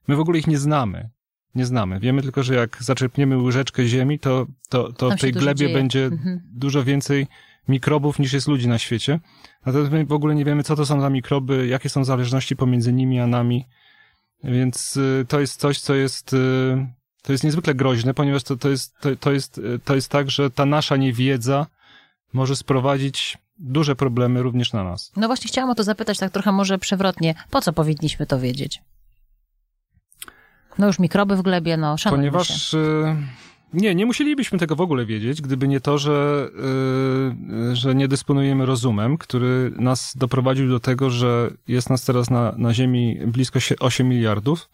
My 0.08 0.15
w 0.15 0.19
ogóle 0.19 0.39
ich 0.39 0.47
nie 0.47 0.58
znamy. 0.58 1.10
Nie 1.56 1.65
znamy. 1.65 1.99
Wiemy 1.99 2.21
tylko, 2.21 2.43
że 2.43 2.56
jak 2.56 2.77
zaczerpniemy 2.84 3.38
łyżeczkę 3.38 3.86
ziemi, 3.86 4.19
to, 4.19 4.45
to, 4.69 4.93
to 4.93 5.12
w 5.12 5.19
tej 5.19 5.32
glebie 5.32 5.56
dzieje. 5.56 5.73
będzie 5.73 6.06
mhm. 6.06 6.41
dużo 6.53 6.84
więcej 6.84 7.27
mikrobów 7.67 8.19
niż 8.19 8.34
jest 8.34 8.47
ludzi 8.47 8.67
na 8.67 8.77
świecie. 8.77 9.19
Natomiast 9.65 9.91
my 9.91 10.06
w 10.06 10.13
ogóle 10.13 10.36
nie 10.36 10.45
wiemy, 10.45 10.63
co 10.63 10.75
to 10.75 10.86
są 10.86 11.01
za 11.01 11.10
mikroby, 11.10 11.67
jakie 11.67 11.89
są 11.89 12.03
zależności 12.03 12.56
pomiędzy 12.56 12.93
nimi 12.93 13.19
a 13.19 13.27
nami 13.27 13.65
więc 14.43 14.97
y, 14.97 15.25
to 15.27 15.39
jest 15.39 15.60
coś, 15.60 15.79
co 15.79 15.93
jest, 15.93 16.34
y, 16.34 16.88
to 17.21 17.32
jest 17.32 17.43
niezwykle 17.43 17.75
groźne, 17.75 18.13
ponieważ 18.13 18.43
to, 18.43 18.58
to, 18.58 18.69
jest, 18.69 18.99
to, 18.99 19.15
to, 19.15 19.32
jest, 19.32 19.58
y, 19.58 19.79
to 19.86 19.95
jest 19.95 20.10
tak, 20.10 20.32
że 20.32 20.51
ta 20.51 20.65
nasza 20.65 20.97
niewiedza 20.97 21.67
może 22.34 22.56
sprowadzić 22.56 23.38
duże 23.58 23.95
problemy 23.95 24.41
również 24.41 24.73
na 24.73 24.84
nas. 24.84 25.12
No 25.15 25.27
właśnie 25.27 25.47
chciałam 25.47 25.69
o 25.69 25.75
to 25.75 25.84
zapytać 25.84 26.17
tak 26.17 26.32
trochę 26.32 26.51
może 26.51 26.77
przewrotnie. 26.77 27.36
Po 27.49 27.62
co 27.62 27.73
powinniśmy 27.73 28.25
to 28.25 28.39
wiedzieć? 28.39 28.82
No 30.77 30.88
już 30.88 30.99
mikroby 30.99 31.36
w 31.36 31.41
glebie, 31.41 31.77
no 31.77 31.97
szanujmy 31.97 32.32
Ponieważ 32.32 32.71
się. 32.71 32.77
Nie, 33.73 33.95
nie 33.95 34.05
musielibyśmy 34.05 34.59
tego 34.59 34.75
w 34.75 34.81
ogóle 34.81 35.05
wiedzieć, 35.05 35.41
gdyby 35.41 35.67
nie 35.67 35.81
to, 35.81 35.97
że, 35.97 36.49
yy, 37.67 37.75
że 37.75 37.95
nie 37.95 38.07
dysponujemy 38.07 38.65
rozumem, 38.65 39.17
który 39.17 39.71
nas 39.75 40.13
doprowadził 40.17 40.69
do 40.69 40.79
tego, 40.79 41.09
że 41.09 41.51
jest 41.67 41.89
nas 41.89 42.05
teraz 42.05 42.29
na, 42.29 42.53
na 42.57 42.73
Ziemi 42.73 43.19
blisko 43.27 43.59
8 43.79 44.09
miliardów 44.09 44.69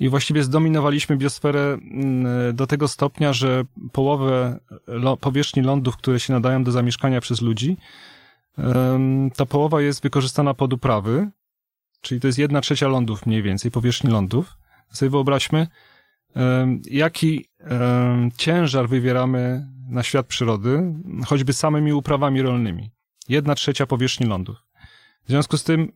i 0.00 0.08
właściwie 0.08 0.42
zdominowaliśmy 0.42 1.16
biosferę 1.16 1.60
mm, 1.60 2.56
do 2.56 2.66
tego 2.66 2.88
stopnia, 2.88 3.32
że 3.32 3.64
połowę 3.92 4.58
powierzchni 5.20 5.62
lądów, 5.62 5.96
które 5.96 6.20
się 6.20 6.32
nadają 6.32 6.64
do 6.64 6.72
zamieszkania 6.72 7.20
przez 7.20 7.40
ludzi, 7.40 7.76
ta 9.36 9.46
połowa 9.46 9.80
jest 9.80 10.02
wykorzystana 10.02 10.54
pod 10.54 10.72
uprawy, 10.72 11.30
czyli 12.00 12.20
to 12.20 12.26
jest 12.26 12.38
jedna 12.38 12.60
trzecia 12.60 12.88
lądów 12.88 13.26
mniej 13.26 13.42
więcej, 13.42 13.70
powierzchni 13.70 14.10
lądów. 14.10 14.56
Sobie 14.92 15.10
wyobraźmy, 15.10 15.66
jaki 16.90 17.48
ciężar 18.36 18.88
wywieramy 18.88 19.66
na 19.88 20.02
świat 20.02 20.26
przyrody, 20.26 20.94
choćby 21.26 21.52
samymi 21.52 21.92
uprawami 21.92 22.42
rolnymi. 22.42 22.90
Jedna 23.28 23.54
trzecia 23.54 23.86
powierzchni 23.86 24.26
lądów. 24.26 24.56
W 25.24 25.28
związku 25.28 25.56
z 25.56 25.64
tym 25.64 25.92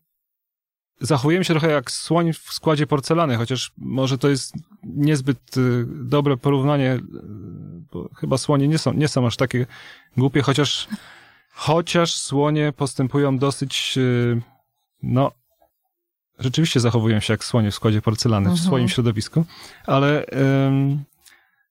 zachowujemy 1.01 1.45
się 1.45 1.55
trochę 1.55 1.71
jak 1.71 1.91
słoń 1.91 2.33
w 2.33 2.39
składzie 2.39 2.87
porcelany, 2.87 3.37
chociaż 3.37 3.73
może 3.77 4.19
to 4.19 4.29
jest 4.29 4.55
niezbyt 4.83 5.57
y, 5.57 5.87
dobre 5.89 6.37
porównanie, 6.37 6.95
y, 6.95 7.01
bo 7.93 8.09
chyba 8.15 8.39
słonie 8.39 8.69
nie 8.69 8.79
są, 8.79 8.93
nie 8.93 9.09
są 9.09 9.27
aż 9.27 9.37
takie 9.37 9.67
głupie, 10.17 10.43
chociaż, 10.43 10.89
chociaż 11.51 12.15
słonie 12.15 12.73
postępują 12.73 13.39
dosyć, 13.39 13.95
y, 13.97 14.41
no, 15.03 15.33
rzeczywiście 16.41 16.81
zachowują 16.81 17.21
się 17.21 17.33
jak 17.33 17.45
słonie 17.45 17.71
w 17.71 17.75
składzie 17.75 18.03
porcelany, 18.03 18.51
w 18.51 18.59
swoim 18.59 18.83
mhm. 18.83 18.89
środowisku, 18.89 19.45
ale 19.87 20.27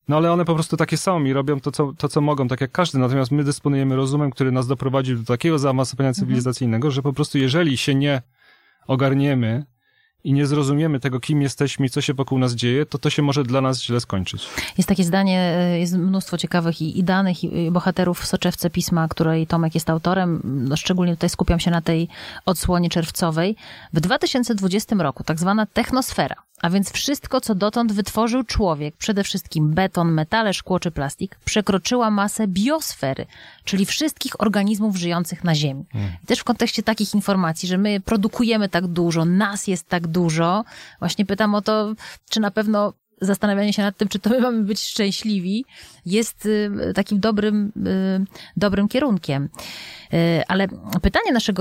No 0.08 0.18
ale 0.18 0.32
one 0.32 0.46
po 0.46 0.54
prostu 0.54 0.78
takie 0.78 0.98
są 0.98 1.24
i 1.24 1.34
robią 1.34 1.60
to 1.60 1.72
co, 1.72 1.94
to, 1.98 2.10
co 2.10 2.22
mogą, 2.22 2.48
tak 2.48 2.62
jak 2.62 2.72
każdy. 2.72 3.00
Natomiast 3.00 3.32
my 3.32 3.44
dysponujemy 3.44 3.96
rozumem, 3.96 4.32
który 4.32 4.52
nas 4.52 4.68
doprowadził 4.68 5.18
do 5.18 5.24
takiego 5.24 5.60
zaawansowania 5.60 6.10
mhm. 6.10 6.26
cywilizacyjnego, 6.26 6.92
że 6.92 7.02
po 7.02 7.14
prostu 7.14 7.38
jeżeli 7.38 7.78
się 7.78 7.96
nie 7.96 8.22
ogarniemy 8.88 9.66
i 10.24 10.34
nie 10.34 10.48
zrozumiemy 10.48 11.00
tego, 11.00 11.20
kim 11.20 11.42
jesteśmy 11.42 11.86
i 11.86 11.90
co 11.90 12.02
się 12.02 12.14
wokół 12.14 12.40
nas 12.40 12.54
dzieje, 12.54 12.86
to 12.86 12.98
to 12.98 13.10
się 13.10 13.22
może 13.22 13.44
dla 13.44 13.62
nas 13.62 13.84
źle 13.84 14.00
skończyć. 14.00 14.48
Jest 14.78 14.90
takie 14.90 15.04
zdanie, 15.04 15.40
e, 15.40 15.80
jest 15.80 15.94
mnóstwo 15.94 16.38
ciekawych 16.38 16.82
i, 16.82 17.00
i 17.00 17.04
danych, 17.04 17.44
i 17.44 17.72
bohaterów 17.72 18.20
w 18.20 18.26
soczewce 18.26 18.70
pisma, 18.70 19.08
której 19.08 19.48
Tomek 19.48 19.76
jest 19.76 19.90
autorem. 19.90 20.42
No, 20.44 20.78
szczególnie 20.78 21.16
tutaj 21.16 21.30
skupiam 21.30 21.60
się 21.60 21.72
na 21.72 21.82
tej 21.82 22.08
odsłonie 22.46 22.90
czerwcowej. 22.90 23.56
W 23.94 24.00
2020 24.00 24.96
roku 24.96 25.24
tak 25.24 25.40
zwana 25.40 25.66
technosfera, 25.66 26.36
a 26.62 26.70
więc 26.70 26.92
wszystko, 26.92 27.42
co 27.42 27.56
dotąd 27.56 27.92
wytworzył 27.92 28.44
człowiek, 28.44 28.98
przede 28.98 29.24
wszystkim 29.24 29.74
beton, 29.74 30.12
metale, 30.12 30.54
szkło 30.54 30.80
czy 30.80 30.92
plastik, 30.92 31.40
przekroczyła 31.46 32.12
masę 32.12 32.48
biosfery, 32.48 33.26
czyli 33.64 33.86
wszystkich 33.86 34.42
organizmów 34.42 34.96
żyjących 34.96 35.44
na 35.44 35.56
Ziemi. 35.56 35.86
Hmm. 35.94 36.12
I 36.24 36.26
też 36.26 36.40
w 36.40 36.44
kontekście 36.44 36.84
takich 36.84 37.16
informacji, 37.16 37.70
że 37.70 37.78
my 37.78 38.00
produkujemy 38.00 38.70
tak 38.70 38.88
dużo, 38.88 39.26
nas 39.26 39.68
jest 39.68 39.88
tak 39.88 40.08
dużo, 40.08 40.64
właśnie 41.00 41.26
pytam 41.26 41.56
o 41.56 41.62
to, 41.62 41.94
czy 42.30 42.40
na 42.40 42.52
pewno 42.52 42.94
zastanawianie 43.22 43.74
się 43.74 43.82
nad 43.82 43.98
tym, 43.98 44.08
czy 44.08 44.20
to 44.20 44.30
my 44.30 44.42
mamy 44.42 44.64
być 44.64 44.80
szczęśliwi, 44.80 45.66
jest 46.06 46.46
y, 46.46 46.72
takim 46.96 47.20
dobrym, 47.20 47.72
y, 47.88 48.26
dobrym 48.58 48.88
kierunkiem. 48.88 49.50
Y, 50.14 50.44
ale 50.48 50.68
pytanie 51.02 51.32
naszego 51.34 51.60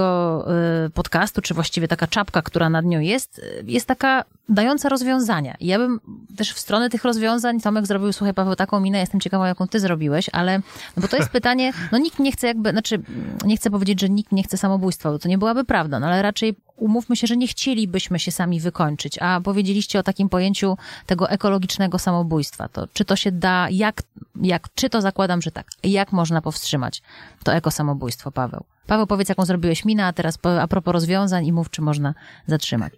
podcastu, 0.95 1.43
czy 1.43 1.55
właściwie 1.55 1.89
taka 1.89 2.07
czapka, 2.07 2.43
która 2.43 2.71
nad 2.71 2.85
nią 2.85 3.01
jest, 3.01 3.41
jest 3.67 3.87
taka 3.87 4.25
dająca 4.49 4.89
rozwiązania. 4.89 5.57
I 5.61 5.67
ja 5.67 5.79
bym 5.79 6.01
też 6.37 6.53
w 6.53 6.59
stronę 6.59 6.91
tych 6.91 7.05
rozwiązań, 7.05 7.61
Tomek 7.61 7.87
zrobił, 7.87 8.13
słuchaj 8.13 8.35
Paweł, 8.35 8.57
taką 8.57 8.81
minę, 8.81 8.99
jestem 8.99 9.21
ciekawa, 9.21 9.49
jaką 9.49 9.69
ty 9.69 9.81
zrobiłeś, 9.81 10.31
ale, 10.33 10.59
no 10.97 11.03
bo 11.03 11.09
to 11.09 11.17
jest 11.17 11.31
pytanie, 11.39 11.73
no 11.93 11.99
nikt 11.99 12.19
nie 12.19 12.33
chce 12.33 12.47
jakby, 12.47 12.71
znaczy, 12.71 13.03
nie 13.45 13.57
chcę 13.57 13.71
powiedzieć, 13.71 14.01
że 14.01 14.09
nikt 14.09 14.33
nie 14.33 14.43
chce 14.43 14.57
samobójstwa, 14.57 15.11
bo 15.11 15.19
to 15.19 15.29
nie 15.29 15.39
byłaby 15.39 15.65
prawda, 15.65 16.01
no 16.01 16.07
ale 16.07 16.23
raczej 16.23 16.57
umówmy 16.79 17.17
się, 17.17 17.27
że 17.27 17.37
nie 17.37 17.49
chcielibyśmy 17.49 18.19
się 18.19 18.33
sami 18.33 18.61
wykończyć, 18.61 19.19
a 19.19 19.41
powiedzieliście 19.41 19.99
o 19.99 20.03
takim 20.03 20.29
pojęciu 20.29 20.77
tego 21.07 21.31
ekologicznego 21.31 21.99
samobójstwa. 21.99 22.69
To 22.69 22.87
czy 22.93 23.05
to 23.05 23.17
się 23.17 23.33
da, 23.33 23.69
jak, 23.71 24.03
jak, 24.43 24.69
czy 24.75 24.91
to 24.91 25.01
zakładam, 25.01 25.43
że 25.43 25.51
tak, 25.51 25.67
jak 25.85 26.13
można 26.13 26.43
powstrzymać 26.43 27.03
to 27.45 27.55
ekosamobójstwo, 27.55 28.33
Paweł? 28.33 28.65
Paweł, 28.87 29.07
powiedz, 29.07 29.29
jaką 29.29 29.45
zrobiłeś 29.45 29.85
minę, 29.85 30.07
a 30.07 30.13
teraz 30.13 30.39
a 30.61 30.69
propos 30.69 30.93
rozwiązań 30.93 31.47
i 31.47 31.53
mów, 31.53 31.71
czy 31.71 31.83
można 31.83 32.15
zatrzymać. 32.47 32.93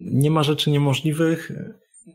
Nie 0.00 0.30
ma 0.30 0.42
rzeczy 0.42 0.70
niemożliwych, 0.70 1.52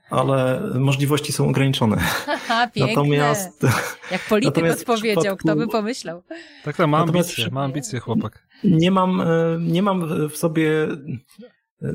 ale 0.10 0.62
możliwości 0.79 1.34
są 1.34 1.49
ograniczone. 1.49 1.97
Aha, 2.27 2.67
piękne. 2.67 2.95
Natomiast, 2.95 3.63
Jak 4.12 4.21
polityk 4.29 4.56
natomiast 4.56 4.82
odpowiedział, 4.82 5.21
przypadku, 5.21 5.47
kto 5.47 5.56
by 5.56 5.67
pomyślał. 5.67 6.23
Tak, 6.63 6.77
tak, 6.77 6.88
ma 6.88 6.97
ambicje, 6.97 7.49
ma 7.51 7.63
ambicje 7.63 7.99
chłopak. 7.99 8.47
Nie 8.63 8.91
mam, 8.91 9.21
e, 9.21 9.25
nie 9.60 9.82
mam 9.82 10.29
w 10.29 10.38
sobie 10.38 10.84
e, 10.84 11.93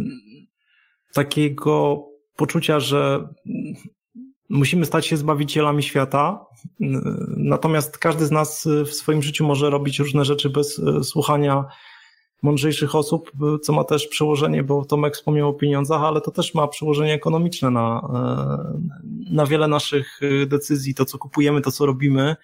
takiego 1.13 2.05
poczucia, 2.37 2.81
że 2.81 3.29
musimy 4.49 4.87
stać 4.87 5.07
się 5.07 5.17
zbawicielami 5.17 5.83
świata. 5.83 6.47
Natomiast 7.37 7.99
każdy 7.99 8.27
z 8.27 8.31
nas 8.31 8.69
w 8.87 8.93
swoim 8.93 9.23
życiu 9.23 9.47
może 9.47 9.71
robić 9.71 9.99
różne 9.99 10.25
rzeczy 10.25 10.51
bez 10.51 10.79
e, 10.79 11.05
słuchania 11.05 11.65
mądrzejszych 12.43 12.95
osób, 12.95 13.33
co 13.63 13.73
ma 13.73 13.85
też 13.85 14.07
przełożenie, 14.07 14.63
bo 14.63 14.85
Tomek 14.85 15.15
wspomniał 15.15 15.49
o 15.49 15.53
pieniądzach, 15.53 16.03
ale 16.03 16.21
to 16.21 16.31
też 16.31 16.55
ma 16.55 16.69
przełożenie 16.69 17.15
ekonomiczne 17.15 17.71
na, 17.71 18.09
na 19.31 19.47
wiele 19.47 19.69
naszych 19.69 20.21
decyzji, 20.47 20.95
to 20.95 21.05
co 21.05 21.19
kupujemy, 21.19 21.61
to 21.61 21.71
co 21.71 21.87
robimy 21.87 22.37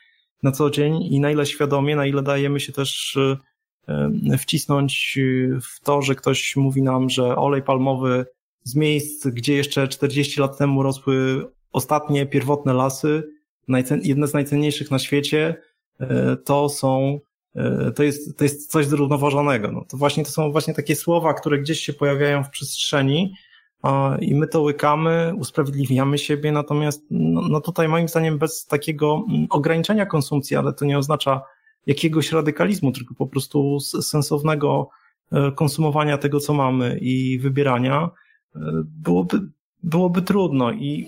na 0.42 0.52
co 0.52 0.70
dzień 0.70 1.02
i 1.02 1.20
na 1.20 1.30
ile 1.30 1.46
świadomie, 1.46 1.96
na 1.96 2.06
ile 2.06 2.22
dajemy 2.22 2.60
się 2.60 2.72
też 2.72 3.18
wcisnąć 4.38 5.18
w 5.62 5.80
to, 5.80 6.02
że 6.02 6.14
ktoś 6.14 6.56
mówi 6.56 6.82
nam, 6.82 7.10
że 7.10 7.36
olej 7.36 7.62
palmowy 7.62 8.26
z 8.64 8.74
miejsc, 8.74 9.26
gdzie 9.26 9.54
jeszcze 9.54 9.88
40 9.88 10.40
lat 10.40 10.58
temu 10.58 10.82
rosły 10.82 11.46
ostatnie 11.72 12.26
pierwotne 12.26 12.72
lasy, 12.72 13.22
jedne 14.02 14.26
z 14.26 14.34
najcenniejszych 14.34 14.90
na 14.90 14.98
świecie, 14.98 15.62
to 16.44 16.68
są 16.68 17.20
to 17.96 18.02
jest, 18.02 18.38
to 18.38 18.44
jest 18.44 18.70
coś 18.70 18.86
zrównoważonego. 18.86 19.72
No 19.72 19.84
to 19.88 19.96
właśnie 19.96 20.24
to 20.24 20.30
są 20.30 20.52
właśnie 20.52 20.74
takie 20.74 20.96
słowa, 20.96 21.34
które 21.34 21.58
gdzieś 21.58 21.80
się 21.80 21.92
pojawiają 21.92 22.44
w 22.44 22.50
przestrzeni 22.50 23.34
i 24.20 24.34
my 24.34 24.46
to 24.46 24.62
łykamy, 24.62 25.32
usprawiedliwiamy 25.38 26.18
siebie, 26.18 26.52
natomiast 26.52 27.06
no, 27.10 27.40
no 27.48 27.60
tutaj 27.60 27.88
moim 27.88 28.08
zdaniem 28.08 28.38
bez 28.38 28.66
takiego 28.66 29.24
mm, 29.28 29.46
ograniczenia 29.50 30.06
konsumpcji, 30.06 30.56
ale 30.56 30.72
to 30.72 30.84
nie 30.84 30.98
oznacza 30.98 31.42
jakiegoś 31.86 32.32
radykalizmu, 32.32 32.92
tylko 32.92 33.14
po 33.14 33.26
prostu 33.26 33.80
sensownego 33.80 34.88
e, 35.32 35.52
konsumowania 35.52 36.18
tego, 36.18 36.40
co 36.40 36.54
mamy 36.54 36.98
i 36.98 37.38
wybierania, 37.38 38.10
e, 38.56 38.60
byłoby, 38.84 39.40
byłoby 39.82 40.22
trudno 40.22 40.72
i 40.72 41.06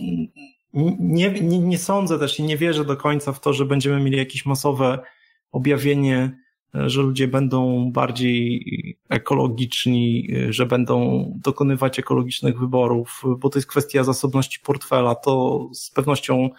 nie, 1.00 1.30
nie, 1.30 1.58
nie 1.58 1.78
sądzę 1.78 2.18
też 2.18 2.38
i 2.38 2.42
nie 2.42 2.56
wierzę 2.56 2.84
do 2.84 2.96
końca 2.96 3.32
w 3.32 3.40
to, 3.40 3.52
że 3.52 3.64
będziemy 3.64 4.00
mieli 4.00 4.18
jakieś 4.18 4.46
masowe 4.46 4.98
objawienie, 5.52 6.38
e, 6.74 6.90
że 6.90 7.02
ludzie 7.02 7.28
będą 7.28 7.90
bardziej 7.92 8.64
ekologiczni, 9.08 10.28
że 10.50 10.66
będą 10.66 11.24
dokonywać 11.36 11.98
ekologicznych 11.98 12.58
wyborów, 12.58 13.22
bo 13.38 13.48
to 13.48 13.58
jest 13.58 13.68
kwestia 13.68 14.04
zasobności 14.04 14.60
portfela. 14.60 15.14
To 15.14 15.68
z 15.72 15.90
pewnością 15.90 16.50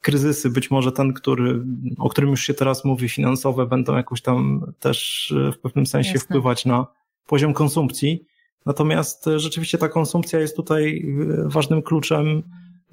kryzysy, 0.00 0.50
być 0.50 0.70
może 0.70 0.92
ten, 0.92 1.12
który, 1.12 1.64
o 1.98 2.08
którym 2.08 2.30
już 2.30 2.42
się 2.42 2.54
teraz 2.54 2.84
mówi, 2.84 3.08
finansowe, 3.08 3.66
będą 3.66 3.96
jakoś 3.96 4.22
tam 4.22 4.66
też 4.80 5.30
e, 5.48 5.52
w 5.52 5.58
pewnym 5.58 5.86
sensie 5.86 6.12
Jasne. 6.12 6.24
wpływać 6.24 6.64
na 6.64 6.86
poziom 7.26 7.54
konsumpcji. 7.54 8.26
Natomiast 8.66 9.26
e, 9.28 9.38
rzeczywiście 9.38 9.78
ta 9.78 9.88
konsumpcja 9.88 10.40
jest 10.40 10.56
tutaj 10.56 10.98
e, 10.98 11.48
ważnym 11.48 11.82
kluczem 11.82 12.42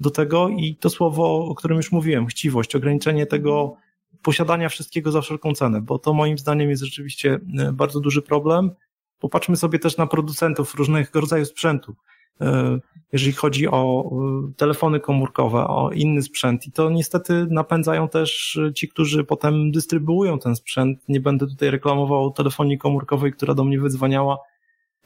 do 0.00 0.10
tego 0.10 0.48
i 0.48 0.76
to 0.76 0.90
słowo, 0.90 1.44
o 1.44 1.54
którym 1.54 1.76
już 1.76 1.92
mówiłem, 1.92 2.26
chciwość, 2.26 2.76
ograniczenie 2.76 3.26
tego 3.26 3.76
posiadania 4.22 4.68
wszystkiego 4.68 5.10
za 5.10 5.20
wszelką 5.20 5.54
cenę, 5.54 5.80
bo 5.80 5.98
to 5.98 6.14
moim 6.14 6.38
zdaniem 6.38 6.70
jest 6.70 6.82
rzeczywiście 6.82 7.40
bardzo 7.72 8.00
duży 8.00 8.22
problem. 8.22 8.70
Popatrzmy 9.18 9.56
sobie 9.56 9.78
też 9.78 9.96
na 9.96 10.06
producentów 10.06 10.74
różnych 10.74 11.14
rodzajów 11.14 11.48
sprzętu. 11.48 11.96
E, 12.40 12.78
jeżeli 13.12 13.32
chodzi 13.32 13.68
o 13.68 14.10
e, 14.12 14.52
telefony 14.56 15.00
komórkowe, 15.00 15.58
o 15.58 15.90
inny 15.90 16.22
sprzęt. 16.22 16.66
I 16.66 16.72
to 16.72 16.90
niestety 16.90 17.46
napędzają 17.50 18.08
też 18.08 18.58
ci, 18.74 18.88
którzy 18.88 19.24
potem 19.24 19.72
dystrybuują 19.72 20.38
ten 20.38 20.56
sprzęt. 20.56 21.08
Nie 21.08 21.20
będę 21.20 21.46
tutaj 21.46 21.70
reklamował 21.70 22.30
telefonii 22.30 22.78
komórkowej, 22.78 23.32
która 23.32 23.54
do 23.54 23.64
mnie 23.64 23.80
wydzwaniała, 23.80 24.38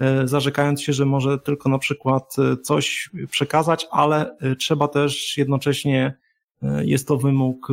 e, 0.01 0.29
zarzekając 0.29 0.83
się, 0.83 0.93
że 0.93 1.07
może 1.07 1.39
tylko 1.39 1.69
na 1.69 1.79
przykład 1.79 2.37
coś 2.63 3.11
przekazać, 3.31 3.87
ale 3.91 4.37
trzeba 4.59 4.89
też 4.89 5.39
jednocześnie, 5.39 6.15
jest 6.83 7.09
to 7.09 7.17
wymóg 7.17 7.69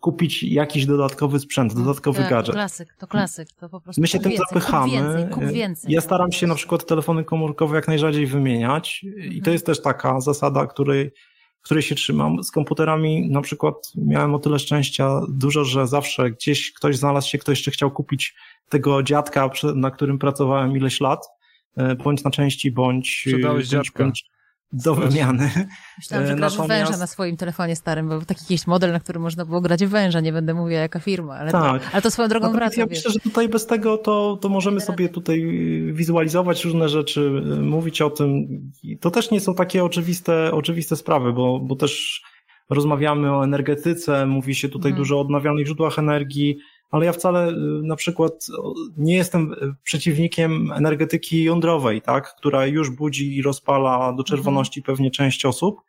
kupić 0.00 0.42
jakiś 0.42 0.86
dodatkowy 0.86 1.38
sprzęt, 1.38 1.72
mm, 1.72 1.84
dodatkowy 1.84 2.18
tak, 2.18 2.30
gadżet. 2.30 2.54
Klasyk, 2.54 2.94
to 2.98 3.06
klasyk, 3.06 3.52
to 3.52 3.68
po 3.68 3.80
prostu. 3.80 4.00
My 4.00 4.06
się 4.06 4.18
tym 4.18 4.32
zapychamy. 4.36 4.92
Kup 4.92 5.00
więcej, 5.00 5.28
kup 5.28 5.44
więcej. 5.44 5.92
Ja 5.92 6.00
staram 6.00 6.32
się 6.32 6.46
na 6.46 6.54
przykład 6.54 6.86
telefony 6.86 7.24
komórkowe 7.24 7.76
jak 7.76 7.88
najrzadziej 7.88 8.26
wymieniać 8.26 9.02
i 9.02 9.30
to 9.30 9.36
mhm. 9.36 9.52
jest 9.52 9.66
też 9.66 9.82
taka 9.82 10.20
zasada, 10.20 10.66
której, 10.66 11.10
której 11.62 11.82
się 11.82 11.94
trzymam. 11.94 12.44
Z 12.44 12.50
komputerami 12.50 13.30
na 13.30 13.40
przykład 13.40 13.74
miałem 13.96 14.34
o 14.34 14.38
tyle 14.38 14.58
szczęścia 14.58 15.20
dużo, 15.28 15.64
że 15.64 15.86
zawsze 15.86 16.30
gdzieś 16.30 16.72
ktoś 16.72 16.96
znalazł 16.96 17.28
się, 17.28 17.38
kto 17.38 17.52
jeszcze 17.52 17.70
chciał 17.70 17.90
kupić 17.90 18.34
tego 18.68 19.02
dziadka, 19.02 19.50
na 19.74 19.90
którym 19.90 20.18
pracowałem 20.18 20.76
ileś 20.76 21.00
lat, 21.00 21.26
e, 21.76 21.94
bądź 21.94 22.24
na 22.24 22.30
części, 22.30 22.72
bądź... 22.72 23.20
Sprzedałeś 23.26 23.66
dziadka. 23.66 24.04
Bądź, 24.04 24.30
do 24.72 24.94
wymiany. 24.94 25.50
Myślałam, 25.98 26.26
że 26.26 26.34
grasz 26.34 26.58
Natomiast... 26.58 26.84
węża 26.84 26.98
na 26.98 27.06
swoim 27.06 27.36
telefonie 27.36 27.76
starym, 27.76 28.08
bo 28.08 28.20
taki 28.20 28.40
jakiś 28.40 28.66
model, 28.66 28.92
na 28.92 29.00
którym 29.00 29.22
można 29.22 29.44
było 29.44 29.60
grać 29.60 29.86
węża, 29.86 30.20
nie 30.20 30.32
będę 30.32 30.54
mówiła 30.54 30.80
jaka 30.80 31.00
firma, 31.00 31.34
ale, 31.34 31.52
tak. 31.52 31.82
to, 31.82 31.88
ale 31.92 32.02
to 32.02 32.10
swoją 32.10 32.28
drogą 32.28 32.46
Natomiast 32.46 32.76
wraca. 32.76 32.80
Ja 32.80 32.96
myślę, 32.96 33.10
że 33.10 33.20
tutaj 33.20 33.48
bez 33.48 33.66
tego 33.66 33.98
to, 33.98 34.38
to 34.40 34.48
możemy 34.48 34.80
sobie 34.80 35.08
tutaj 35.08 35.42
wizualizować 35.92 36.64
różne 36.64 36.88
rzeczy, 36.88 37.30
mówić 37.62 38.02
o 38.02 38.10
tym. 38.10 38.48
To 39.00 39.10
też 39.10 39.30
nie 39.30 39.40
są 39.40 39.54
takie 39.54 39.84
oczywiste, 39.84 40.52
oczywiste 40.52 40.96
sprawy, 40.96 41.32
bo, 41.32 41.60
bo 41.60 41.76
też 41.76 42.22
rozmawiamy 42.70 43.36
o 43.36 43.44
energetyce, 43.44 44.26
mówi 44.26 44.54
się 44.54 44.68
tutaj 44.68 44.90
hmm. 44.90 44.98
dużo 44.98 45.16
o 45.16 45.20
odnawialnych 45.20 45.66
źródłach 45.66 45.98
energii, 45.98 46.58
ale 46.90 47.06
ja 47.06 47.12
wcale 47.12 47.48
y, 47.48 47.54
na 47.82 47.96
przykład 47.96 48.46
nie 48.96 49.16
jestem 49.16 49.52
y, 49.52 49.74
przeciwnikiem 49.82 50.72
energetyki 50.72 51.44
jądrowej, 51.44 52.02
tak, 52.02 52.34
która 52.36 52.66
już 52.66 52.90
budzi 52.90 53.36
i 53.36 53.42
rozpala 53.42 54.12
do 54.12 54.24
czerwoności 54.24 54.80
mhm. 54.80 54.96
pewnie 54.96 55.10
część 55.10 55.44
osób. 55.44 55.80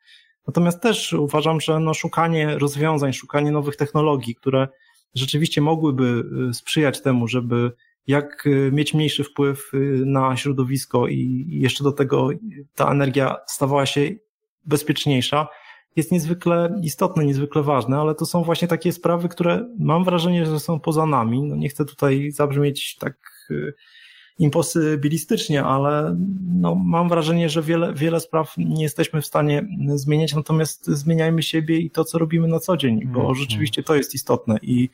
Natomiast 0.48 0.82
też 0.82 1.14
uważam, 1.14 1.62
że 1.62 1.80
no 1.80 1.94
szukanie 1.94 2.58
rozwiązań, 2.58 3.14
szukanie 3.14 3.52
nowych 3.52 3.76
technologii, 3.76 4.36
które 4.36 4.68
rzeczywiście 5.16 5.62
mogłyby 5.62 6.24
y, 6.50 6.54
sprzyjać 6.54 7.02
temu, 7.02 7.28
żeby 7.28 7.72
jak 8.08 8.48
mieć 8.72 8.94
mniejszy 8.94 9.24
wpływ 9.24 9.72
na 10.06 10.38
środowisko 10.38 11.08
i 11.08 11.46
jeszcze 11.50 11.84
do 11.84 11.92
tego 11.92 12.30
ta 12.76 12.92
energia 12.92 13.36
stawała 13.48 13.86
się 13.86 14.10
bezpieczniejsza, 14.66 15.48
jest 15.96 16.12
niezwykle 16.12 16.80
istotne, 16.84 17.26
niezwykle 17.26 17.64
ważne, 17.64 17.98
ale 17.98 18.16
to 18.16 18.26
są 18.26 18.44
właśnie 18.44 18.68
takie 18.68 18.92
sprawy, 18.92 19.30
które 19.30 19.66
mam 19.80 20.04
wrażenie, 20.04 20.46
że 20.46 20.60
są 20.60 20.80
poza 20.80 21.06
nami. 21.06 21.44
No 21.44 21.56
nie 21.56 21.70
chcę 21.70 21.86
tutaj 21.86 22.32
zabrzmieć 22.32 22.96
tak 22.98 23.48
y, 23.52 23.74
imposybilistycznie, 24.40 25.64
ale 25.64 26.18
no, 26.56 26.76
mam 26.76 27.10
wrażenie, 27.10 27.50
że 27.50 27.62
wiele, 27.62 27.94
wiele 27.94 28.20
spraw 28.20 28.54
nie 28.58 28.84
jesteśmy 28.84 29.22
w 29.22 29.26
stanie 29.26 29.68
zmieniać, 29.96 30.36
natomiast 30.36 30.86
zmieniajmy 30.86 31.44
siebie 31.44 31.78
i 31.78 31.92
to, 31.92 32.06
co 32.06 32.18
robimy 32.18 32.48
na 32.48 32.60
co 32.60 32.78
dzień, 32.78 33.06
bo 33.06 33.22
mm, 33.22 33.36
rzeczywiście 33.36 33.84
to 33.84 33.96
jest 33.96 34.16
istotne 34.16 34.58
i 34.62 34.90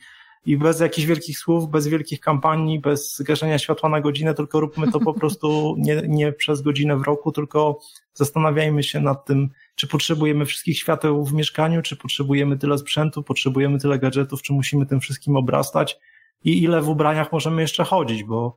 i 0.46 0.56
bez 0.56 0.80
jakichś 0.80 1.06
wielkich 1.06 1.38
słów, 1.38 1.70
bez 1.70 1.88
wielkich 1.88 2.20
kampanii, 2.20 2.80
bez 2.80 3.22
gaszenia 3.22 3.58
światła 3.58 3.88
na 3.88 4.00
godzinę, 4.00 4.34
tylko 4.34 4.60
róbmy 4.60 4.92
to 4.92 5.00
po 5.00 5.14
prostu 5.14 5.48
nie, 5.78 6.02
nie 6.08 6.32
przez 6.32 6.62
godzinę 6.62 6.96
w 6.96 7.02
roku, 7.02 7.32
tylko 7.32 7.80
zastanawiajmy 8.14 8.82
się 8.82 9.00
nad 9.00 9.24
tym, 9.24 9.48
czy 9.74 9.86
potrzebujemy 9.86 10.46
wszystkich 10.46 10.78
świateł 10.78 11.24
w 11.24 11.32
mieszkaniu, 11.32 11.82
czy 11.82 11.96
potrzebujemy 11.96 12.58
tyle 12.58 12.78
sprzętu, 12.78 13.22
potrzebujemy 13.22 13.78
tyle 13.78 13.98
gadżetów, 13.98 14.42
czy 14.42 14.52
musimy 14.52 14.86
tym 14.86 15.00
wszystkim 15.00 15.36
obrastać 15.36 15.98
i 16.44 16.62
ile 16.62 16.82
w 16.82 16.88
ubraniach 16.88 17.32
możemy 17.32 17.62
jeszcze 17.62 17.84
chodzić, 17.84 18.24
bo 18.24 18.56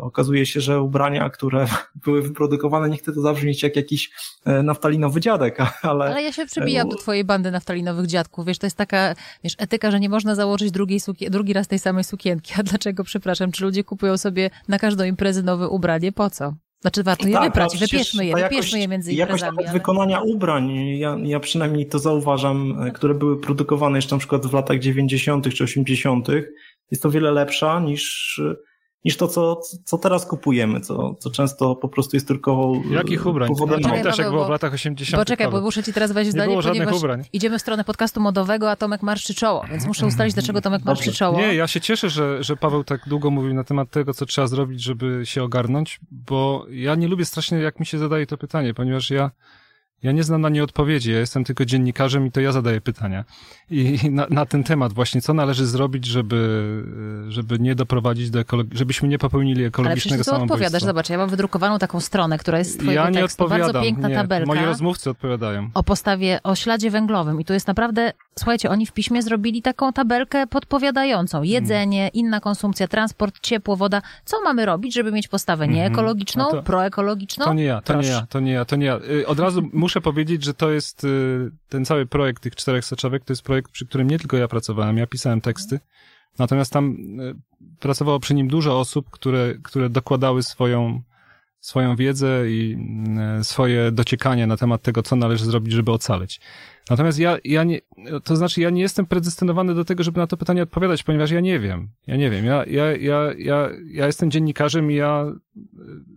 okazuje 0.00 0.46
się, 0.46 0.60
że 0.60 0.80
ubrania, 0.80 1.30
które 1.30 1.66
były 2.04 2.22
wyprodukowane, 2.22 2.90
nie 2.90 2.96
chcę 2.96 3.12
to 3.12 3.20
zabrzmieć 3.20 3.62
jak 3.62 3.76
jakiś 3.76 4.10
e, 4.44 4.62
naftalinowy 4.62 5.20
dziadek, 5.20 5.58
ale... 5.82 6.04
Ale 6.04 6.22
ja 6.22 6.32
się 6.32 6.46
przybijam 6.46 6.88
do 6.88 6.96
twojej 6.96 7.24
bandy 7.24 7.50
naftalinowych 7.50 8.06
dziadków. 8.06 8.46
Wiesz, 8.46 8.58
to 8.58 8.66
jest 8.66 8.76
taka, 8.76 9.14
wiesz, 9.44 9.54
etyka, 9.58 9.90
że 9.90 10.00
nie 10.00 10.08
można 10.08 10.34
założyć 10.34 10.70
drugiej 10.70 11.00
sukien- 11.00 11.30
drugi 11.30 11.52
raz 11.52 11.68
tej 11.68 11.78
samej 11.78 12.04
sukienki. 12.04 12.54
A 12.58 12.62
dlaczego, 12.62 13.04
przepraszam, 13.04 13.52
czy 13.52 13.64
ludzie 13.64 13.84
kupują 13.84 14.16
sobie 14.16 14.50
na 14.68 14.78
każdą 14.78 15.04
imprezę 15.04 15.42
nowe 15.42 15.68
ubranie? 15.68 16.12
Po 16.12 16.30
co? 16.30 16.54
Znaczy 16.80 17.02
warto 17.02 17.28
je 17.28 17.34
tak, 17.34 17.44
wyprać, 17.44 17.78
wypieszmy 17.78 18.26
je, 18.26 18.34
wypieszmy 18.34 18.78
je 18.78 18.88
między 18.88 19.12
imprezami. 19.12 19.40
Jakość 19.40 19.68
ale... 19.68 19.72
wykonania 19.72 20.20
ubrań, 20.20 20.76
ja, 20.98 21.16
ja 21.22 21.40
przynajmniej 21.40 21.86
to 21.86 21.98
zauważam, 21.98 22.82
e, 22.82 22.90
które 22.90 23.14
były 23.14 23.40
produkowane 23.40 23.98
jeszcze 23.98 24.14
na 24.14 24.18
przykład 24.18 24.46
w 24.46 24.52
latach 24.52 24.78
90. 24.78 25.54
czy 25.54 25.64
80., 25.64 26.28
jest 26.90 27.02
to 27.02 27.10
wiele 27.10 27.32
lepsza 27.32 27.80
niż 27.80 28.40
niż 29.04 29.16
to, 29.16 29.28
co, 29.28 29.60
co 29.84 29.98
teraz 29.98 30.26
kupujemy, 30.26 30.80
co, 30.80 31.14
co 31.14 31.30
często 31.30 31.76
po 31.76 31.88
prostu 31.88 32.16
jest 32.16 32.28
tylko 32.28 32.72
Jakich 32.90 33.26
ubrań? 33.26 33.48
Powodem... 33.48 33.80
No, 33.80 33.88
pamiętasz, 33.88 34.18
jak 34.18 34.30
było 34.30 34.44
w 34.44 34.50
latach 34.50 34.72
80. 34.72 35.22
Poczekaj, 35.22 35.50
bo 35.50 35.60
muszę 35.60 35.82
ci 35.82 35.92
teraz 35.92 36.12
wejść 36.12 36.30
w 36.30 36.32
zdanie, 36.32 36.56
ponieważ 36.62 36.96
ubrań. 36.96 37.24
idziemy 37.32 37.58
w 37.58 37.62
stronę 37.62 37.84
podcastu 37.84 38.20
modowego, 38.20 38.70
a 38.70 38.76
Tomek 38.76 39.02
marszczy 39.02 39.34
czoło, 39.34 39.64
więc 39.70 39.86
muszę 39.86 40.06
ustalić, 40.06 40.34
dlaczego 40.34 40.60
Tomek 40.60 40.84
marszczy 40.84 41.12
czoło. 41.12 41.38
Nie, 41.38 41.54
ja 41.54 41.66
się 41.66 41.80
cieszę, 41.80 42.10
że, 42.10 42.42
że 42.42 42.56
Paweł 42.56 42.84
tak 42.84 43.00
długo 43.08 43.30
mówił 43.30 43.54
na 43.54 43.64
temat 43.64 43.90
tego, 43.90 44.14
co 44.14 44.26
trzeba 44.26 44.46
zrobić, 44.46 44.82
żeby 44.82 45.20
się 45.24 45.42
ogarnąć, 45.42 46.00
bo 46.10 46.66
ja 46.70 46.94
nie 46.94 47.08
lubię 47.08 47.24
strasznie, 47.24 47.58
jak 47.58 47.80
mi 47.80 47.86
się 47.86 47.98
zadaje 47.98 48.26
to 48.26 48.38
pytanie, 48.38 48.74
ponieważ 48.74 49.10
ja 49.10 49.30
ja 50.02 50.12
nie 50.12 50.22
znam 50.22 50.40
na 50.40 50.48
nie 50.48 50.62
odpowiedzi, 50.62 51.12
ja 51.12 51.18
jestem 51.18 51.44
tylko 51.44 51.64
dziennikarzem 51.64 52.26
i 52.26 52.30
to 52.30 52.40
ja 52.40 52.52
zadaję 52.52 52.80
pytania. 52.80 53.24
I 53.70 53.98
na, 54.10 54.26
na 54.30 54.46
ten 54.46 54.64
temat 54.64 54.92
właśnie, 54.92 55.20
co 55.20 55.34
należy 55.34 55.66
zrobić, 55.66 56.04
żeby, 56.04 56.82
żeby 57.28 57.58
nie 57.58 57.74
doprowadzić 57.74 58.30
do 58.30 58.40
ekologii, 58.40 58.78
żebyśmy 58.78 59.08
nie 59.08 59.18
popełnili 59.18 59.64
ekologicznego 59.64 60.14
Ale 60.14 60.24
samobójstwa. 60.24 60.54
odpowiadasz, 60.54 60.82
zobacz, 60.82 61.10
ja 61.10 61.18
mam 61.18 61.28
wydrukowaną 61.28 61.78
taką 61.78 62.00
stronę, 62.00 62.38
która 62.38 62.58
jest 62.58 62.72
z 62.72 62.76
twojego 62.76 63.02
ja 63.02 63.10
nie 63.10 63.20
tekstu, 63.20 63.44
odpowiadam. 63.44 63.72
bardzo 63.72 63.82
piękna 63.82 64.08
nie, 64.08 64.14
tabelka. 64.14 64.46
Moi 64.46 64.64
rozmówcy 64.64 65.10
odpowiadają. 65.10 65.70
O 65.74 65.82
postawie, 65.82 66.40
o 66.42 66.54
śladzie 66.54 66.90
węglowym 66.90 67.40
i 67.40 67.44
tu 67.44 67.52
jest 67.52 67.66
naprawdę, 67.66 68.12
słuchajcie, 68.38 68.70
oni 68.70 68.86
w 68.86 68.92
piśmie 68.92 69.22
zrobili 69.22 69.62
taką 69.62 69.92
tabelkę 69.92 70.46
podpowiadającą. 70.46 71.42
Jedzenie, 71.42 71.98
hmm. 71.98 72.12
inna 72.12 72.40
konsumpcja, 72.40 72.88
transport, 72.88 73.40
ciepło, 73.40 73.76
woda. 73.76 74.02
Co 74.24 74.40
mamy 74.40 74.66
robić, 74.66 74.94
żeby 74.94 75.12
mieć 75.12 75.28
postawę 75.28 75.64
mhm. 75.64 75.82
nieekologiczną, 75.82 76.44
no 76.44 76.50
to, 76.50 76.62
proekologiczną? 76.62 77.44
To 77.44 77.54
nie 77.54 77.64
ja, 77.64 77.80
to 77.80 77.92
Proszę. 77.92 78.08
nie 78.08 78.14
ja, 78.14 78.26
to 78.26 78.40
nie 78.40 78.52
ja, 78.52 78.64
to 78.64 78.76
nie 78.76 78.86
ja. 78.86 79.00
Y, 79.10 79.26
od 79.26 79.40
razu 79.40 79.62
muszę 79.84 80.00
powiedzieć, 80.00 80.44
że 80.44 80.54
to 80.54 80.70
jest 80.70 81.04
y, 81.04 81.50
ten 81.68 81.84
cały 81.84 82.06
projekt 82.06 82.42
tych 82.42 82.56
czterech 82.56 82.84
soczewek, 82.84 83.24
to 83.24 83.32
jest 83.32 83.42
projekt, 83.42 83.70
przy 83.70 83.86
którym 83.86 84.10
nie 84.10 84.18
tylko 84.18 84.36
ja 84.36 84.48
pracowałem, 84.48 84.98
ja 84.98 85.06
pisałem 85.06 85.40
teksty, 85.40 85.80
natomiast 86.38 86.72
tam 86.72 86.96
y, 87.20 87.34
pracowało 87.80 88.20
przy 88.20 88.34
nim 88.34 88.48
dużo 88.48 88.80
osób, 88.80 89.10
które, 89.10 89.54
które 89.62 89.90
dokładały 89.90 90.42
swoją, 90.42 91.02
swoją 91.60 91.96
wiedzę 91.96 92.50
i 92.50 92.76
y, 93.40 93.44
swoje 93.44 93.92
dociekanie 93.92 94.46
na 94.46 94.56
temat 94.56 94.82
tego, 94.82 95.02
co 95.02 95.16
należy 95.16 95.44
zrobić, 95.44 95.72
żeby 95.72 95.92
ocaleć. 95.92 96.40
Natomiast 96.90 97.18
ja, 97.18 97.38
ja 97.44 97.64
nie, 97.64 97.80
to 98.24 98.36
znaczy 98.36 98.60
ja 98.60 98.70
nie 98.70 98.82
jestem 98.82 99.06
predestynowany 99.06 99.74
do 99.74 99.84
tego, 99.84 100.02
żeby 100.02 100.20
na 100.20 100.26
to 100.26 100.36
pytanie 100.36 100.62
odpowiadać, 100.62 101.02
ponieważ 101.02 101.30
ja 101.30 101.40
nie 101.40 101.58
wiem. 101.58 101.88
Ja 102.06 102.16
nie 102.16 102.30
wiem. 102.30 102.44
Ja, 102.44 102.64
ja, 102.66 102.96
ja, 102.96 103.32
ja, 103.38 103.68
ja 103.86 104.06
jestem 104.06 104.30
dziennikarzem 104.30 104.90
i 104.90 104.94
ja 104.94 105.26
e, 105.56 105.64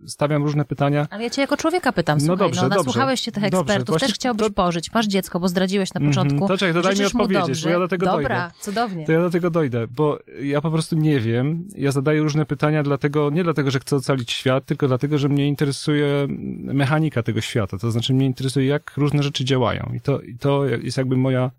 stawiam 0.08 0.42
różne 0.42 0.64
pytania. 0.64 1.06
Ale 1.10 1.22
ja 1.22 1.30
cię 1.30 1.40
jako 1.40 1.56
człowieka 1.56 1.92
pytam, 1.92 2.18
no 2.18 2.26
słuchaj, 2.26 2.38
dobrze, 2.38 2.62
no, 2.62 2.68
nasłuchałeś 2.68 3.20
się 3.20 3.32
tych 3.32 3.44
ekspertów, 3.44 3.86
dobrze, 3.86 4.06
też 4.06 4.14
chciałbyś 4.14 4.46
to... 4.46 4.52
pożyć, 4.52 4.92
masz 4.92 5.06
dziecko, 5.06 5.40
bo 5.40 5.48
zdradziłeś 5.48 5.94
na 5.94 6.00
mhm. 6.00 6.14
początku. 6.14 6.48
To 6.48 6.58
czekaj, 6.58 6.74
to 6.74 6.82
daj 6.82 6.96
mi 6.96 7.04
odpowiedzieć, 7.04 7.64
bo 7.64 7.70
ja 7.70 7.78
do 7.78 7.88
tego 7.88 8.06
Dobra, 8.06 8.16
dojdę. 8.16 8.34
Dobra, 8.34 8.50
cudownie. 8.60 9.06
To 9.06 9.12
ja 9.12 9.20
do 9.20 9.30
tego 9.30 9.50
dojdę, 9.50 9.86
bo 9.86 10.18
ja 10.42 10.60
po 10.60 10.70
prostu 10.70 10.96
nie 10.96 11.20
wiem. 11.20 11.68
Ja 11.76 11.92
zadaję 11.92 12.22
różne 12.22 12.46
pytania 12.46 12.82
dlatego, 12.82 13.30
nie 13.30 13.44
dlatego, 13.44 13.70
że 13.70 13.80
chcę 13.80 13.96
ocalić 13.96 14.32
świat, 14.32 14.64
tylko 14.64 14.88
dlatego, 14.88 15.18
że 15.18 15.28
mnie 15.28 15.48
interesuje 15.48 16.26
mechanika 16.58 17.22
tego 17.22 17.40
świata. 17.40 17.78
To 17.78 17.90
znaczy 17.90 18.14
mnie 18.14 18.26
interesuje, 18.26 18.66
jak 18.66 18.92
różne 18.96 19.22
rzeczy 19.22 19.44
działają. 19.44 19.92
I 19.94 20.00
to, 20.00 20.20
i 20.20 20.34
to 20.34 20.57
jest 20.64 20.98
jakby 20.98 21.16
moja, 21.16 21.50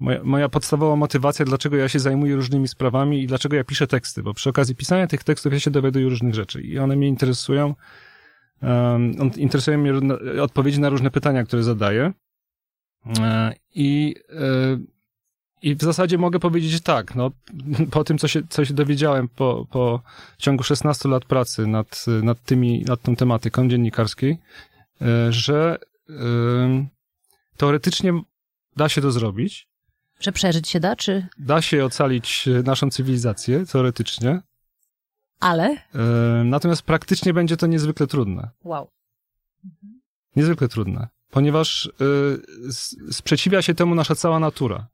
moja, 0.00 0.20
moja 0.24 0.48
podstawowa 0.48 0.96
motywacja, 0.96 1.44
dlaczego 1.44 1.76
ja 1.76 1.88
się 1.88 1.98
zajmuję 1.98 2.36
różnymi 2.36 2.68
sprawami 2.68 3.22
i 3.22 3.26
dlaczego 3.26 3.56
ja 3.56 3.64
piszę 3.64 3.86
teksty, 3.86 4.22
bo 4.22 4.34
przy 4.34 4.50
okazji 4.50 4.74
pisania 4.76 5.06
tych 5.06 5.24
tekstów 5.24 5.52
ja 5.52 5.60
się 5.60 5.70
dowiaduję 5.70 6.08
różnych 6.08 6.34
rzeczy 6.34 6.62
i 6.62 6.78
one 6.78 6.96
mnie 6.96 7.08
interesują. 7.08 7.74
Um, 8.62 9.12
interesują 9.36 9.78
mnie 9.78 9.92
odpowiedzi 10.42 10.80
na 10.80 10.88
różne 10.88 11.10
pytania, 11.10 11.44
które 11.44 11.62
zadaję. 11.62 12.12
E, 13.20 13.54
I, 13.74 14.14
e, 14.30 14.78
I 15.62 15.74
w 15.74 15.82
zasadzie 15.82 16.18
mogę 16.18 16.38
powiedzieć 16.38 16.80
tak, 16.80 17.14
no, 17.14 17.30
po 17.90 18.04
tym, 18.04 18.18
co 18.18 18.28
się, 18.28 18.42
co 18.48 18.64
się 18.64 18.74
dowiedziałem 18.74 19.28
po, 19.28 19.66
po 19.70 20.02
ciągu 20.38 20.62
16 20.62 21.08
lat 21.08 21.24
pracy 21.24 21.66
nad, 21.66 22.04
nad, 22.22 22.44
tymi, 22.44 22.82
nad 22.82 23.02
tą 23.02 23.16
tematyką 23.16 23.68
dziennikarskiej, 23.68 24.38
e, 25.02 25.32
że 25.32 25.78
teoretycznie 27.56 28.12
da 28.76 28.88
się 28.88 29.00
to 29.00 29.12
zrobić. 29.12 29.68
Że 30.20 30.32
przeżyć 30.32 30.68
się 30.68 30.80
da, 30.80 30.96
czy? 30.96 31.26
Da 31.38 31.62
się 31.62 31.84
ocalić 31.84 32.48
e, 32.48 32.62
naszą 32.62 32.90
cywilizację, 32.90 33.66
teoretycznie. 33.66 34.40
Ale? 35.40 35.76
E, 35.94 35.98
natomiast 36.44 36.82
praktycznie 36.82 37.34
będzie 37.34 37.56
to 37.56 37.66
niezwykle 37.66 38.06
trudne. 38.06 38.50
Wow. 38.64 38.90
Niezwykle 40.36 40.68
trudne, 40.68 41.08
ponieważ 41.30 41.86
e, 41.86 43.12
sprzeciwia 43.12 43.62
się 43.62 43.74
temu 43.74 43.94
nasza 43.94 44.14
cała 44.14 44.38
natura. 44.38 44.86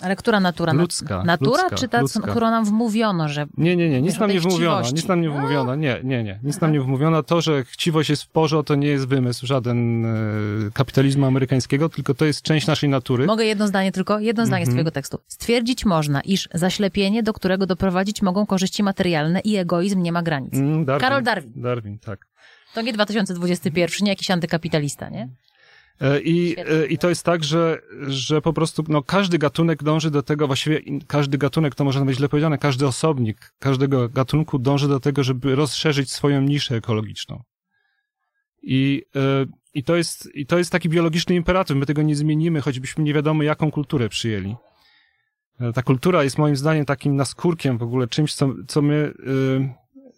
Ale 0.00 0.16
która 0.16 0.40
natura? 0.40 0.72
Ludzka. 0.72 1.22
Natura, 1.24 1.62
ludzka, 1.62 1.76
czy 1.76 1.88
ta, 1.88 2.00
ludzka. 2.00 2.30
którą 2.30 2.50
nam 2.50 2.64
wmówiono, 2.64 3.28
że... 3.28 3.46
Nie, 3.56 3.76
nie, 3.76 3.90
nie, 3.90 4.02
nic 4.02 4.18
nam 4.18 4.30
nie 4.30 4.40
wmówiono, 4.40 4.90
nic 4.90 5.08
nam 5.08 5.20
nie 5.20 5.30
wmówiono, 5.30 5.74
nie, 5.74 6.00
nie, 6.04 6.24
nie, 6.24 6.40
nic 6.42 6.60
nam 6.60 6.72
nie 6.72 6.80
wmówiono. 6.80 7.22
To, 7.22 7.40
że 7.40 7.64
chciwość 7.64 8.10
jest 8.10 8.22
w 8.22 8.28
porze, 8.28 8.64
to 8.64 8.74
nie 8.74 8.88
jest 8.88 9.08
wymysł 9.08 9.46
żaden 9.46 10.06
e, 10.06 10.70
kapitalizmu 10.74 11.26
amerykańskiego, 11.26 11.88
tylko 11.88 12.14
to 12.14 12.24
jest 12.24 12.42
część 12.42 12.66
naszej 12.66 12.88
natury. 12.88 13.26
Mogę 13.26 13.44
jedno 13.44 13.68
zdanie 13.68 13.92
tylko, 13.92 14.18
jedno 14.18 14.46
zdanie 14.46 14.62
mm 14.62 14.64
-hmm. 14.64 14.66
z 14.66 14.68
mhm. 14.68 14.74
twojego 14.74 14.90
tekstu. 14.90 15.18
Stwierdzić 15.28 15.84
można, 15.84 16.20
iż 16.20 16.48
zaślepienie, 16.54 17.22
do 17.22 17.32
którego 17.32 17.66
doprowadzić 17.66 18.22
mogą 18.22 18.46
korzyści 18.46 18.82
materialne 18.82 19.40
i 19.40 19.56
egoizm 19.56 20.02
nie 20.02 20.12
ma 20.12 20.22
granic. 20.22 20.54
Mm, 20.54 20.84
Darwin, 20.84 21.00
Karol 21.00 21.22
Darwin. 21.22 21.52
Darwin, 21.56 21.98
tak. 21.98 22.26
To 22.74 22.82
nie 22.82 22.92
2021, 22.92 23.96
nie 24.02 24.10
jakiś 24.10 24.30
antykapitalista, 24.30 25.08
nie? 25.08 25.28
E, 26.02 26.20
I, 26.20 26.56
e, 26.58 26.86
I 26.86 26.98
to 26.98 27.08
jest 27.08 27.24
tak, 27.24 27.44
że, 27.44 27.82
że 28.06 28.42
po 28.42 28.52
prostu 28.52 28.84
no, 28.88 29.02
każdy 29.02 29.38
gatunek 29.38 29.82
dąży 29.82 30.10
do 30.10 30.22
tego, 30.22 30.46
właściwie 30.46 30.80
każdy 31.06 31.38
gatunek, 31.38 31.74
to 31.74 31.84
może 31.84 32.04
być 32.04 32.16
źle 32.16 32.28
powiedziane, 32.28 32.58
każdy 32.58 32.86
osobnik 32.86 33.54
każdego 33.58 34.08
gatunku 34.08 34.58
dąży 34.58 34.88
do 34.88 35.00
tego, 35.00 35.24
żeby 35.24 35.54
rozszerzyć 35.54 36.12
swoją 36.12 36.40
niszę 36.40 36.76
ekologiczną. 36.76 37.42
I, 38.62 39.02
e, 39.16 39.46
i, 39.74 39.84
to 39.84 39.96
jest, 39.96 40.28
I 40.34 40.46
to 40.46 40.58
jest 40.58 40.72
taki 40.72 40.88
biologiczny 40.88 41.34
imperatyw. 41.34 41.76
My 41.76 41.86
tego 41.86 42.02
nie 42.02 42.16
zmienimy, 42.16 42.60
choćbyśmy 42.60 43.04
nie 43.04 43.14
wiadomo, 43.14 43.42
jaką 43.42 43.70
kulturę 43.70 44.08
przyjęli. 44.08 44.56
Ta 45.74 45.82
kultura 45.82 46.24
jest 46.24 46.38
moim 46.38 46.56
zdaniem 46.56 46.84
takim 46.84 47.16
naskórkiem 47.16 47.78
w 47.78 47.82
ogóle, 47.82 48.08
czymś, 48.08 48.34
co, 48.34 48.48
co 48.68 48.82
my, 48.82 49.14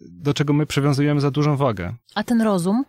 do 0.01 0.33
czego 0.33 0.53
my 0.53 0.65
przywiązujemy 0.65 1.21
za 1.21 1.31
dużą 1.31 1.55
wagę. 1.55 1.95
A 2.15 2.23
ten 2.23 2.41
rozum? 2.41 2.83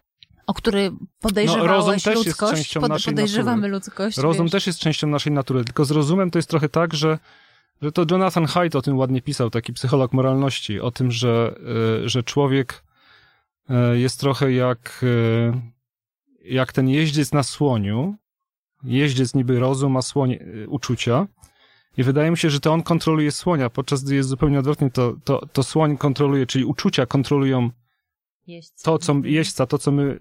O 0.46 0.54
który 0.54 0.92
podejrzewałeś 1.20 2.04
no, 2.04 2.12
ludzkość, 2.12 2.74
pod, 2.74 3.04
podejrzewamy 3.04 3.56
natury. 3.56 3.72
ludzkość. 3.72 4.18
Rozum 4.18 4.46
wiesz. 4.46 4.52
też 4.52 4.66
jest 4.66 4.78
częścią 4.78 5.06
naszej 5.06 5.32
natury, 5.32 5.64
tylko 5.64 5.84
z 5.84 5.90
rozumem 5.90 6.30
to 6.30 6.38
jest 6.38 6.48
trochę 6.48 6.68
tak, 6.68 6.94
że, 6.94 7.18
że 7.82 7.92
to 7.92 8.04
Jonathan 8.10 8.46
Haidt 8.46 8.76
o 8.76 8.82
tym 8.82 8.98
ładnie 8.98 9.22
pisał, 9.22 9.50
taki 9.50 9.72
psycholog 9.72 10.12
moralności, 10.12 10.80
o 10.80 10.90
tym, 10.90 11.10
że, 11.10 11.54
y, 12.04 12.08
że 12.08 12.22
człowiek 12.22 12.84
y, 13.70 13.98
jest 13.98 14.20
trochę 14.20 14.52
jak, 14.52 15.00
y, 15.02 15.52
jak 16.44 16.72
ten 16.72 16.88
jeździec 16.88 17.32
na 17.32 17.42
słoniu, 17.42 18.16
jeździec 18.84 19.34
niby 19.34 19.58
rozum, 19.58 19.96
a 19.96 20.02
słoń 20.02 20.38
uczucia. 20.68 21.26
I 21.96 22.02
wydaje 22.02 22.30
mi 22.30 22.38
się, 22.38 22.50
że 22.50 22.60
to 22.60 22.72
on 22.72 22.82
kontroluje 22.82 23.32
słonia, 23.32 23.70
podczas 23.70 24.04
gdy 24.04 24.14
jest 24.14 24.28
zupełnie 24.28 24.58
odwrotnie, 24.58 24.90
to, 24.90 25.14
to, 25.24 25.46
to 25.52 25.62
słoń 25.62 25.96
kontroluje, 25.96 26.46
czyli 26.46 26.64
uczucia 26.64 27.06
kontrolują 27.06 27.70
Jeźdźca. 28.46 28.84
To, 28.84 28.98
co 28.98 29.14
jeźdźca, 29.24 29.66
to, 29.66 29.78
co 29.78 29.92
my 29.92 30.18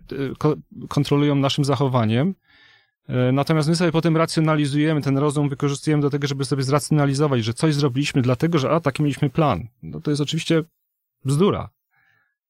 kontrolują 0.90 1.36
naszym 1.36 1.66
zachowaniem, 1.66 2.36
E, 3.08 3.32
natomiast 3.32 3.70
my 3.70 3.76
sobie 3.76 3.92
potem 3.92 4.18
racjonalizujemy, 4.18 5.02
ten 5.02 5.18
rozum 5.18 5.50
wykorzystujemy 5.50 6.02
do 6.02 6.10
tego, 6.10 6.28
żeby 6.28 6.46
sobie 6.46 6.64
zracjonalizować, 6.64 7.44
że 7.44 7.54
coś 7.54 7.76
zrobiliśmy 7.76 8.22
dlatego, 8.22 8.60
że 8.60 8.70
a, 8.72 8.80
taki 8.80 9.04
mieliśmy 9.04 9.30
plan. 9.30 9.68
No 9.84 10.02
to 10.02 10.12
jest 10.12 10.22
oczywiście 10.22 10.64
bzdura. 11.26 11.70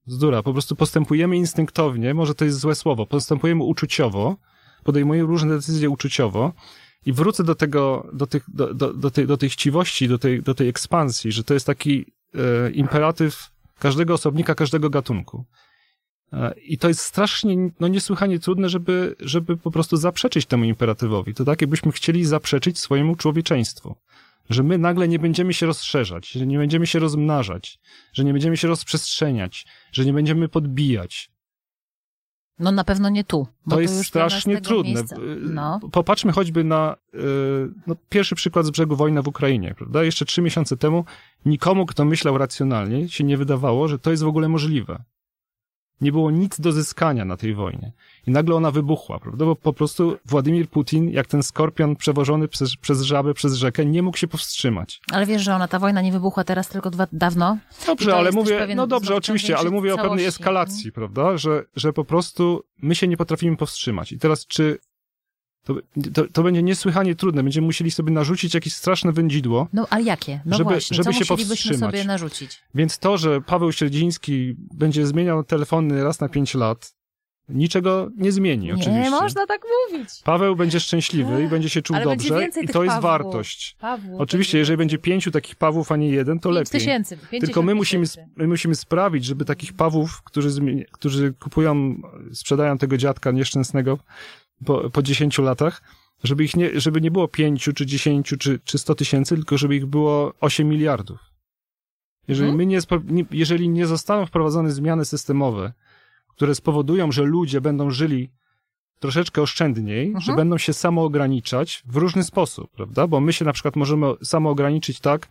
Bzdura. 0.07 0.43
Po 0.43 0.53
prostu 0.53 0.75
postępujemy 0.75 1.37
instynktownie, 1.37 2.13
może 2.13 2.35
to 2.35 2.45
jest 2.45 2.59
złe 2.59 2.75
słowo, 2.75 3.05
postępujemy 3.05 3.63
uczuciowo, 3.63 4.37
podejmujemy 4.83 5.27
różne 5.27 5.55
decyzje 5.55 5.89
uczuciowo 5.89 6.53
i 7.05 7.13
wrócę 7.13 7.43
do 7.43 7.55
tego, 7.55 8.09
do, 8.13 8.27
tych, 8.27 8.43
do, 8.47 8.73
do, 8.73 8.93
do, 8.93 9.11
tej, 9.11 9.27
do 9.27 9.37
tej 9.37 9.49
chciwości, 9.49 10.07
do 10.07 10.17
tej, 10.17 10.43
do 10.43 10.55
tej 10.55 10.67
ekspansji, 10.67 11.31
że 11.31 11.43
to 11.43 11.53
jest 11.53 11.65
taki 11.65 12.05
e, 12.35 12.71
imperatyw 12.71 13.51
każdego 13.79 14.13
osobnika, 14.13 14.55
każdego 14.55 14.89
gatunku. 14.89 15.45
E, 16.33 16.53
I 16.59 16.77
to 16.77 16.87
jest 16.87 16.99
strasznie, 16.99 17.69
no 17.79 17.87
niesłychanie 17.87 18.39
trudne, 18.39 18.69
żeby, 18.69 19.15
żeby 19.19 19.57
po 19.57 19.71
prostu 19.71 19.97
zaprzeczyć 19.97 20.45
temu 20.45 20.63
imperatywowi. 20.63 21.33
To 21.33 21.45
tak, 21.45 21.61
jakbyśmy 21.61 21.91
chcieli 21.91 22.25
zaprzeczyć 22.25 22.79
swojemu 22.79 23.15
człowieczeństwu. 23.15 23.95
Że 24.49 24.63
my 24.63 24.77
nagle 24.77 25.07
nie 25.07 25.19
będziemy 25.19 25.53
się 25.53 25.65
rozszerzać, 25.65 26.29
że 26.29 26.47
nie 26.47 26.57
będziemy 26.57 26.87
się 26.87 26.99
rozmnażać, 26.99 27.79
że 28.13 28.23
nie 28.23 28.33
będziemy 28.33 28.57
się 28.57 28.67
rozprzestrzeniać, 28.67 29.65
że 29.91 30.05
nie 30.05 30.13
będziemy 30.13 30.49
podbijać. 30.49 31.31
No 32.59 32.71
na 32.71 32.83
pewno 32.83 33.09
nie 33.09 33.23
tu. 33.23 33.47
to 33.69 33.81
jest 33.81 34.05
strasznie 34.05 34.61
trudne. 34.61 35.03
No. 35.41 35.79
Popatrzmy 35.91 36.31
choćby 36.31 36.63
na 36.63 36.95
e, 37.13 37.17
no, 37.87 37.95
pierwszy 38.09 38.35
przykład 38.35 38.65
z 38.65 38.71
brzegu 38.71 38.95
wojny 38.95 39.21
w 39.21 39.27
Ukrainie. 39.27 39.75
Prawda? 39.77 40.03
Jeszcze 40.03 40.25
trzy 40.25 40.41
miesiące 40.41 40.77
temu 40.77 41.05
nikomu, 41.45 41.85
kto 41.85 42.05
myślał 42.05 42.37
racjonalnie, 42.37 43.09
się 43.09 43.23
nie 43.23 43.37
wydawało, 43.37 43.87
że 43.87 43.99
to 43.99 44.11
jest 44.11 44.23
w 44.23 44.27
ogóle 44.27 44.49
możliwe. 44.49 45.03
Nie 46.01 46.11
było 46.11 46.31
nic 46.31 46.59
do 46.59 46.71
zyskania 46.71 47.25
na 47.25 47.37
tej 47.37 47.55
wojnie. 47.55 47.91
I 48.27 48.31
nagle 48.31 48.55
ona 48.55 48.71
wybuchła, 48.71 49.19
prawda? 49.19 49.45
Bo 49.45 49.55
po 49.55 49.73
prostu 49.73 50.17
Władimir 50.25 50.69
Putin, 50.69 51.09
jak 51.09 51.27
ten 51.27 51.43
skorpion 51.43 51.95
przewożony 51.95 52.47
przez, 52.47 52.75
przez 52.75 53.01
żabę, 53.01 53.33
przez 53.33 53.53
rzekę, 53.53 53.85
nie 53.85 54.03
mógł 54.03 54.17
się 54.17 54.27
powstrzymać. 54.27 55.01
Ale 55.11 55.25
wiesz, 55.25 55.41
że 55.41 55.55
ona, 55.55 55.67
ta 55.67 55.79
wojna 55.79 56.01
nie 56.01 56.11
wybuchła 56.11 56.43
teraz, 56.43 56.69
tylko 56.69 56.89
dwa, 56.89 57.07
dawno? 57.11 57.57
Dobrze, 57.87 58.15
ale 58.15 58.31
mówię, 58.31 58.67
no 58.75 58.87
dobrze, 58.87 59.15
oczywiście, 59.15 59.57
ale 59.57 59.69
mówię 59.69 59.89
całości. 59.89 60.07
o 60.07 60.09
pewnej 60.09 60.25
eskalacji, 60.25 60.91
prawda? 60.91 61.37
Że, 61.37 61.63
że 61.75 61.93
po 61.93 62.05
prostu 62.05 62.63
my 62.81 62.95
się 62.95 63.07
nie 63.07 63.17
potrafimy 63.17 63.57
powstrzymać. 63.57 64.11
I 64.11 64.19
teraz, 64.19 64.45
czy 64.45 64.77
to, 65.65 65.75
to, 66.13 66.27
to, 66.33 66.43
będzie 66.43 66.63
niesłychanie 66.63 67.15
trudne. 67.15 67.43
Będziemy 67.43 67.65
musieli 67.65 67.91
sobie 67.91 68.11
narzucić 68.11 68.53
jakieś 68.53 68.73
straszne 68.73 69.11
wędzidło. 69.11 69.67
No, 69.73 69.87
ale 69.89 70.03
jakie? 70.03 70.41
No 70.45 70.57
żeby, 70.57 70.69
właśnie, 70.69 70.97
żeby 70.97 71.13
co 71.13 71.19
się 71.19 71.25
powstrzymać. 71.25 71.79
sobie 71.79 72.03
narzucić? 72.03 72.63
Więc 72.75 72.99
to, 72.99 73.17
że 73.17 73.41
Paweł 73.41 73.71
Śledziński 73.71 74.55
będzie 74.57 75.07
zmieniał 75.07 75.43
telefony 75.43 76.03
raz 76.03 76.19
na 76.19 76.29
pięć 76.29 76.53
lat, 76.53 76.95
niczego 77.49 78.09
nie 78.17 78.31
zmieni, 78.31 78.65
nie, 78.65 78.73
oczywiście. 78.73 79.01
Nie 79.01 79.09
można 79.09 79.45
tak 79.45 79.61
mówić. 79.91 80.09
Paweł 80.23 80.55
będzie 80.55 80.79
szczęśliwy 80.79 81.43
i 81.43 81.47
będzie 81.47 81.69
się 81.69 81.81
czuł 81.81 81.95
ale 81.95 82.05
dobrze 82.05 82.47
i 82.61 82.67
to 82.67 82.83
jest 82.83 82.95
Pawłów. 82.95 83.03
wartość. 83.03 83.75
Pawłów, 83.79 84.21
oczywiście, 84.21 84.57
jeżeli 84.57 84.77
będzie 84.77 84.97
pięciu 84.97 85.31
takich 85.31 85.55
Pawłów, 85.55 85.91
a 85.91 85.95
nie 85.95 86.09
jeden, 86.09 86.39
to 86.39 86.49
lepiej. 86.49 86.71
tysięcy. 86.71 87.17
Tylko 87.39 87.61
my 87.61 87.75
musimy, 87.75 88.05
my 88.35 88.47
musimy 88.47 88.75
sprawić, 88.75 89.25
żeby 89.25 89.45
takich 89.45 89.73
Pawłów, 89.73 90.21
którzy, 90.23 90.85
którzy 90.91 91.33
kupują, 91.33 92.01
sprzedają 92.33 92.77
tego 92.77 92.97
dziadka 92.97 93.31
nieszczęsnego 93.31 93.99
po, 94.65 94.89
po 94.89 95.01
10 95.01 95.37
latach, 95.37 95.81
żeby 96.23 96.43
ich 96.43 96.55
nie, 96.55 96.79
żeby 96.79 97.01
nie 97.01 97.11
było 97.11 97.27
5 97.27 97.69
czy 97.75 97.85
10 97.85 98.33
czy, 98.39 98.59
czy 98.59 98.77
100 98.77 98.95
tysięcy, 98.95 99.35
tylko 99.35 99.57
żeby 99.57 99.75
ich 99.75 99.85
było 99.85 100.33
8 100.41 100.69
miliardów. 100.69 101.19
Jeżeli, 102.27 102.49
hmm? 102.49 102.67
my 102.67 103.13
nie, 103.13 103.25
jeżeli 103.31 103.69
nie 103.69 103.87
zostaną 103.87 104.25
wprowadzone 104.25 104.71
zmiany 104.71 105.05
systemowe, 105.05 105.73
które 106.27 106.55
spowodują, 106.55 107.11
że 107.11 107.23
ludzie 107.23 107.61
będą 107.61 107.89
żyli 107.89 108.31
troszeczkę 108.99 109.41
oszczędniej, 109.41 110.07
że 110.07 110.31
mhm. 110.31 110.35
będą 110.35 110.57
się 110.57 110.73
samoograniczać 110.73 111.83
w 111.85 111.95
różny 111.95 112.23
sposób, 112.23 112.71
prawda? 112.71 113.07
Bo 113.07 113.19
my 113.19 113.33
się 113.33 113.45
na 113.45 113.53
przykład 113.53 113.75
możemy 113.75 114.05
samoograniczyć 114.23 114.99
tak, 114.99 115.27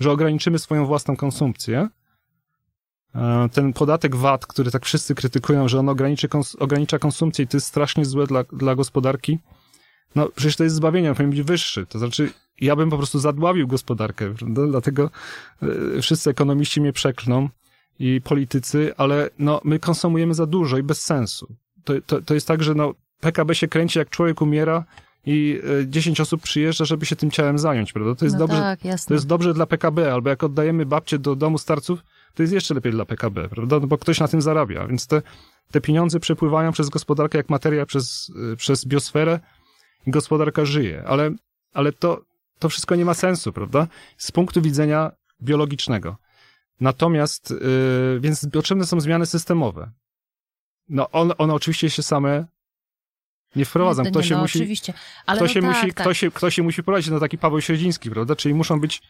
że 0.00 0.10
ograniczymy 0.12 0.58
swoją 0.58 0.86
własną 0.86 1.16
konsumpcję. 1.16 1.88
E, 3.14 3.48
ten 3.52 3.72
podatek 3.72 4.16
VAT, 4.16 4.46
który 4.46 4.70
tak 4.70 4.84
wszyscy 4.84 5.14
krytykują, 5.14 5.68
że 5.68 5.78
on 5.78 5.88
ograniczy, 5.88 6.28
kons 6.28 6.54
ogranicza 6.54 6.98
konsumpcję 6.98 7.44
i 7.44 7.48
to 7.48 7.56
jest 7.56 7.66
strasznie 7.66 8.04
złe 8.04 8.26
dla, 8.26 8.44
dla 8.52 8.74
gospodarki. 8.74 9.38
No, 10.14 10.28
przecież 10.36 10.56
to 10.56 10.64
jest 10.64 10.76
zbawienie, 10.76 11.08
on 11.08 11.14
powinien 11.14 11.30
być 11.30 11.42
wyższy. 11.42 11.86
To 11.86 11.98
znaczy, 11.98 12.30
ja 12.60 12.76
bym 12.76 12.90
po 12.90 12.96
prostu 12.96 13.18
zadławił 13.18 13.68
gospodarkę, 13.68 14.34
prawda? 14.34 14.66
Dlatego 14.66 15.10
e, 15.96 16.02
wszyscy 16.02 16.30
ekonomiści 16.30 16.80
mnie 16.80 16.92
przeklną 16.92 17.48
i 17.98 18.20
politycy, 18.24 18.92
ale 18.96 19.30
no, 19.38 19.60
my 19.64 19.78
konsumujemy 19.78 20.34
za 20.34 20.46
dużo 20.46 20.78
i 20.78 20.82
bez 20.82 21.04
sensu. 21.04 21.54
To, 21.84 21.92
to, 22.06 22.22
to 22.22 22.34
jest 22.34 22.48
tak, 22.48 22.62
że 22.62 22.74
no, 22.74 22.94
PKB 23.20 23.54
się 23.54 23.68
kręci, 23.68 23.98
jak 23.98 24.10
człowiek 24.10 24.42
umiera 24.42 24.84
i 25.26 25.60
10 25.86 26.20
e, 26.20 26.22
osób 26.22 26.42
przyjeżdża, 26.42 26.84
żeby 26.84 27.06
się 27.06 27.16
tym 27.16 27.30
ciałem 27.30 27.58
zająć, 27.58 27.92
prawda? 27.92 28.14
To 28.14 28.24
jest, 28.24 28.36
no 28.36 28.46
dobrze, 28.46 28.56
tak, 28.56 28.80
to 29.08 29.14
jest 29.14 29.26
dobrze 29.26 29.54
dla 29.54 29.66
PKB, 29.66 30.12
albo 30.12 30.30
jak 30.30 30.44
oddajemy 30.44 30.86
babcie 30.86 31.18
do 31.18 31.36
domu 31.36 31.58
starców, 31.58 32.04
to 32.38 32.42
jest 32.42 32.52
jeszcze 32.52 32.74
lepiej 32.74 32.92
dla 32.92 33.04
PKB, 33.04 33.48
prawda? 33.48 33.80
No 33.80 33.86
bo 33.86 33.98
ktoś 33.98 34.20
na 34.20 34.28
tym 34.28 34.42
zarabia, 34.42 34.86
więc 34.86 35.06
te, 35.06 35.22
te 35.70 35.80
pieniądze 35.80 36.20
przepływają 36.20 36.72
przez 36.72 36.88
gospodarkę 36.88 37.38
jak 37.38 37.48
materia 37.48 37.86
przez, 37.86 38.32
e, 38.52 38.56
przez 38.56 38.84
biosferę 38.84 39.40
i 40.06 40.10
gospodarka 40.10 40.64
żyje, 40.64 41.04
ale, 41.06 41.30
ale 41.74 41.92
to, 41.92 42.22
to 42.58 42.68
wszystko 42.68 42.94
nie 42.94 43.04
ma 43.04 43.14
sensu, 43.14 43.52
prawda? 43.52 43.86
Z 44.16 44.32
punktu 44.32 44.62
widzenia 44.62 45.12
biologicznego. 45.42 46.16
Natomiast, 46.80 47.50
yy, 47.50 48.20
więc 48.20 48.48
potrzebne 48.52 48.86
są 48.86 49.00
zmiany 49.00 49.26
systemowe. 49.26 49.90
No, 50.88 51.10
one, 51.10 51.36
one 51.36 51.54
oczywiście 51.54 51.90
się 51.90 52.02
same 52.02 52.46
nie 53.56 53.64
wprowadzą. 53.64 54.04
Kto 54.04 54.22
się 54.22 54.34
no, 54.34 54.40
musi, 54.40 54.58
oczywiście. 54.58 54.92
Ale 55.26 55.36
kto, 55.36 55.44
no 55.44 55.52
się 55.52 55.60
tak, 55.60 55.70
musi, 55.70 55.86
tak. 55.86 55.94
Kto, 55.94 56.14
się, 56.14 56.30
kto 56.30 56.50
się 56.50 56.62
musi 56.62 56.82
poradzić, 56.82 57.10
no 57.10 57.20
taki 57.20 57.38
Paweł 57.38 57.60
Śledziński, 57.60 58.10
prawda? 58.10 58.36
Czyli 58.36 58.54
muszą 58.54 58.80
być 58.80 59.02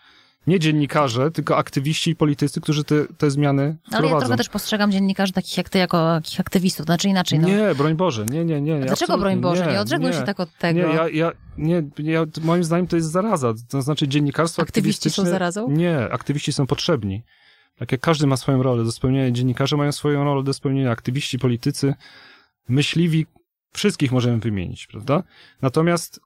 nie 0.47 0.59
dziennikarze, 0.59 1.31
tylko 1.31 1.57
aktywiści 1.57 2.11
i 2.11 2.17
politycy, 2.17 2.61
którzy 2.61 2.85
te, 2.85 3.07
te 3.19 3.31
zmiany 3.31 3.77
wprowadzą. 3.87 4.07
Ale 4.07 4.15
ja 4.15 4.21
trochę 4.21 4.37
też 4.37 4.49
postrzegam 4.49 4.93
dziennikarzy 4.93 5.33
takich 5.33 5.57
jak 5.57 5.69
ty, 5.69 5.79
jako 5.79 6.21
takich 6.25 6.41
aktywistów, 6.41 6.87
znaczy 6.87 7.09
inaczej. 7.09 7.39
No. 7.39 7.49
Nie, 7.49 7.75
broń 7.75 7.95
Boże, 7.95 8.25
nie, 8.25 8.45
nie, 8.45 8.61
nie. 8.61 8.81
Dlaczego 8.81 9.19
broń 9.19 9.41
Boże? 9.41 9.85
Nie, 9.91 9.99
nie 9.99 10.13
się 10.13 10.23
tak 10.23 10.41
od 10.41 10.59
tego. 10.59 10.81
Nie, 10.81 10.95
ja, 10.95 11.09
ja, 11.09 11.33
nie, 11.59 11.83
ja, 11.99 12.25
moim 12.43 12.65
zdaniem 12.65 12.87
to 12.87 12.97
jest 12.97 13.11
zaraza. 13.11 13.55
To 13.69 13.83
znaczy 13.83 14.09
dziennikarstwo 14.09 14.63
Aktywiści 14.63 15.11
są 15.11 15.25
zarazą? 15.25 15.71
Nie, 15.71 15.99
aktywiści 15.99 16.53
są 16.53 16.67
potrzebni. 16.67 17.23
Tak 17.79 17.93
jak 17.93 18.01
każdy 18.01 18.27
ma 18.27 18.37
swoją 18.37 18.63
rolę 18.63 18.85
do 18.85 18.93
spełnienia, 18.93 19.31
dziennikarze 19.31 19.77
mają 19.77 19.93
swoją 19.93 20.25
rolę 20.25 20.43
do 20.43 20.55
spełnienia, 20.55 20.91
aktywiści, 20.91 21.39
politycy, 21.39 21.95
myśliwi, 22.69 23.27
wszystkich 23.73 24.13
możemy 24.13 24.39
wymienić, 24.39 24.87
prawda? 24.87 25.23
Natomiast 25.63 26.21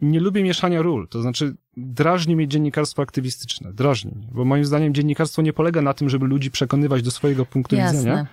nie 0.00 0.20
lubię 0.20 0.42
mieszania 0.42 0.82
ról, 0.82 1.08
to 1.08 1.22
znaczy 1.22 1.56
drażni 1.76 2.36
mnie 2.36 2.48
dziennikarstwo 2.48 3.02
aktywistyczne, 3.02 3.72
drażni 3.72 4.12
mnie, 4.16 4.28
bo 4.32 4.44
moim 4.44 4.64
zdaniem 4.64 4.94
dziennikarstwo 4.94 5.42
nie 5.42 5.52
polega 5.52 5.82
na 5.82 5.94
tym, 5.94 6.08
żeby 6.08 6.26
ludzi 6.26 6.50
przekonywać 6.50 7.02
do 7.02 7.10
swojego 7.10 7.46
punktu 7.46 7.76
Jasne. 7.76 7.98
widzenia, 7.98 8.26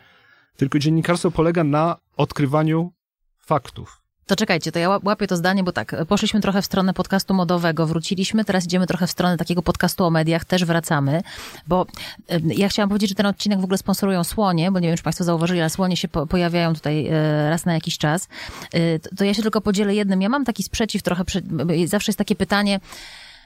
tylko 0.57 0.79
dziennikarstwo 0.79 1.31
polega 1.31 1.63
na 1.63 1.97
odkrywaniu 2.17 2.91
faktów. 3.39 4.02
To 4.25 4.35
czekajcie, 4.35 4.71
to 4.71 4.79
ja 4.79 4.99
łapię 5.03 5.27
to 5.27 5.35
zdanie, 5.35 5.63
bo 5.63 5.71
tak, 5.71 5.95
poszliśmy 6.07 6.41
trochę 6.41 6.61
w 6.61 6.65
stronę 6.65 6.93
podcastu 6.93 7.33
modowego, 7.33 7.87
wróciliśmy, 7.87 8.45
teraz 8.45 8.65
idziemy 8.65 8.87
trochę 8.87 9.07
w 9.07 9.11
stronę 9.11 9.37
takiego 9.37 9.61
podcastu 9.61 10.05
o 10.05 10.09
mediach, 10.09 10.45
też 10.45 10.65
wracamy, 10.65 11.21
bo 11.67 11.85
ja 12.45 12.69
chciałam 12.69 12.89
powiedzieć, 12.89 13.09
że 13.09 13.15
ten 13.15 13.25
odcinek 13.25 13.59
w 13.59 13.63
ogóle 13.63 13.77
sponsorują 13.77 14.23
słonie, 14.23 14.71
bo 14.71 14.79
nie 14.79 14.87
wiem, 14.87 14.97
czy 14.97 15.03
Państwo 15.03 15.23
zauważyli, 15.23 15.59
ale 15.59 15.69
słonie 15.69 15.97
się 15.97 16.07
po 16.07 16.27
pojawiają 16.27 16.73
tutaj 16.73 17.07
e, 17.07 17.49
raz 17.49 17.65
na 17.65 17.73
jakiś 17.73 17.97
czas. 17.97 18.27
E, 18.73 18.99
to 18.99 19.23
ja 19.23 19.33
się 19.33 19.41
tylko 19.41 19.61
podzielę 19.61 19.95
jednym. 19.95 20.21
Ja 20.21 20.29
mam 20.29 20.45
taki 20.45 20.63
sprzeciw 20.63 21.03
trochę, 21.03 21.23
zawsze 21.85 22.09
jest 22.09 22.17
takie 22.17 22.35
pytanie, 22.35 22.79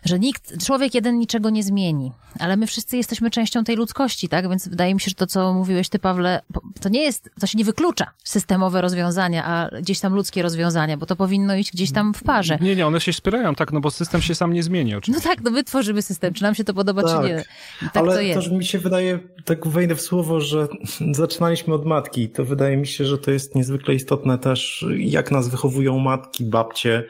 że 0.08 0.20
nikt, 0.20 0.66
człowiek 0.66 0.94
jeden 0.94 1.20
niczego 1.20 1.50
nie 1.50 1.64
zmieni, 1.64 2.12
ale 2.40 2.58
my 2.58 2.68
wszyscy 2.68 2.98
jesteśmy 2.98 3.32
częścią 3.32 3.64
tej 3.64 3.76
ludzkości, 3.76 4.30
tak? 4.30 4.50
Więc 4.50 4.68
wydaje 4.68 4.94
mi 4.94 5.02
się, 5.02 5.10
że 5.10 5.16
to, 5.16 5.28
co 5.28 5.54
mówiłeś 5.54 5.90
ty, 5.90 6.00
Pawle, 6.00 6.42
to 6.82 6.90
nie 6.90 7.04
jest, 7.04 7.30
to 7.40 7.48
się 7.48 7.58
nie 7.58 7.66
wyklucza 7.66 8.12
systemowe 8.24 8.82
rozwiązania, 8.82 9.46
a 9.46 9.70
gdzieś 9.82 10.00
tam 10.00 10.14
ludzkie 10.14 10.42
rozwiązania, 10.42 10.98
bo 10.98 11.06
to 11.06 11.16
powinno 11.16 11.56
iść 11.56 11.72
gdzieś 11.72 11.92
tam 11.92 12.14
w 12.14 12.24
parze. 12.24 12.58
Nie, 12.62 12.76
nie, 12.76 12.88
one 12.88 13.02
się 13.02 13.12
wspierają, 13.12 13.56
tak, 13.56 13.74
no 13.74 13.80
bo 13.80 13.92
system 13.92 14.22
się 14.22 14.36
sam 14.36 14.54
nie 14.54 14.64
zmieni 14.64 14.96
oczywiście. 14.96 15.28
No 15.28 15.36
tak, 15.36 15.44
no 15.44 15.52
my 15.52 15.64
tworzymy 15.64 16.02
system, 16.02 16.34
czy 16.34 16.44
nam 16.44 16.56
się 16.56 16.64
to 16.64 16.74
podoba, 16.74 17.04
tak, 17.04 17.22
czy 17.22 17.28
nie. 17.28 17.44
Tak 17.82 17.98
ale 18.04 18.14
to 18.14 18.22
jest. 18.22 18.40
też 18.40 18.52
mi 18.52 18.66
się 18.66 18.80
wydaje, 18.80 19.20
tak 19.46 19.68
wejdę 19.68 19.96
w 19.96 20.02
słowo, 20.02 20.42
że 20.42 20.68
zaczynaliśmy 21.12 21.74
od 21.74 21.86
matki, 21.86 22.30
to 22.30 22.46
wydaje 22.46 22.78
mi 22.78 22.88
się, 22.88 23.06
że 23.06 23.18
to 23.18 23.32
jest 23.32 23.56
niezwykle 23.56 23.96
istotne 23.96 24.38
też, 24.38 24.86
jak 24.98 25.32
nas 25.32 25.50
wychowują 25.50 26.00
matki, 26.00 26.46
babcie, 26.46 27.04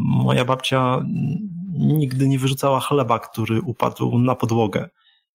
moja 0.00 0.44
babcia 0.44 1.04
nigdy 1.72 2.28
nie 2.28 2.38
wyrzucała 2.38 2.80
chleba, 2.80 3.18
który 3.18 3.60
upadł 3.60 4.18
na 4.18 4.34
podłogę. 4.34 4.88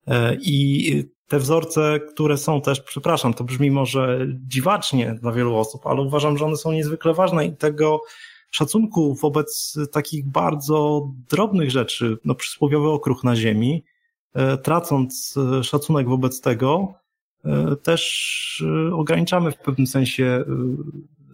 E, 0.08 0.38
I 0.42 1.04
te 1.28 1.40
wzorce, 1.40 2.00
które 2.00 2.38
są 2.38 2.62
też, 2.62 2.82
przepraszam, 2.82 3.34
to 3.34 3.44
brzmi 3.44 3.72
może 3.72 4.28
dziwacznie 4.48 5.16
dla 5.22 5.32
wielu 5.32 5.56
osób, 5.56 5.88
ale 5.88 6.02
uważam, 6.02 6.38
że 6.38 6.46
one 6.46 6.58
są 6.58 6.72
niezwykle 6.72 7.14
ważne 7.14 7.46
i 7.46 7.58
tego 7.58 8.02
szacunku 8.52 9.16
wobec 9.16 9.78
takich 9.92 10.30
bardzo 10.30 11.08
drobnych 11.30 11.72
rzeczy, 11.72 12.18
no 12.26 12.36
przysłowiowy 12.36 12.90
okruch 12.90 13.24
na 13.24 13.36
ziemi, 13.36 13.84
e, 14.34 14.58
tracąc 14.58 15.36
szacunek 15.64 16.10
wobec 16.10 16.42
tego, 16.42 16.94
też 17.84 18.64
ograniczamy 18.94 19.52
w 19.52 19.58
pewnym 19.58 19.88
sensie 19.88 20.46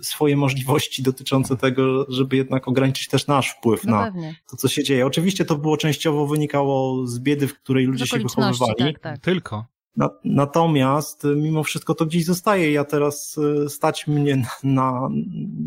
swoje 0.02 0.38
możliwości 0.38 1.04
dotyczące 1.04 1.58
tego, 1.58 2.06
żeby 2.12 2.36
jednak 2.36 2.68
ograniczyć 2.68 3.08
też 3.08 3.28
nasz 3.28 3.50
wpływ 3.50 3.86
no 3.86 3.91
na 3.91 4.04
pewnie. 4.04 4.36
to, 4.50 4.58
co 4.58 4.68
się 4.68 4.84
dzieje. 4.84 5.06
Oczywiście 5.06 5.46
to 5.46 5.58
było 5.58 5.78
częściowo 5.78 6.28
wynikało 6.28 7.08
z 7.08 7.20
biedy, 7.20 7.48
w 7.48 7.60
której 7.60 7.86
ludzie 7.86 8.08
się 8.08 8.20
wychowywali. 8.20 8.76
Tak, 8.78 9.00
tak. 9.00 9.20
Tylko. 9.20 9.66
Na, 9.98 10.10
natomiast 10.24 11.24
mimo 11.36 11.64
wszystko 11.64 11.96
to 11.96 12.06
gdzieś 12.06 12.26
zostaje. 12.26 12.72
Ja 12.72 12.84
teraz 12.84 13.39
stać 13.68 14.08
mnie 14.08 14.46
na, 14.64 15.10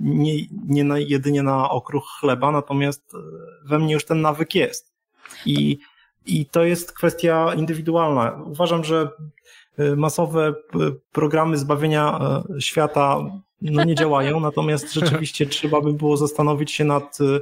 nie, 0.02 0.34
nie 0.66 0.84
na, 0.84 0.98
jedynie 0.98 1.42
na 1.42 1.70
okruch 1.70 2.04
chleba, 2.20 2.50
natomiast 2.50 3.12
we 3.64 3.78
mnie 3.78 3.94
już 3.94 4.04
ten 4.04 4.20
nawyk 4.20 4.54
jest. 4.54 4.92
I, 5.46 5.78
i 6.26 6.46
to 6.46 6.64
jest 6.64 6.92
kwestia 6.92 7.54
indywidualna. 7.54 8.42
Uważam, 8.46 8.84
że 8.84 9.08
Y, 9.78 9.96
masowe 9.96 10.54
programy 11.12 11.56
zbawienia 11.58 12.20
świata 12.58 13.18
no 13.62 13.84
nie 13.84 13.94
działają, 13.94 14.40
natomiast 14.40 14.92
rzeczywiście 14.92 15.46
trzeba 15.56 15.80
by 15.80 15.92
było 15.92 16.16
zastanowić 16.16 16.72
się 16.72 16.84
nad, 16.84 17.18
y, 17.20 17.40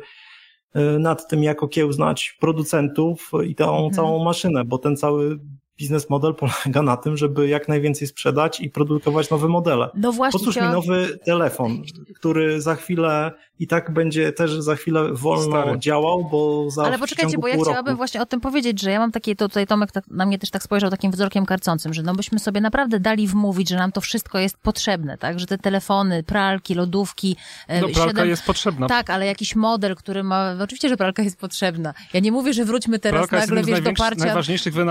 y, 0.80 0.98
nad 0.98 1.28
tym, 1.28 1.42
jak 1.42 1.62
okiełznać 1.62 2.36
producentów 2.40 3.30
i 3.46 3.54
tą 3.54 3.74
mhm. 3.74 3.92
całą 3.92 4.24
maszynę, 4.24 4.64
bo 4.64 4.78
ten 4.78 4.96
cały 4.96 5.38
biznes 5.78 6.10
model 6.10 6.34
polega 6.34 6.82
na 6.82 6.96
tym, 6.96 7.16
żeby 7.16 7.48
jak 7.48 7.68
najwięcej 7.68 8.08
sprzedać 8.08 8.60
i 8.60 8.70
produkować 8.70 9.30
nowe 9.30 9.48
modele. 9.48 9.90
No 9.94 10.12
właśnie. 10.12 10.38
Posłuchaj 10.38 10.68
mi 10.68 10.74
nowy 10.74 11.18
telefon, 11.24 11.82
który 12.14 12.60
za 12.60 12.74
chwilę 12.74 13.32
i 13.58 13.66
tak 13.66 13.92
będzie 13.92 14.32
też 14.32 14.60
za 14.60 14.76
chwilę 14.76 15.08
wolno 15.12 15.62
Stary. 15.62 15.78
działał, 15.78 16.28
bo 16.30 16.70
za 16.70 16.84
Ale 16.84 16.98
poczekajcie, 16.98 17.38
bo 17.38 17.48
ja 17.48 17.54
chciałabym 17.54 17.86
roku... 17.86 17.96
właśnie 17.96 18.22
o 18.22 18.26
tym 18.26 18.40
powiedzieć, 18.40 18.80
że 18.80 18.90
ja 18.90 18.98
mam 18.98 19.12
takie, 19.12 19.36
to 19.36 19.48
tutaj 19.48 19.66
Tomek 19.66 19.92
tak, 19.92 20.04
na 20.08 20.26
mnie 20.26 20.38
też 20.38 20.50
tak 20.50 20.62
spojrzał 20.62 20.90
takim 20.90 21.12
wzrokiem 21.12 21.46
karcącym, 21.46 21.94
że 21.94 22.02
no 22.02 22.14
byśmy 22.14 22.38
sobie 22.38 22.60
naprawdę 22.60 23.00
dali 23.00 23.28
wmówić, 23.28 23.68
że 23.68 23.76
nam 23.76 23.92
to 23.92 24.00
wszystko 24.00 24.38
jest 24.38 24.58
potrzebne, 24.58 25.18
tak? 25.18 25.40
Że 25.40 25.46
te 25.46 25.58
telefony, 25.58 26.22
pralki, 26.22 26.74
lodówki... 26.74 27.36
E, 27.68 27.80
no 27.80 27.88
pralka 27.88 28.10
7... 28.10 28.28
jest 28.28 28.44
potrzebna. 28.44 28.86
Tak, 28.86 29.10
ale 29.10 29.26
jakiś 29.26 29.56
model, 29.56 29.96
który 29.96 30.22
ma... 30.22 30.54
Oczywiście, 30.60 30.88
że 30.88 30.96
pralka 30.96 31.22
jest 31.22 31.38
potrzebna. 31.38 31.94
Ja 32.12 32.20
nie 32.20 32.32
mówię, 32.32 32.52
że 32.52 32.64
wróćmy 32.64 32.98
teraz 32.98 33.28
pralka 33.28 33.46
nagle, 33.46 33.62
wiesz, 33.62 33.80
do 33.80 33.92
parcia, 33.92 34.34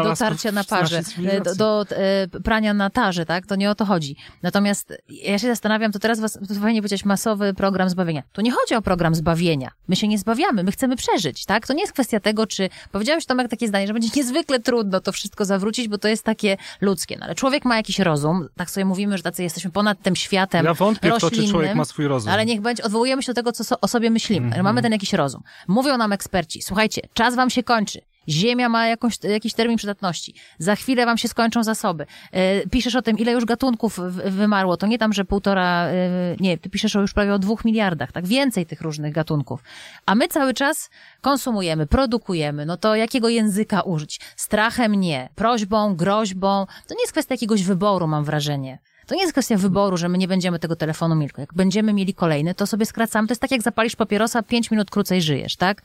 do 0.03 0.15
tarcia 0.15 0.51
na 0.51 0.63
parze, 0.79 1.01
e, 1.25 1.41
do, 1.41 1.55
do 1.55 1.85
e, 1.91 2.27
prania 2.27 2.73
na 2.73 2.89
tarze, 2.89 3.25
tak? 3.25 3.45
To 3.45 3.55
nie 3.55 3.69
o 3.69 3.75
to 3.75 3.85
chodzi. 3.85 4.15
Natomiast 4.43 4.93
ja 5.09 5.39
się 5.39 5.47
zastanawiam, 5.47 5.91
to 5.91 5.99
teraz 5.99 6.19
was, 6.19 6.39
to 6.47 6.53
fajnie 6.61 6.81
powiedzieć 6.81 7.05
masowy 7.05 7.53
program 7.53 7.89
zbawienia. 7.89 8.23
To 8.31 8.41
nie 8.41 8.51
chodzi 8.51 8.75
o 8.75 8.81
program 8.81 9.15
zbawienia. 9.15 9.71
My 9.87 9.95
się 9.95 10.07
nie 10.07 10.17
zbawiamy, 10.17 10.63
my 10.63 10.71
chcemy 10.71 10.95
przeżyć, 10.95 11.45
tak? 11.45 11.67
To 11.67 11.73
nie 11.73 11.81
jest 11.81 11.93
kwestia 11.93 12.19
tego, 12.19 12.47
czy 12.47 12.69
powiedziałeś 12.91 13.25
Tomek 13.25 13.49
takie 13.49 13.67
zdanie, 13.67 13.87
że 13.87 13.93
będzie 13.93 14.09
niezwykle 14.19 14.59
trudno 14.59 14.99
to 14.99 15.11
wszystko 15.11 15.45
zawrócić, 15.45 15.87
bo 15.87 15.97
to 15.97 16.07
jest 16.07 16.23
takie 16.23 16.57
ludzkie. 16.81 17.17
No 17.19 17.25
ale 17.25 17.35
człowiek 17.35 17.65
ma 17.65 17.77
jakiś 17.77 17.99
rozum, 17.99 18.47
tak 18.55 18.69
sobie 18.69 18.85
mówimy, 18.85 19.17
że 19.17 19.23
tacy 19.23 19.43
jesteśmy 19.43 19.71
ponad 19.71 20.01
tym 20.01 20.15
światem. 20.15 20.65
Ja 20.65 20.73
wątpię 20.73 21.09
roślinnym, 21.09 21.33
w 21.33 21.39
to, 21.39 21.45
czy 21.45 21.51
człowiek 21.51 21.75
ma 21.75 21.85
swój 21.85 22.07
rozum. 22.07 22.31
Ale 22.31 22.45
niech 22.45 22.61
będzie, 22.61 22.83
odwołujemy 22.83 23.23
się 23.23 23.31
do 23.31 23.35
tego, 23.35 23.51
co 23.51 23.79
o 23.81 23.87
sobie 23.87 24.09
myślimy. 24.09 24.47
Mm 24.47 24.59
-hmm. 24.59 24.63
Mamy 24.63 24.81
ten 24.81 24.91
jakiś 24.91 25.13
rozum. 25.13 25.43
Mówią 25.67 25.97
nam 25.97 26.11
eksperci, 26.13 26.61
słuchajcie, 26.61 27.01
czas 27.13 27.35
wam 27.35 27.49
się 27.49 27.63
kończy. 27.63 28.01
Ziemia 28.29 28.69
ma 28.69 28.87
jakąś, 28.87 29.23
jakiś 29.23 29.53
termin 29.53 29.77
przydatności. 29.77 30.33
Za 30.57 30.75
chwilę 30.75 31.05
wam 31.05 31.17
się 31.17 31.27
skończą 31.27 31.63
zasoby. 31.63 32.05
E, 32.31 32.67
piszesz 32.67 32.95
o 32.95 33.01
tym, 33.01 33.17
ile 33.17 33.31
już 33.31 33.45
gatunków 33.45 33.99
wymarło. 34.25 34.77
To 34.77 34.87
nie 34.87 34.97
tam, 34.97 35.13
że 35.13 35.25
półtora, 35.25 35.87
e, 35.87 35.95
nie, 36.39 36.57
ty 36.57 36.69
piszesz 36.69 36.95
o 36.95 37.01
już 37.01 37.13
prawie 37.13 37.33
o 37.33 37.39
dwóch 37.39 37.65
miliardach, 37.65 38.11
tak? 38.11 38.27
Więcej 38.27 38.65
tych 38.65 38.81
różnych 38.81 39.13
gatunków. 39.13 39.63
A 40.05 40.15
my 40.15 40.27
cały 40.27 40.53
czas 40.53 40.89
konsumujemy, 41.21 41.87
produkujemy. 41.87 42.65
No 42.65 42.77
to 42.77 42.95
jakiego 42.95 43.29
języka 43.29 43.81
użyć? 43.81 44.19
Strachem 44.35 44.95
nie. 44.95 45.29
Prośbą, 45.35 45.95
groźbą. 45.95 46.65
To 46.87 46.95
nie 46.95 47.01
jest 47.01 47.11
kwestia 47.11 47.33
jakiegoś 47.33 47.63
wyboru, 47.63 48.07
mam 48.07 48.23
wrażenie. 48.23 48.79
To 49.07 49.15
nie 49.15 49.21
jest 49.21 49.33
kwestia 49.33 49.57
wyboru, 49.57 49.97
że 49.97 50.09
my 50.09 50.17
nie 50.17 50.27
będziemy 50.27 50.59
tego 50.59 50.75
telefonu 50.75 51.15
mieli. 51.15 51.33
Jak 51.37 51.53
będziemy 51.53 51.93
mieli 51.93 52.13
kolejny, 52.13 52.55
to 52.55 52.67
sobie 52.67 52.85
skracamy. 52.85 53.27
To 53.27 53.31
jest 53.31 53.41
tak, 53.41 53.51
jak 53.51 53.61
zapalisz 53.61 53.95
papierosa, 53.95 54.43
pięć 54.43 54.71
minut 54.71 54.89
krócej 54.89 55.21
żyjesz, 55.21 55.55
tak? 55.55 55.81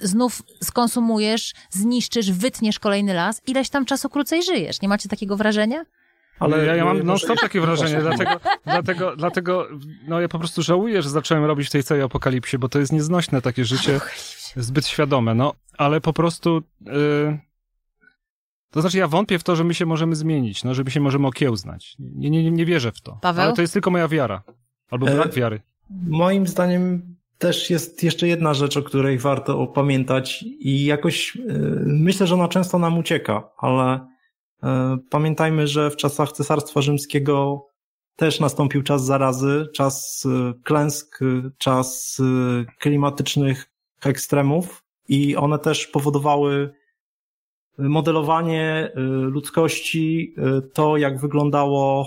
Znów 0.00 0.42
skonsumujesz, 0.62 1.54
zniszczysz, 1.70 2.32
wytniesz 2.32 2.78
kolejny 2.78 3.14
las, 3.14 3.42
ileś 3.46 3.68
tam 3.68 3.84
czasu 3.84 4.08
krócej 4.08 4.42
żyjesz. 4.42 4.82
Nie 4.82 4.88
macie 4.88 5.08
takiego 5.08 5.36
wrażenia? 5.36 5.84
Ale 6.38 6.64
ja, 6.64 6.76
ja 6.76 6.84
mam 6.84 7.02
non 7.02 7.18
stop 7.18 7.40
takie 7.40 7.60
wrażenie, 7.66 8.00
dlatego, 8.00 8.40
dlatego, 8.64 9.16
dlatego, 9.16 9.68
no 10.08 10.20
ja 10.20 10.28
po 10.28 10.38
prostu 10.38 10.62
żałuję, 10.62 11.02
że 11.02 11.10
zacząłem 11.10 11.44
robić 11.44 11.68
w 11.68 11.70
tej 11.70 11.82
całej 11.82 12.02
apokalipsie, 12.02 12.58
bo 12.58 12.68
to 12.68 12.78
jest 12.78 12.92
nieznośne 12.92 13.42
takie 13.42 13.64
życie, 13.64 14.00
zbyt 14.56 14.86
świadome, 14.86 15.34
no, 15.34 15.54
ale 15.78 16.00
po 16.00 16.12
prostu, 16.12 16.62
yy, 16.80 17.38
to 18.70 18.80
znaczy 18.80 18.98
ja 18.98 19.08
wątpię 19.08 19.38
w 19.38 19.44
to, 19.44 19.56
że 19.56 19.64
my 19.64 19.74
się 19.74 19.86
możemy 19.86 20.16
zmienić, 20.16 20.64
no, 20.64 20.74
że 20.74 20.84
my 20.84 20.90
się 20.90 21.00
możemy 21.00 21.26
okiełznać. 21.26 21.96
Nie, 21.98 22.30
nie, 22.30 22.50
nie 22.50 22.66
wierzę 22.66 22.92
w 22.92 23.00
to. 23.00 23.18
Paweł? 23.20 23.44
Ale 23.44 23.52
to 23.52 23.60
jest 23.60 23.72
tylko 23.72 23.90
moja 23.90 24.08
wiara. 24.08 24.42
Albo 24.90 25.06
brak 25.06 25.26
e, 25.26 25.30
wiary. 25.30 25.60
Moim 26.06 26.46
zdaniem 26.46 27.16
też 27.42 27.70
jest 27.70 28.02
jeszcze 28.02 28.28
jedna 28.28 28.54
rzecz, 28.54 28.76
o 28.76 28.82
której 28.82 29.18
warto 29.18 29.66
pamiętać 29.66 30.42
i 30.42 30.84
jakoś 30.84 31.36
e, 31.36 31.40
myślę, 31.86 32.26
że 32.26 32.34
ona 32.34 32.48
często 32.48 32.78
nam 32.78 32.98
ucieka, 32.98 33.50
ale 33.58 34.06
e, 34.62 34.98
pamiętajmy, 35.10 35.66
że 35.66 35.90
w 35.90 35.96
czasach 35.96 36.32
Cesarstwa 36.32 36.82
Rzymskiego 36.82 37.66
też 38.16 38.40
nastąpił 38.40 38.82
czas 38.82 39.04
zarazy, 39.04 39.66
czas 39.74 40.26
e, 40.26 40.52
klęsk, 40.62 41.18
czas 41.58 42.20
klimatycznych 42.78 43.70
ekstremów 44.04 44.84
i 45.08 45.36
one 45.36 45.58
też 45.58 45.86
powodowały 45.86 46.74
modelowanie 47.78 48.92
ludzkości, 49.30 50.34
to 50.74 50.96
jak 50.96 51.20
wyglądało 51.20 52.06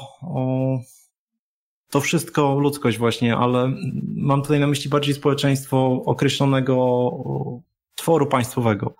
to 1.90 2.02
wszystko 2.02 2.60
ludzkość 2.60 2.98
właśnie, 2.98 3.36
ale 3.36 3.72
mam 4.16 4.42
tutaj 4.42 4.60
na 4.60 4.68
myśli 4.68 4.90
bardziej 4.90 5.14
społeczeństwo 5.14 6.02
określonego 6.06 7.12
tworu 7.96 8.28
państwowego. 8.28 8.96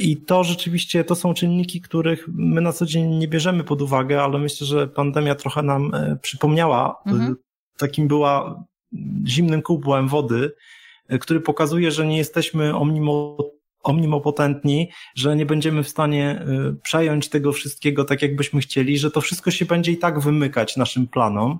I 0.00 0.16
to 0.16 0.44
rzeczywiście 0.44 1.04
to 1.04 1.14
są 1.14 1.34
czynniki, 1.34 1.80
których 1.80 2.28
my 2.28 2.60
na 2.60 2.72
co 2.72 2.86
dzień 2.86 3.14
nie 3.14 3.28
bierzemy 3.28 3.64
pod 3.64 3.82
uwagę, 3.82 4.22
ale 4.22 4.38
myślę, 4.38 4.66
że 4.66 4.88
pandemia 4.88 5.34
trochę 5.34 5.62
nam 5.62 5.94
e, 5.94 6.16
przypomniała. 6.22 7.02
Mhm. 7.06 7.36
Takim 7.78 8.08
była 8.08 8.64
zimnym 9.26 9.62
kubłem 9.62 10.08
wody, 10.08 10.52
e, 11.08 11.18
który 11.18 11.40
pokazuje, 11.40 11.90
że 11.90 12.06
nie 12.06 12.16
jesteśmy 12.16 12.76
omnimo, 12.76 13.38
omnimopotentni, 13.82 14.90
że 15.14 15.36
nie 15.36 15.46
będziemy 15.46 15.82
w 15.82 15.88
stanie 15.88 16.30
e, 16.30 16.76
przejąć 16.82 17.28
tego 17.28 17.52
wszystkiego 17.52 18.04
tak, 18.04 18.22
jakbyśmy 18.22 18.60
chcieli, 18.60 18.98
że 18.98 19.10
to 19.10 19.20
wszystko 19.20 19.50
się 19.50 19.64
będzie 19.64 19.92
i 19.92 19.98
tak 19.98 20.20
wymykać 20.20 20.76
naszym 20.76 21.08
planom. 21.08 21.58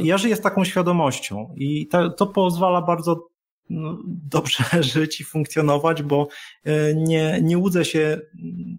Ja 0.00 0.18
żyję 0.18 0.36
z 0.36 0.40
taką 0.40 0.64
świadomością 0.64 1.54
i 1.56 1.86
to, 1.86 2.10
to 2.10 2.26
pozwala 2.26 2.82
bardzo 2.82 3.28
no, 3.70 3.98
dobrze 4.04 4.64
żyć 4.94 5.20
i 5.20 5.24
funkcjonować, 5.24 6.02
bo 6.02 6.28
e, 6.64 6.94
nie, 6.94 7.40
nie 7.42 7.58
łudzę 7.58 7.84
się 7.84 8.20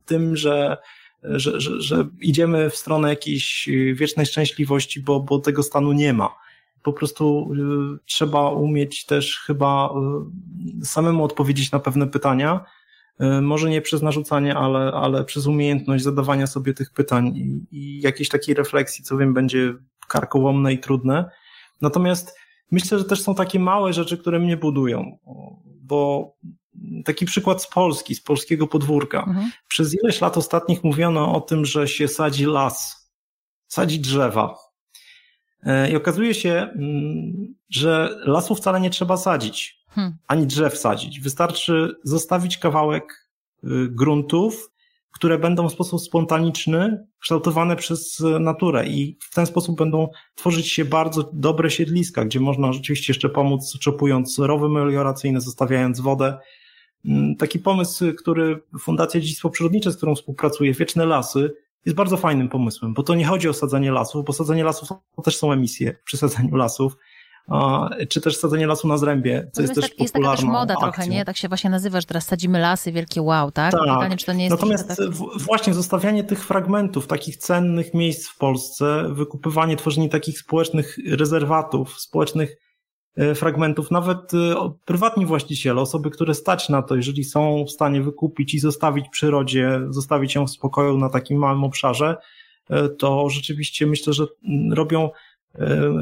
tym, 0.06 0.36
że, 0.36 0.78
że, 1.24 1.62
że, 1.62 1.82
że 1.82 2.08
idziemy 2.22 2.70
w 2.70 2.76
stronę 2.76 3.10
jakiejś 3.10 3.70
wiecznej 3.94 4.26
szczęśliwości, 4.26 5.02
bo, 5.02 5.20
bo 5.20 5.40
tego 5.40 5.64
stanu 5.64 5.92
nie 5.92 6.14
ma. 6.14 6.36
Po 6.84 6.94
prostu 6.94 7.52
e, 7.54 7.98
trzeba 8.06 8.50
umieć 8.50 9.06
też 9.06 9.40
chyba 9.46 9.90
e, 9.90 10.86
samemu 10.86 11.24
odpowiedzieć 11.24 11.72
na 11.72 11.80
pewne 11.80 12.08
pytania, 12.08 12.66
może 13.42 13.70
nie 13.70 13.82
przez 13.82 14.02
narzucanie, 14.02 14.56
ale, 14.56 14.92
ale 14.92 15.24
przez 15.24 15.48
umiejętność 15.48 16.04
zadawania 16.04 16.48
sobie 16.48 16.74
tych 16.74 16.92
pytań 16.92 17.28
i, 17.38 17.62
i 17.72 18.02
jakiejś 18.02 18.30
takiej 18.30 18.56
refleksji, 18.56 19.04
co 19.04 19.18
wiem, 19.18 19.34
będzie 19.34 19.74
karkołomne 20.08 20.74
i 20.74 20.80
trudne. 20.80 21.30
Natomiast 21.82 22.38
myślę, 22.72 23.00
że 23.00 23.06
też 23.06 23.22
są 23.22 23.36
takie 23.36 23.60
małe 23.60 23.94
rzeczy, 23.94 24.18
które 24.18 24.40
mnie 24.40 24.58
budują, 24.58 25.18
bo 25.66 26.32
taki 27.06 27.26
przykład 27.26 27.64
z 27.64 27.68
Polski, 27.68 28.16
z 28.16 28.22
polskiego 28.22 28.68
podwórka. 28.68 29.24
Mhm. 29.28 29.52
Przez 29.68 29.94
ileś 30.04 30.22
lat 30.22 30.38
ostatnich 30.38 30.84
mówiono 30.84 31.36
o 31.36 31.42
tym, 31.42 31.66
że 31.66 31.88
się 31.88 32.08
sadzi 32.08 32.46
las, 32.46 33.08
sadzi 33.68 34.00
drzewa. 34.00 34.56
E, 35.64 35.92
I 35.92 35.96
okazuje 35.96 36.34
się, 36.34 36.52
mm, 36.52 37.56
że 37.70 38.20
lasu 38.26 38.56
wcale 38.56 38.82
nie 38.82 38.90
trzeba 38.90 39.18
sadzić, 39.18 39.84
hmm. 39.90 40.18
ani 40.28 40.48
drzew 40.48 40.78
sadzić. 40.78 41.20
Wystarczy 41.20 41.96
zostawić 42.04 42.58
kawałek 42.58 43.30
y, 43.64 43.68
gruntów 43.90 44.72
które 45.18 45.40
będą 45.40 45.70
w 45.70 45.72
sposób 45.72 46.02
spontaniczny 46.02 47.08
kształtowane 47.20 47.76
przez 47.76 48.24
naturę 48.40 48.88
i 48.88 49.18
w 49.22 49.34
ten 49.34 49.46
sposób 49.46 49.78
będą 49.78 50.10
tworzyć 50.36 50.72
się 50.72 50.86
bardzo 50.86 51.30
dobre 51.34 51.70
siedliska, 51.70 52.26
gdzie 52.26 52.40
można 52.40 52.74
rzeczywiście 52.74 53.14
jeszcze 53.14 53.30
pomóc, 53.30 53.78
czopując 53.80 54.40
rowy 54.40 54.70
melioracyjne, 54.70 55.42
zostawiając 55.42 56.00
wodę. 56.00 56.38
Mm, 57.06 57.36
taki 57.36 57.60
pomysł, 57.60 58.06
który 58.18 58.64
Fundacja 58.80 59.20
Dziedzictwo 59.20 59.50
Przyrodnicze, 59.50 59.92
z 59.92 59.98
którą 59.98 60.16
współpracuję, 60.16 60.74
Wieczne 60.74 61.06
Lasy, 61.06 61.54
jest 61.86 61.96
bardzo 61.96 62.18
fajnym 62.18 62.50
pomysłem, 62.50 62.94
bo 62.94 63.04
to 63.04 63.16
nie 63.16 63.26
chodzi 63.26 63.50
o 63.50 63.54
sadzenie 63.54 63.92
lasów, 63.92 64.26
bo 64.26 64.34
sadzenie 64.34 64.64
lasów 64.64 64.90
to 65.16 65.22
też 65.22 65.38
są 65.38 65.52
emisje 65.52 65.96
przy 66.04 66.18
sadzeniu 66.18 66.56
lasów, 66.56 66.98
czy 68.10 68.22
też 68.22 68.38
sadzenie 68.38 68.68
lasu 68.68 68.88
na 68.88 68.98
zrębie, 68.98 69.50
co 69.54 69.62
jest, 69.62 69.76
jest 69.76 69.82
też 69.82 69.90
tak, 69.90 69.98
popularną 69.98 70.04
Jest 70.04 70.14
taka 70.14 70.36
też 70.36 70.46
moda 70.46 70.74
akcją. 70.74 70.92
trochę, 70.92 71.08
nie? 71.10 71.26
Tak 71.26 71.38
się 71.38 71.48
właśnie 71.48 71.70
nazywa, 71.70 72.02
że 72.02 72.08
teraz 72.08 72.26
sadzimy 72.26 72.60
lasy, 72.60 72.92
wielkie 72.92 73.22
wow, 73.22 73.52
tak? 73.52 73.72
tak. 73.72 73.82
Pytanie, 73.82 74.18
czy 74.18 74.26
to 74.26 74.34
nie 74.34 74.44
jest 74.44 74.56
Natomiast 74.56 74.88
tak... 74.88 74.98
właśnie 75.38 75.74
zostawianie 75.74 76.24
tych 76.24 76.46
fragmentów, 76.46 77.08
takich 77.08 77.38
cennych 77.38 77.94
miejsc 77.94 78.28
w 78.28 78.38
Polsce, 78.38 79.10
wykupywanie, 79.14 79.78
tworzenie 79.78 80.10
takich 80.10 80.40
społecznych 80.40 80.98
rezerwatów, 81.06 82.00
społecznych 82.00 82.58
e, 83.18 83.36
fragmentów, 83.36 83.92
nawet 83.92 84.34
e, 84.34 84.72
prywatni 84.86 85.26
właściciele, 85.26 85.82
osoby, 85.82 86.10
które 86.10 86.34
stać 86.34 86.70
na 86.70 86.82
to, 86.82 86.96
jeżeli 86.96 87.24
są 87.24 87.66
w 87.68 87.72
stanie 87.72 88.02
wykupić 88.02 88.54
i 88.54 88.60
zostawić 88.60 89.06
przyrodzie, 89.10 89.80
zostawić 89.90 90.36
ją 90.36 90.48
w 90.48 90.52
spokoju 90.52 90.98
na 90.98 91.10
takim 91.10 91.40
małym 91.40 91.64
obszarze, 91.64 92.18
e, 92.70 92.90
to 92.90 93.30
rzeczywiście 93.30 93.88
myślę, 93.88 94.14
że 94.14 94.26
robią 94.72 95.10
E, 95.10 95.12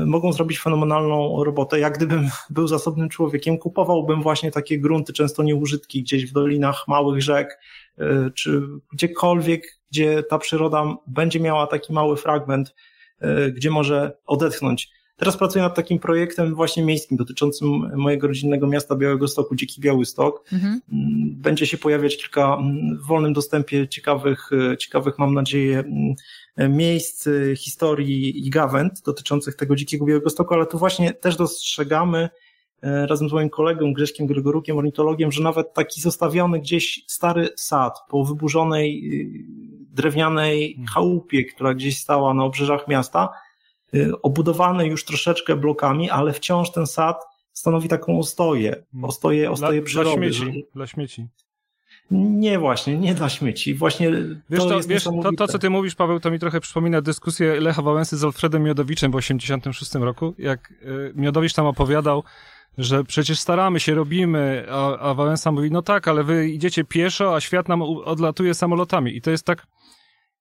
mogą 0.05 0.33
zrobić 0.33 0.59
fenomenalną 0.59 1.43
robotę. 1.43 1.79
Jak 1.79 1.97
gdybym 1.97 2.29
był 2.49 2.67
zasobnym 2.67 3.09
człowiekiem, 3.09 3.57
kupowałbym 3.57 4.21
właśnie 4.21 4.51
takie 4.51 4.79
grunty, 4.79 5.13
często 5.13 5.43
nieużytki, 5.43 6.01
gdzieś 6.01 6.25
w 6.25 6.33
dolinach 6.33 6.87
małych 6.87 7.21
rzek, 7.21 7.59
e, 7.97 8.31
czy 8.35 8.61
gdziekolwiek, 8.93 9.79
gdzie 9.91 10.23
ta 10.23 10.37
przyroda 10.37 10.95
będzie 11.07 11.39
miała 11.39 11.67
taki 11.67 11.93
mały 11.93 12.17
fragment, 12.17 12.75
e, 13.19 13.51
gdzie 13.51 13.69
może 13.69 14.17
odetchnąć. 14.25 14.89
Teraz 15.17 15.37
pracuję 15.37 15.63
nad 15.63 15.75
takim 15.75 15.99
projektem 15.99 16.55
właśnie 16.55 16.83
miejskim 16.83 17.17
dotyczącym 17.17 17.67
mojego 17.95 18.27
rodzinnego 18.27 18.67
miasta 18.67 18.95
Białego 18.95 19.27
Stoku, 19.27 19.55
Dziki 19.55 19.81
Białystok. 19.81 20.43
Mhm. 20.53 20.81
Będzie 21.31 21.65
się 21.65 21.77
pojawiać 21.77 22.17
kilka 22.17 22.57
w 23.03 23.07
wolnym 23.07 23.33
dostępie 23.33 23.87
ciekawych, 23.87 24.49
ciekawych 24.79 25.19
mam 25.19 25.33
nadzieję, 25.33 25.83
miejsc, 26.69 27.29
historii 27.57 28.47
i 28.47 28.49
gawęd 28.49 29.01
dotyczących 29.05 29.55
tego 29.55 29.75
dzikiego 29.75 30.05
Białego 30.05 30.29
Stoku, 30.29 30.53
ale 30.53 30.65
tu 30.65 30.77
właśnie 30.77 31.13
też 31.13 31.35
dostrzegamy 31.35 32.29
e, 32.81 33.07
razem 33.07 33.29
z 33.29 33.33
moim 33.33 33.49
kolegą 33.49 33.93
Grzeszkiem 33.93 34.27
Gregorukiem, 34.27 34.77
ornitologiem, 34.77 35.31
że 35.31 35.43
nawet 35.43 35.73
taki 35.73 36.01
zostawiony 36.01 36.59
gdzieś 36.59 37.03
stary 37.07 37.49
sad 37.55 37.99
po 38.09 38.25
wyburzonej 38.25 39.03
drewnianej 39.91 40.73
hmm. 40.73 40.87
chałupie, 40.87 41.45
która 41.45 41.73
gdzieś 41.73 41.97
stała 41.97 42.33
na 42.33 42.43
obrzeżach 42.43 42.87
miasta, 42.87 43.29
y, 43.95 44.21
obudowany 44.21 44.87
już 44.87 45.05
troszeczkę 45.05 45.55
blokami, 45.55 46.09
ale 46.09 46.33
wciąż 46.33 46.71
ten 46.71 46.87
sad 46.87 47.25
stanowi 47.53 47.89
taką 47.89 48.19
ostoję, 48.19 48.83
hmm. 48.91 49.09
ostoję, 49.09 49.51
ostoję 49.51 49.81
dla, 49.81 49.85
przyrody. 49.85 50.09
Dla 50.09 50.17
śmieci, 50.17 50.65
dla 50.75 50.87
śmieci. 50.87 51.27
Nie 52.11 52.59
właśnie, 52.59 52.97
nie 52.97 53.13
dla 53.15 53.29
śmieci. 53.29 53.75
Właśnie 53.75 54.11
wiesz, 54.49 54.59
to, 54.59 54.69
to 54.69 54.79
wiesz, 54.87 55.03
to, 55.03 55.31
to, 55.37 55.47
co 55.47 55.59
ty 55.59 55.69
mówisz, 55.69 55.95
Paweł, 55.95 56.19
to 56.19 56.31
mi 56.31 56.39
trochę 56.39 56.59
przypomina 56.59 57.01
dyskusję 57.01 57.59
Lecha 57.59 57.81
Wałęsy 57.81 58.17
z 58.17 58.23
Alfredem 58.23 58.63
Miodowiczem 58.63 59.11
w 59.11 59.15
86 59.15 59.95
roku, 59.95 60.33
jak 60.37 60.71
y, 60.71 61.13
Miodowicz 61.15 61.53
tam 61.53 61.65
opowiadał, 61.65 62.23
że 62.77 63.03
przecież 63.03 63.39
staramy 63.39 63.79
się, 63.79 63.95
robimy, 63.95 64.65
a, 64.71 64.97
a 64.97 65.13
Wałęsa 65.13 65.51
mówi, 65.51 65.71
no 65.71 65.81
tak, 65.81 66.07
ale 66.07 66.23
wy 66.23 66.49
idziecie 66.49 66.83
pieszo, 66.83 67.35
a 67.35 67.41
świat 67.41 67.67
nam 67.67 67.81
odlatuje 67.81 68.53
samolotami. 68.53 69.17
I 69.17 69.21
to 69.21 69.31
jest 69.31 69.45
tak, 69.45 69.67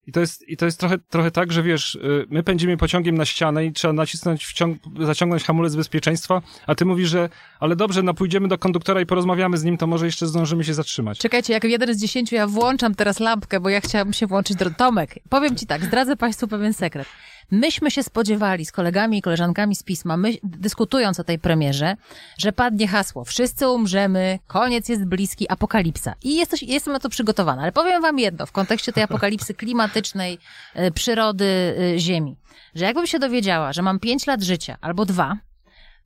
i 0.07 0.13
to 0.13 0.21
jest, 0.21 0.49
i 0.49 0.57
to 0.57 0.65
jest 0.65 0.81
trochę, 0.81 0.99
trochę 0.99 1.31
tak, 1.31 1.53
że 1.53 1.63
wiesz, 1.63 1.95
y, 1.95 2.27
my 2.31 2.43
pędzimy 2.43 2.77
pociągiem 2.77 3.19
na 3.19 3.25
ścianę 3.25 3.67
i 3.67 3.73
trzeba 3.73 3.93
nacisnąć, 3.93 4.45
wciąg, 4.45 4.79
zaciągnąć 5.01 5.45
hamulec 5.45 5.77
bezpieczeństwa, 5.77 6.43
a 6.67 6.75
ty 6.75 6.85
mówisz, 6.85 7.09
że 7.09 7.29
ale 7.61 7.77
dobrze, 7.77 8.03
no 8.03 8.15
pójdziemy 8.15 8.49
do 8.49 8.59
konduktora 8.59 9.01
i 9.01 9.07
porozmawiamy 9.07 9.59
z 9.59 9.65
nim, 9.65 9.79
to 9.79 9.87
może 9.87 10.07
jeszcze 10.07 10.27
zdążymy 10.27 10.65
się 10.65 10.75
zatrzymać. 10.75 11.19
Czekajcie, 11.19 11.53
jak 11.53 11.65
jeden 11.65 11.95
z 11.95 12.01
dziesięciu 12.01 12.35
ja 12.35 12.47
włączam 12.47 12.95
teraz 12.95 13.21
lampkę, 13.21 13.61
bo 13.61 13.69
ja 13.69 13.81
chciałabym 13.81 14.13
się 14.13 14.27
włączyć 14.27 14.57
do... 14.57 14.65
Tomek, 14.71 15.15
powiem 15.29 15.57
ci 15.57 15.67
tak, 15.67 15.85
zdradzę 15.85 16.17
państwu 16.17 16.49
pewien 16.49 16.73
sekret. 16.73 17.09
Myśmy 17.51 17.91
się 17.91 18.03
spodziewali 18.03 18.65
z 18.65 18.73
kolegami 18.73 19.19
i 19.19 19.23
koleżankami 19.23 19.77
z 19.77 19.83
pisma, 19.83 20.17
my, 20.17 20.33
dyskutując 20.43 21.21
o 21.21 21.25
tej 21.25 21.39
premierze, 21.39 21.97
że 22.39 22.53
padnie 22.53 22.89
hasło 22.89 23.25
wszyscy 23.25 23.69
umrzemy, 23.69 24.39
koniec 24.47 24.89
jest 24.89 25.05
bliski, 25.05 25.49
apokalipsa. 25.49 26.15
I 26.23 26.37
jesteś, 26.37 26.63
jestem 26.63 26.93
na 26.93 27.01
to 27.01 27.09
przygotowana. 27.09 27.63
Ale 27.63 27.73
powiem 27.73 28.03
wam 28.03 28.19
jedno, 28.19 28.47
w 28.47 28.53
kontekście 28.53 28.93
tej 28.93 29.03
apokalipsy 29.03 29.55
klimatycznej, 29.55 30.39
y, 30.77 30.91
przyrody 30.91 31.75
y, 31.95 31.99
Ziemi, 31.99 32.37
że 32.75 32.85
jakbym 32.85 33.07
się 33.07 33.19
dowiedziała, 33.19 33.73
że 33.73 33.83
mam 33.83 33.99
pięć 33.99 34.27
lat 34.27 34.43
życia 34.43 34.77
albo 34.81 35.05
dwa, 35.05 35.37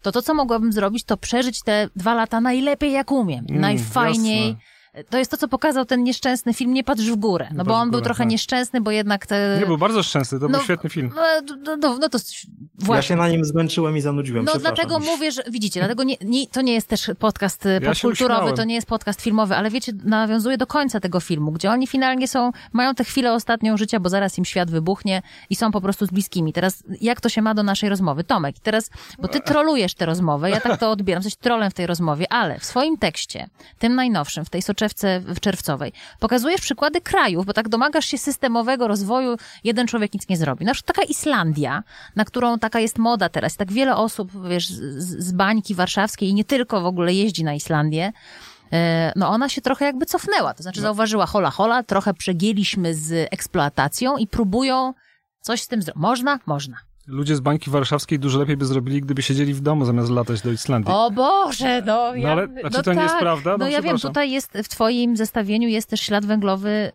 to 0.03 0.13
to, 0.13 0.23
co 0.23 0.35
mogłabym 0.35 0.73
zrobić, 0.73 1.05
to 1.05 1.17
przeżyć 1.17 1.63
te 1.63 1.89
dwa 1.97 2.15
lata 2.15 2.41
najlepiej 2.41 2.93
jak 2.93 3.13
umiem. 3.13 3.47
Mm, 3.49 3.61
najfajniej. 3.61 4.49
Jasne 4.49 4.78
to 5.11 5.19
jest 5.19 5.31
to, 5.31 5.37
co 5.37 5.49
pokazał 5.49 5.85
ten 5.85 6.03
nieszczęsny 6.03 6.55
film 6.55 6.75
Nie 6.75 6.85
patrz 6.85 7.05
w 7.05 7.17
górę. 7.17 7.49
No 7.55 7.65
bo 7.65 7.75
on 7.75 7.91
był 7.91 8.01
trochę 8.01 8.25
tak. 8.25 8.31
nieszczęsny, 8.31 8.81
bo 8.81 8.91
jednak 8.91 9.27
te... 9.27 9.57
Nie, 9.61 9.67
był 9.67 9.79
bardzo 9.79 10.03
szczęsny, 10.03 10.41
to 10.41 10.49
no, 10.49 10.59
był 10.59 10.65
świetny 10.65 10.91
film. 10.91 11.11
No, 11.17 11.23
no, 11.65 11.77
no, 11.77 11.99
no 11.99 12.09
to 12.09 12.19
właśnie. 12.79 12.97
Ja 12.97 13.03
się 13.03 13.17
na 13.17 13.29
nim 13.29 13.45
zmęczyłem 13.45 13.97
i 13.97 14.01
zanudziłem, 14.01 14.45
No 14.45 14.53
dlatego 14.59 14.99
mówię, 14.99 15.33
że 15.33 15.43
widzicie, 15.51 15.81
dlatego 15.81 16.05
nie, 16.05 16.17
nie, 16.21 16.47
to 16.47 16.61
nie 16.61 16.73
jest 16.73 16.89
też 16.89 17.11
podcast 17.19 17.67
y, 17.67 17.81
ja 17.83 17.91
popkulturowy, 17.91 18.53
to 18.53 18.65
nie 18.65 18.75
jest 18.75 18.87
podcast 18.87 19.23
filmowy, 19.23 19.57
ale 19.57 19.71
wiecie, 19.71 19.93
nawiązuje 20.05 20.59
do 20.59 20.67
końca 20.67 21.01
tego 21.01 21.21
filmu, 21.21 21.53
gdzie 21.53 21.71
oni 21.71 21.87
finalnie 21.87 22.29
są, 22.29 22.51
mają 22.73 22.95
tę 22.95 23.05
chwilę 23.05 23.33
ostatnią 23.33 23.77
życia, 23.77 24.01
bo 24.01 24.09
zaraz 24.09 24.39
im 24.39 24.45
świat 24.45 24.71
wybuchnie 24.71 25.23
i 25.51 25.57
są 25.57 25.71
po 25.71 25.81
prostu 25.81 26.07
z 26.07 26.11
bliskimi. 26.11 26.53
Teraz 26.53 26.83
jak 27.01 27.21
to 27.21 27.29
się 27.29 27.43
ma 27.43 27.55
do 27.55 27.63
naszej 27.63 27.89
rozmowy? 27.89 28.25
Tomek, 28.25 28.57
teraz, 28.63 28.91
bo 29.19 29.29
ty 29.29 29.41
trolujesz 29.41 29.95
tę 29.95 30.07
rozmowę, 30.07 30.51
ja 30.51 30.61
tak 30.61 30.81
to 30.81 30.91
odbieram, 30.91 31.23
coś 31.23 31.37
trolem 31.37 31.71
w 31.71 31.75
tej 31.75 31.87
rozmowie, 31.87 32.33
ale 32.33 32.59
w 32.59 32.65
swoim 32.65 32.97
tekście, 32.99 33.49
tym 33.79 33.95
najnowszym, 33.95 34.45
w 34.45 34.51
tej 34.51 34.63
soczewce 34.63 35.21
w 35.21 35.41
czerwcowej, 35.41 35.93
pokazujesz 36.21 36.61
przykłady 36.61 37.01
krajów, 37.01 37.47
bo 37.47 37.53
tak 37.53 37.69
domagasz 37.69 38.07
się 38.07 38.19
systemowego 38.19 38.89
rozwoju, 38.89 39.37
jeden 39.65 39.87
człowiek 39.87 40.15
nic 40.15 40.29
nie 40.29 40.37
zrobi. 40.37 40.65
Na 40.65 40.75
przykład 40.75 40.97
taka 40.97 41.09
Islandia, 41.09 41.83
na 42.17 42.25
którą 42.25 42.59
taka 42.69 42.81
jest 42.81 42.99
moda 42.99 43.29
teraz, 43.29 43.57
tak 43.57 43.73
wiele 43.73 43.97
osób, 43.97 44.49
wiesz, 44.49 44.69
z, 44.69 45.25
z 45.25 45.33
bańki 45.33 45.75
warszawskiej 45.75 46.29
i 46.29 46.35
nie 46.35 46.45
tylko 46.45 46.81
w 46.81 46.87
ogóle 46.87 47.15
jeździ 47.15 47.45
na 47.45 47.55
Islandię, 47.55 48.13
e, 48.73 49.13
no 49.17 49.29
ona 49.29 49.49
się 49.49 49.61
trochę 49.61 49.85
jakby 49.85 50.07
cofnęła. 50.07 50.55
To 50.55 50.63
znaczy 50.63 50.81
no. 50.81 50.83
zauważyła 50.83 51.27
hola 51.27 51.51
hola, 51.51 51.83
trochę 51.83 52.15
przegięliśmy 52.15 52.95
z 52.95 53.29
eksploatacją 53.33 54.17
i 54.17 54.27
próbują 54.27 54.95
coś 55.41 55.63
z 55.63 55.69
tym 55.69 55.83
zrobić. 55.83 56.03
Można? 56.03 56.39
Można. 56.47 56.77
Ludzie 57.07 57.37
z 57.37 57.41
bańki 57.41 57.71
warszawskiej 57.71 58.19
dużo 58.19 58.39
lepiej 58.39 58.57
by 58.57 58.67
zrobili, 58.67 59.01
gdyby 59.01 59.23
siedzieli 59.23 59.55
w 59.55 59.61
domu 59.61 59.85
zamiast 59.85 60.11
latać 60.11 60.41
do 60.41 60.53
Islandii. 60.53 60.95
O 60.95 61.11
Boże, 61.11 61.83
no. 61.87 62.15
Ja, 62.15 62.27
no 62.27 62.33
ale, 62.33 62.43
a 62.43 62.47
czy 62.47 62.63
no 62.63 62.71
to 62.71 62.83
tak, 62.83 62.97
nie 62.97 63.03
jest 63.03 63.15
tak. 63.15 63.23
prawda? 63.23 63.51
No, 63.51 63.59
no 63.59 63.69
ja 63.69 63.83
wiem, 63.83 63.99
tutaj 63.99 64.31
jest, 64.31 64.53
w 64.65 64.69
twoim 64.69 65.17
zestawieniu 65.17 65.69
jest 65.69 65.91
też 65.91 66.01
ślad 66.01 66.27
węglowy. 66.27 66.93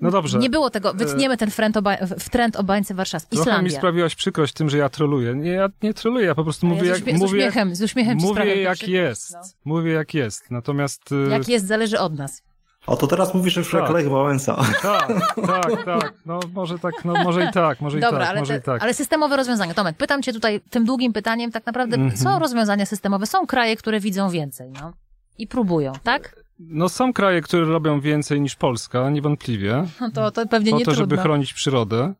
No 0.00 0.10
dobrze. 0.10 0.38
Nie 0.38 0.50
było 0.50 0.70
tego, 0.70 0.94
wytniemy 0.94 1.36
ten 1.36 1.50
trend 1.50 1.76
o, 1.76 1.82
w 2.18 2.30
trend 2.30 2.56
o 2.56 2.64
bańce 2.64 2.94
warszawskiej. 2.94 3.36
Trochę 3.36 3.50
Islandia. 3.50 3.72
mi 3.72 3.76
sprawiłaś 3.76 4.14
przykrość 4.14 4.54
tym, 4.54 4.70
że 4.70 4.78
ja 4.78 4.88
troluję. 4.88 5.34
Nie, 5.34 5.50
ja 5.50 5.68
nie 5.82 5.94
troluję, 5.94 6.26
ja 6.26 6.34
po 6.34 6.44
prostu 6.44 6.66
mówię, 6.66 6.88
ja 6.88 6.94
z 6.94 7.06
jak, 7.06 7.18
z 7.18 7.22
uśmiechem, 7.22 7.74
z 7.74 7.82
uśmiechem 7.82 8.18
mówię 8.18 8.62
jak 8.62 8.88
jest. 8.88 9.32
No. 9.32 9.40
Mówię 9.64 9.92
jak 9.92 10.14
jest, 10.14 10.50
natomiast... 10.50 11.12
Y, 11.12 11.28
jak 11.30 11.48
jest, 11.48 11.66
zależy 11.66 11.98
od 11.98 12.18
nas. 12.18 12.42
O, 12.86 12.96
to 12.96 13.06
teraz 13.06 13.34
mówisz 13.34 13.56
już 13.56 13.70
tak. 13.70 13.90
Lech 13.90 14.08
Wałęsa. 14.08 14.56
Tak, 14.82 15.08
tak, 15.46 15.84
tak. 15.84 16.14
No 16.26 16.40
może 16.54 16.78
tak, 16.78 17.04
no 17.04 17.24
może 17.24 17.44
i 17.44 17.52
tak, 17.52 17.80
może 17.80 18.00
Dobra, 18.00 18.18
i 18.18 18.20
tak, 18.20 18.30
ale 18.30 18.40
może 18.40 18.54
te, 18.54 18.58
i 18.58 18.62
tak. 18.62 18.82
Ale 18.82 18.94
systemowe 18.94 19.36
rozwiązania. 19.36 19.74
Tomek, 19.74 19.96
pytam 19.96 20.22
cię 20.22 20.32
tutaj 20.32 20.60
tym 20.70 20.84
długim 20.84 21.12
pytaniem, 21.12 21.52
tak 21.52 21.66
naprawdę 21.66 21.96
mm 21.96 22.10
-hmm. 22.10 22.22
są 22.22 22.38
rozwiązania 22.38 22.86
systemowe, 22.86 23.26
są 23.26 23.46
kraje, 23.46 23.76
które 23.76 24.00
widzą 24.00 24.30
więcej, 24.30 24.70
no. 24.70 24.92
I 25.38 25.46
próbują, 25.46 25.92
tak? 26.02 26.45
No 26.58 26.88
są 26.88 27.12
kraje, 27.12 27.40
które 27.40 27.64
robią 27.64 28.00
więcej 28.00 28.40
niż 28.40 28.56
Polska, 28.56 29.10
niewątpliwie. 29.10 29.84
No 30.00 30.10
to, 30.10 30.30
to 30.30 30.46
pewnie 30.46 30.72
nie 30.72 30.78
Po 30.78 30.84
to, 30.84 30.84
trudno. 30.84 31.16
żeby 31.16 31.22
chronić 31.22 31.52
przyrodę. 31.52 32.14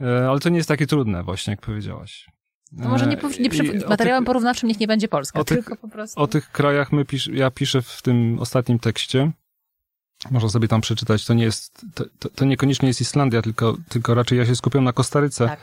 E, 0.00 0.28
ale 0.30 0.40
to 0.40 0.48
nie 0.48 0.56
jest 0.56 0.68
takie 0.68 0.86
trudne 0.86 1.22
właśnie, 1.22 1.50
jak 1.50 1.60
powiedziałaś. 1.60 2.26
To 2.82 2.88
może 2.88 3.06
nie, 3.06 3.20
e, 3.20 3.28
nie 3.40 3.50
przy, 3.50 3.62
materiałem 3.88 4.22
tych, 4.22 4.26
porównawczym 4.26 4.68
niech 4.68 4.80
nie 4.80 4.86
będzie 4.86 5.08
Polska, 5.08 5.40
o 5.40 5.44
tylko 5.44 5.70
tych, 5.70 5.80
po 5.80 5.88
prostu. 5.88 6.20
O 6.20 6.26
tych 6.26 6.50
krajach 6.52 6.92
my 6.92 7.04
pisz, 7.04 7.26
ja 7.26 7.50
piszę 7.50 7.82
w 7.82 8.02
tym 8.02 8.38
ostatnim 8.40 8.78
tekście. 8.78 9.30
Można 10.30 10.48
sobie 10.48 10.68
tam 10.68 10.80
przeczytać. 10.80 11.26
To 11.26 11.34
nie 11.34 11.44
jest, 11.44 11.86
to, 11.94 12.04
to, 12.18 12.28
to 12.28 12.44
niekoniecznie 12.44 12.88
jest 12.88 13.00
Islandia, 13.00 13.42
tylko, 13.42 13.76
tylko 13.88 14.14
raczej 14.14 14.38
ja 14.38 14.46
się 14.46 14.56
skupiam 14.56 14.84
na 14.84 14.92
Kostaryce. 14.92 15.46
Tak 15.46 15.60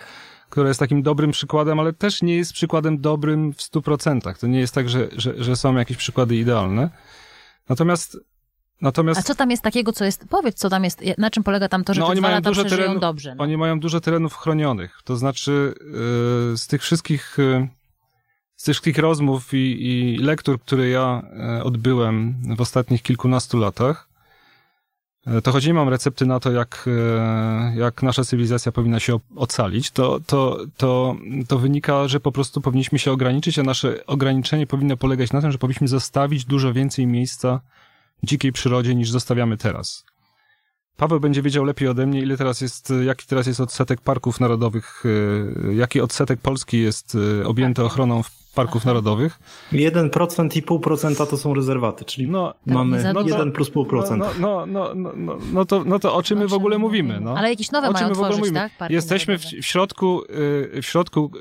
która 0.49 0.67
jest 0.67 0.79
takim 0.79 1.03
dobrym 1.03 1.31
przykładem, 1.31 1.79
ale 1.79 1.93
też 1.93 2.21
nie 2.21 2.35
jest 2.35 2.53
przykładem 2.53 3.01
dobrym 3.01 3.53
w 3.53 3.61
stu 3.61 3.81
procentach. 3.81 4.37
To 4.37 4.47
nie 4.47 4.59
jest 4.59 4.73
tak, 4.73 4.89
że, 4.89 5.07
że, 5.17 5.43
że 5.43 5.55
są 5.55 5.75
jakieś 5.75 5.97
przykłady 5.97 6.35
idealne. 6.35 6.89
Natomiast 7.69 8.17
Natomiast... 8.81 9.19
A 9.19 9.23
co 9.23 9.35
tam 9.35 9.51
jest 9.51 9.63
takiego, 9.63 9.91
co 9.91 10.05
jest, 10.05 10.25
powiedz, 10.29 10.55
co 10.55 10.69
tam 10.69 10.83
jest, 10.83 11.01
na 11.17 11.29
czym 11.29 11.43
polega 11.43 11.69
tam 11.69 11.83
to, 11.83 11.93
że 11.93 12.01
no, 12.01 12.09
te 12.09 12.15
dwa 12.15 12.29
lata 12.29 12.49
dużo 12.49 12.63
terenów, 12.63 12.99
dobrze? 12.99 13.35
No. 13.35 13.43
Oni 13.43 13.57
mają 13.57 13.79
dużo 13.79 14.01
terenów 14.01 14.35
chronionych, 14.35 14.99
to 15.03 15.17
znaczy 15.17 15.73
yy, 16.51 16.57
z 16.57 16.67
tych 16.67 16.81
wszystkich 16.81 17.35
yy, 17.37 17.67
z 18.55 18.63
tych 18.63 18.73
wszystkich 18.73 18.97
rozmów 18.97 19.53
i, 19.53 19.87
i 19.87 20.17
lektur, 20.17 20.61
które 20.61 20.89
ja 20.89 21.23
yy, 21.57 21.63
odbyłem 21.63 22.35
w 22.55 22.61
ostatnich 22.61 23.01
kilkunastu 23.01 23.57
latach, 23.57 24.09
to 25.43 25.51
choć 25.51 25.65
nie 25.65 25.73
mam 25.73 25.89
recepty 25.89 26.25
na 26.25 26.39
to, 26.39 26.51
jak, 26.51 26.85
e, 26.87 27.73
jak 27.77 28.03
nasza 28.03 28.23
cywilizacja 28.23 28.71
powinna 28.71 28.99
się 28.99 29.19
ocalić, 29.35 29.91
to, 29.91 30.19
to, 30.27 30.57
to, 30.77 31.15
to 31.47 31.57
wynika, 31.59 32.07
że 32.07 32.19
po 32.19 32.31
prostu 32.31 32.61
powinniśmy 32.61 32.99
się 32.99 33.11
ograniczyć, 33.11 33.59
a 33.59 33.63
nasze 33.63 34.05
ograniczenie 34.05 34.67
powinno 34.67 34.97
polegać 34.97 35.33
na 35.33 35.41
tym, 35.41 35.51
że 35.51 35.57
powinniśmy 35.57 35.87
zostawić 35.87 36.45
dużo 36.45 36.73
więcej 36.73 37.07
miejsca 37.07 37.61
dzikiej 38.23 38.51
przyrodzie 38.51 38.95
niż 38.95 39.09
zostawiamy 39.09 39.57
teraz. 39.57 40.05
Paweł 40.97 41.19
będzie 41.19 41.41
wiedział 41.41 41.63
lepiej 41.63 41.87
ode 41.87 42.05
mnie, 42.05 42.21
ile 42.21 42.37
teraz 42.37 42.61
jest, 42.61 42.93
jaki 43.05 43.27
teraz 43.27 43.47
jest 43.47 43.59
odsetek 43.59 44.01
parków 44.01 44.39
narodowych, 44.39 45.03
jaki 45.75 46.01
odsetek 46.01 46.39
Polski 46.39 46.81
jest 46.81 47.17
objęty 47.45 47.83
ochroną 47.83 48.21
parków 48.55 48.81
Aha. 48.81 48.89
narodowych. 48.89 49.39
1% 49.73 50.57
i 50.57 50.61
pół 50.61 50.79
procenta 50.79 51.25
to 51.25 51.37
są 51.37 51.53
rezerwaty, 51.53 52.05
czyli 52.05 52.27
no, 52.27 52.53
mamy 52.65 53.13
no 53.13 53.21
1 53.21 53.51
plus 53.51 53.69
pół 53.69 53.85
procent. 53.85 54.23
No, 54.23 54.29
no, 54.39 54.65
no, 54.65 54.95
no, 54.95 55.13
no, 55.15 55.37
no, 55.53 55.65
to, 55.65 55.83
no 55.83 55.99
to 55.99 56.15
o 56.15 56.23
czym 56.23 56.39
my 56.39 56.47
w 56.47 56.53
ogóle 56.53 56.77
mówimy? 56.77 57.19
No? 57.21 57.37
Ale 57.37 57.49
jakieś 57.49 57.71
nowe 57.71 57.89
o 57.89 57.91
mają 57.91 58.09
tworzyć, 58.09 58.53
tak? 58.53 58.71
Parki 58.77 58.93
Jesteśmy 58.93 59.37
w, 59.37 59.41
w, 59.41 59.65
środku, 59.65 60.21
w 60.81 60.85
środku 60.85 61.31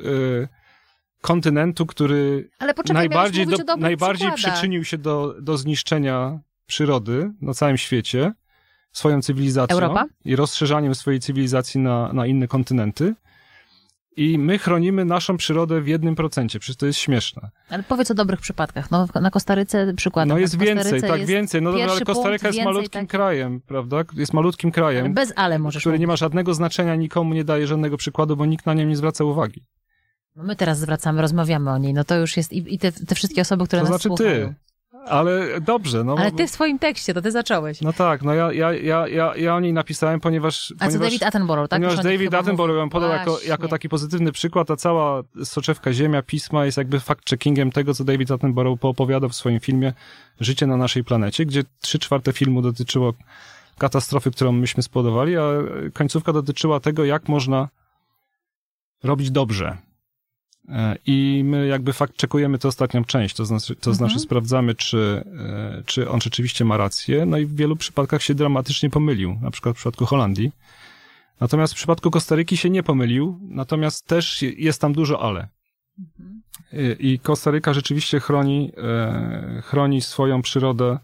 kontynentu, 1.20 1.86
który 1.86 2.50
poczekaj, 2.76 2.94
najbardziej, 2.94 3.46
do, 3.46 3.76
najbardziej 3.76 4.32
przyczynił 4.32 4.84
się 4.84 4.98
do, 4.98 5.34
do 5.40 5.56
zniszczenia 5.56 6.38
przyrody 6.66 7.30
na 7.40 7.54
całym 7.54 7.76
świecie 7.76 8.32
swoją 8.92 9.22
cywilizacją 9.22 9.76
Europa? 9.76 10.06
i 10.24 10.36
rozszerzaniem 10.36 10.94
swojej 10.94 11.20
cywilizacji 11.20 11.80
na, 11.80 12.12
na 12.12 12.26
inne 12.26 12.48
kontynenty. 12.48 13.14
I 14.16 14.38
my 14.38 14.58
chronimy 14.58 15.04
naszą 15.04 15.36
przyrodę 15.36 15.80
w 15.80 15.88
jednym 15.88 16.14
procencie, 16.14 16.58
przecież 16.58 16.76
to 16.76 16.86
jest 16.86 16.98
śmieszne. 16.98 17.50
Ale 17.68 17.82
powiedz 17.82 18.10
o 18.10 18.14
dobrych 18.14 18.40
przypadkach. 18.40 18.90
No, 18.90 19.08
na 19.20 19.30
Kostaryce 19.30 19.94
przykład. 19.96 20.28
No 20.28 20.38
jest 20.38 20.58
więcej, 20.58 21.02
tak, 21.02 21.26
więcej. 21.26 21.62
No 21.62 21.72
dobra, 21.72 21.86
ale 21.90 22.00
Kostaryka 22.00 22.48
jest 22.48 22.64
malutkim 22.64 23.00
tak... 23.00 23.10
krajem, 23.10 23.60
prawda? 23.60 24.04
Jest 24.16 24.32
malutkim 24.32 24.70
krajem. 24.70 25.14
Bez 25.14 25.32
ale 25.36 25.58
możesz 25.58 25.82
Który 25.82 25.92
mówić. 25.92 26.00
nie 26.00 26.06
ma 26.06 26.16
żadnego 26.16 26.54
znaczenia, 26.54 26.96
nikomu 26.96 27.34
nie 27.34 27.44
daje 27.44 27.66
żadnego 27.66 27.96
przykładu, 27.96 28.36
bo 28.36 28.46
nikt 28.46 28.66
na 28.66 28.74
nim 28.74 28.88
nie 28.88 28.96
zwraca 28.96 29.24
uwagi. 29.24 29.64
No 30.36 30.44
my 30.44 30.56
teraz 30.56 30.78
zwracamy, 30.78 31.22
rozmawiamy 31.22 31.70
o 31.70 31.78
niej. 31.78 31.94
No 31.94 32.04
to 32.04 32.16
już 32.16 32.36
jest 32.36 32.52
i, 32.52 32.74
i 32.74 32.78
te, 32.78 32.92
te, 32.92 33.14
wszystkie 33.14 33.40
osoby, 33.40 33.64
które 33.64 33.82
to 33.82 33.88
nas 33.88 34.02
znaczy 34.02 34.08
słuchają. 34.08 34.48
ty. 34.48 34.54
Ale 35.08 35.60
dobrze. 35.60 36.04
No, 36.04 36.14
Ale 36.18 36.32
ty 36.32 36.46
w 36.46 36.50
swoim 36.50 36.78
tekście, 36.78 37.14
to 37.14 37.22
ty 37.22 37.30
zacząłeś. 37.30 37.80
No 37.80 37.92
tak, 37.92 38.22
no 38.22 38.34
ja, 38.34 38.52
ja, 38.52 38.72
ja, 38.72 39.08
ja, 39.08 39.36
ja 39.36 39.54
o 39.54 39.60
niej 39.60 39.72
napisałem, 39.72 40.20
ponieważ... 40.20 40.74
A 40.78 40.88
co 40.88 40.98
David 40.98 41.22
Attenborough, 41.22 41.68
tak? 41.68 41.80
Ponieważ 41.80 42.04
David 42.04 42.34
Attenborough 42.34 42.78
ją 42.78 42.90
podał 42.90 43.10
jako, 43.10 43.38
jako 43.46 43.68
taki 43.68 43.88
pozytywny 43.88 44.32
przykład, 44.32 44.70
a 44.70 44.76
cała 44.76 45.22
soczewka 45.44 45.92
Ziemia, 45.92 46.22
pisma 46.22 46.64
jest 46.64 46.78
jakby 46.78 46.98
fact-checkingiem 46.98 47.72
tego, 47.72 47.94
co 47.94 48.04
David 48.04 48.30
Attenborough 48.30 48.80
poopowiadał 48.80 49.30
w 49.30 49.34
swoim 49.34 49.60
filmie 49.60 49.92
Życie 50.40 50.66
na 50.66 50.76
naszej 50.76 51.04
planecie, 51.04 51.46
gdzie 51.46 51.62
trzy 51.80 51.98
czwarte 51.98 52.32
filmu 52.32 52.62
dotyczyło 52.62 53.12
katastrofy, 53.78 54.30
którą 54.30 54.52
myśmy 54.52 54.82
spodobali, 54.82 55.36
a 55.36 55.42
końcówka 55.92 56.32
dotyczyła 56.32 56.80
tego, 56.80 57.04
jak 57.04 57.28
można 57.28 57.68
robić 59.02 59.30
dobrze 59.30 59.76
I 61.06 61.42
my 61.44 61.66
jakby 61.66 61.92
fakt 61.92 62.16
czekujemy 62.16 62.58
tę 62.58 62.68
ostatnią 62.68 63.04
część, 63.04 63.36
to 63.36 63.44
znaczy, 63.44 63.76
to 63.76 63.94
znaczy 63.94 64.12
mhm. 64.12 64.20
sprawdzamy, 64.20 64.74
czy, 64.74 65.24
e, 65.38 65.82
czy 65.86 66.10
on 66.10 66.20
rzeczywiście 66.20 66.64
ma 66.64 66.76
rację. 66.76 67.26
No 67.26 67.38
i 67.38 67.46
w 67.46 67.56
wielu 67.56 67.76
przypadkach 67.76 68.22
się 68.22 68.34
dramatycznie 68.34 68.90
pomylił, 68.90 69.38
na 69.42 69.50
przykład 69.50 69.74
w 69.74 69.78
przypadku 69.78 70.06
Holandii. 70.06 70.52
Natomiast 71.40 71.72
w 71.72 71.76
przypadku 71.76 72.10
Kostaryki 72.10 72.56
się 72.56 72.70
nie 72.70 72.82
pomylił, 72.82 73.38
natomiast 73.42 74.06
też 74.06 74.42
jest 74.42 74.80
tam 74.80 74.92
dużo 74.92 75.22
ale. 75.22 75.48
Mhm. 75.98 76.42
I 76.98 77.18
Kostaryka 77.18 77.74
rzeczywiście 77.74 78.20
chroni, 78.20 78.72
e, 78.76 79.62
chroni 79.64 80.00
swoją 80.00 80.42
przyrodę 80.42 80.98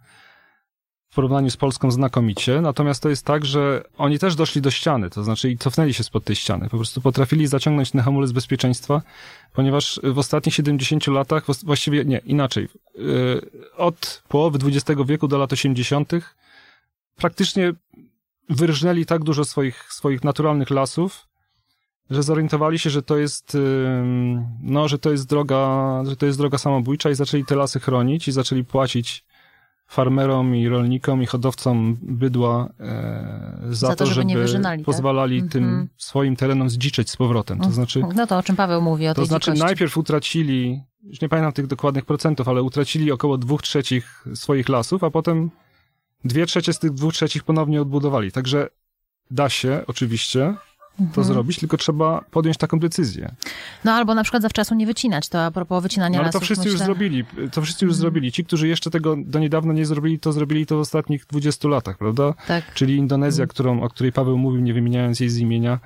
w 1.10 1.14
porównaniu 1.14 1.50
z 1.50 1.56
Polską 1.56 1.90
znakomicie, 1.90 2.60
natomiast 2.60 3.02
to 3.02 3.08
jest 3.08 3.26
tak, 3.26 3.44
że 3.44 3.84
oni 3.98 4.18
też 4.18 4.34
doszli 4.34 4.62
do 4.62 4.70
ściany, 4.70 5.10
to 5.10 5.24
znaczy 5.24 5.50
i 5.50 5.58
cofnęli 5.58 5.94
się 5.94 6.04
spod 6.04 6.24
tej 6.24 6.36
ściany. 6.36 6.68
Po 6.68 6.76
prostu 6.76 7.00
potrafili 7.00 7.46
zaciągnąć 7.46 7.90
ten 7.90 8.00
hamulec 8.00 8.32
bezpieczeństwa, 8.32 9.02
ponieważ 9.52 10.00
w 10.02 10.18
ostatnich 10.18 10.54
70 10.54 11.06
latach, 11.06 11.44
właściwie 11.64 12.04
nie, 12.04 12.18
inaczej, 12.18 12.68
yy, 12.94 13.40
od 13.76 14.22
połowy 14.28 14.58
XX 14.66 15.00
wieku 15.06 15.28
do 15.28 15.38
lat 15.38 15.52
80. 15.52 16.12
praktycznie 17.16 17.72
wyrżnęli 18.48 19.06
tak 19.06 19.24
dużo 19.24 19.44
swoich, 19.44 19.92
swoich 19.92 20.24
naturalnych 20.24 20.70
lasów, 20.70 21.26
że 22.10 22.22
zorientowali 22.22 22.78
się, 22.78 22.90
że 22.90 23.02
to 23.02 23.16
jest, 23.16 23.56
no, 24.62 24.88
że 24.88 24.98
to 24.98 25.10
jest 25.10 25.28
droga, 25.28 26.02
że 26.08 26.16
to 26.16 26.26
jest 26.26 26.38
droga 26.38 26.58
samobójcza 26.58 27.10
i 27.10 27.14
zaczęli 27.14 27.44
te 27.44 27.56
lasy 27.56 27.80
chronić 27.80 28.28
i 28.28 28.32
zaczęli 28.32 28.64
płacić 28.64 29.24
farmerom 29.90 30.56
i 30.56 30.68
rolnikom 30.68 31.22
i 31.22 31.26
hodowcom 31.26 31.98
bydła 32.02 32.68
e, 32.80 33.58
za, 33.70 33.86
za, 33.86 33.96
to, 33.96 34.06
żeby, 34.06 34.48
żeby 34.48 34.64
tak? 34.64 34.82
pozwalali 34.82 35.42
tak? 35.42 35.52
tym 35.52 35.64
mm 35.64 35.84
-hmm. 35.84 35.88
swoim 35.96 36.36
terenom 36.36 36.70
zdziczeć 36.70 37.10
z 37.10 37.16
powrotem. 37.16 37.58
To 37.58 37.64
mhm. 37.64 37.74
znaczy, 37.74 38.02
no 38.16 38.26
to 38.26 38.38
o 38.38 38.42
czym 38.42 38.56
Paweł 38.56 38.82
mówi, 38.82 39.08
o 39.08 39.14
To 39.14 39.26
znaczy 39.26 39.44
dzikości. 39.44 39.64
najpierw 39.64 39.96
utracili, 39.96 40.82
już 41.02 41.20
nie 41.20 41.28
pamiętam 41.28 41.52
tych 41.52 41.66
dokładnych 41.66 42.04
procentów, 42.04 42.48
ale 42.48 42.62
utracili 42.62 43.12
około 43.12 43.38
dwóch 43.38 43.62
trzecich 43.62 44.24
swoich 44.34 44.68
lasów, 44.68 45.04
a 45.04 45.10
potem 45.10 45.50
dwie 46.24 46.46
trzecie 46.46 46.72
z 46.72 46.78
tych 46.78 46.92
dwóch 46.92 47.14
trzecich 47.14 47.44
ponownie 47.44 47.82
odbudowali. 47.82 48.32
Także 48.32 48.68
da 49.30 49.48
się 49.48 49.82
oczywiście, 49.86 50.54
to 50.96 51.04
mhm. 51.04 51.26
zrobić, 51.26 51.58
tylko 51.58 51.76
trzeba 51.76 52.24
podjąć 52.30 52.56
taką 52.56 52.78
decyzję. 52.78 53.34
No 53.84 53.92
albo 53.92 54.14
na 54.14 54.22
przykład 54.22 54.42
zawczasu 54.42 54.74
nie 54.74 54.86
wycinać, 54.86 55.28
to 55.28 55.44
a 55.44 55.50
propos 55.50 55.82
wycinania 55.82 56.12
no, 56.12 56.18
ale 56.18 56.26
lasów. 56.26 56.40
To 56.40 56.44
wszyscy 56.44 56.64
myślę... 56.64 56.72
już 56.72 56.80
zrobili, 56.80 57.24
to 57.52 57.62
wszyscy 57.62 57.84
już 57.84 57.92
mhm. 57.92 58.00
zrobili. 58.00 58.32
Ci, 58.32 58.44
którzy 58.44 58.68
jeszcze 58.68 58.90
tego 58.90 59.16
do 59.16 59.38
niedawna 59.38 59.72
nie 59.72 59.86
zrobili, 59.86 60.18
to 60.18 60.32
zrobili 60.32 60.66
to 60.66 60.76
w 60.76 60.80
ostatnich 60.80 61.26
20 61.26 61.68
latach, 61.68 61.98
prawda? 61.98 62.34
Tak. 62.46 62.74
Czyli 62.74 62.96
Indonezja, 62.96 63.46
którą, 63.46 63.82
o 63.82 63.88
której 63.88 64.12
Paweł 64.12 64.38
mówił, 64.38 64.60
nie 64.60 64.74
wymieniając 64.74 65.20
jej 65.20 65.30
z 65.30 65.38
imienia, 65.38 65.78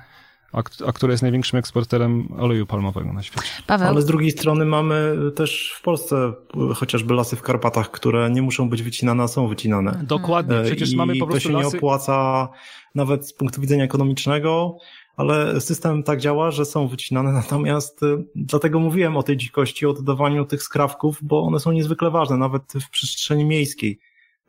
a, 0.55 0.87
a 0.87 0.91
która 0.91 1.11
jest 1.11 1.23
największym 1.23 1.59
eksporterem 1.59 2.27
oleju 2.39 2.65
palmowego 2.65 3.13
na 3.13 3.23
świecie. 3.23 3.47
Paweł? 3.67 3.87
Ale 3.87 4.01
z 4.01 4.05
drugiej 4.05 4.31
strony 4.31 4.65
mamy 4.65 5.15
też 5.35 5.73
w 5.77 5.81
Polsce 5.81 6.33
chociażby 6.75 7.13
lasy 7.13 7.35
w 7.35 7.41
Karpatach, 7.41 7.91
które 7.91 8.29
nie 8.29 8.41
muszą 8.41 8.69
być 8.69 8.83
wycinane, 8.83 9.23
a 9.23 9.27
są 9.27 9.47
wycinane. 9.47 10.03
Dokładnie, 10.03 10.55
przecież 10.65 10.91
I 10.91 10.95
mamy 10.95 11.15
po 11.15 11.27
prostu 11.27 11.49
to 11.49 11.53
się 11.53 11.57
lasy... 11.57 11.71
nie 11.71 11.77
opłaca 11.77 12.49
nawet 12.95 13.27
z 13.27 13.33
punktu 13.33 13.61
widzenia 13.61 13.83
ekonomicznego, 13.83 14.77
ale 15.17 15.61
system 15.61 16.03
tak 16.03 16.19
działa, 16.19 16.51
że 16.51 16.65
są 16.65 16.87
wycinane, 16.87 17.31
natomiast 17.41 18.03
y, 18.03 18.25
dlatego 18.35 18.79
mówiłem 18.79 19.17
o 19.17 19.23
tej 19.23 19.37
dzikości, 19.37 19.85
o 19.85 19.89
oddawaniu 19.89 20.45
tych 20.45 20.63
skrawków, 20.63 21.19
bo 21.21 21.43
one 21.43 21.59
są 21.59 21.71
niezwykle 21.71 22.11
ważne, 22.11 22.37
nawet 22.37 22.73
w 22.81 22.89
przestrzeni 22.89 23.45
miejskiej. 23.45 23.99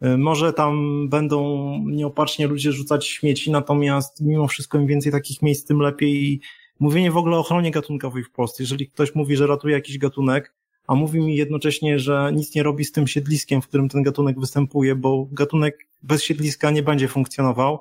Y, 0.05 0.19
może 0.19 0.53
tam 0.53 1.09
będą 1.09 1.59
nieopatrznie 1.87 2.47
ludzie 2.47 2.73
rzucać 2.73 3.07
śmieci, 3.07 3.51
natomiast 3.51 4.21
mimo 4.21 4.49
wszystko 4.49 4.79
im 4.79 4.87
więcej 4.87 5.13
takich 5.13 5.43
miejsc, 5.43 5.67
tym 5.67 5.81
lepiej 5.81 6.41
mówienie 6.81 7.11
w 7.11 7.17
ogóle 7.17 7.37
o 7.37 7.41
ochronie 7.41 7.71
gatunkowej 7.71 8.25
w 8.25 8.31
Polsce. 8.31 8.63
Jeżeli 8.63 8.89
ktoś 8.89 9.15
mówi, 9.15 9.37
że 9.37 9.47
ratuje 9.47 9.75
jakiś 9.75 9.99
gatunek, 9.99 10.55
a 10.87 10.95
mówi 10.95 11.21
mi 11.21 11.37
jednocześnie, 11.37 11.99
że 11.99 12.31
nic 12.35 12.55
nie 12.55 12.63
robi 12.63 12.85
z 12.85 12.93
tym 12.93 13.07
siedliskiem, 13.07 13.63
w 13.63 13.69
którym 13.69 13.89
ten 13.89 14.03
gatunek 14.03 14.41
występuje, 14.41 14.95
bo 14.95 15.29
gatunek 15.33 15.87
bez 16.03 16.23
siedliska 16.23 16.71
nie 16.71 16.83
będzie 16.83 17.09
funkcjonował, 17.09 17.81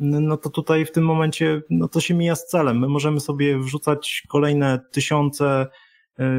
no 0.00 0.36
to 0.36 0.50
tutaj 0.50 0.86
w 0.86 0.92
tym 0.92 1.04
momencie, 1.04 1.62
no 1.70 1.88
to 1.88 2.00
się 2.00 2.14
mija 2.14 2.36
z 2.36 2.46
celem. 2.46 2.78
My 2.78 2.88
możemy 2.88 3.20
sobie 3.20 3.58
wrzucać 3.58 4.22
kolejne 4.28 4.80
tysiące, 4.92 5.66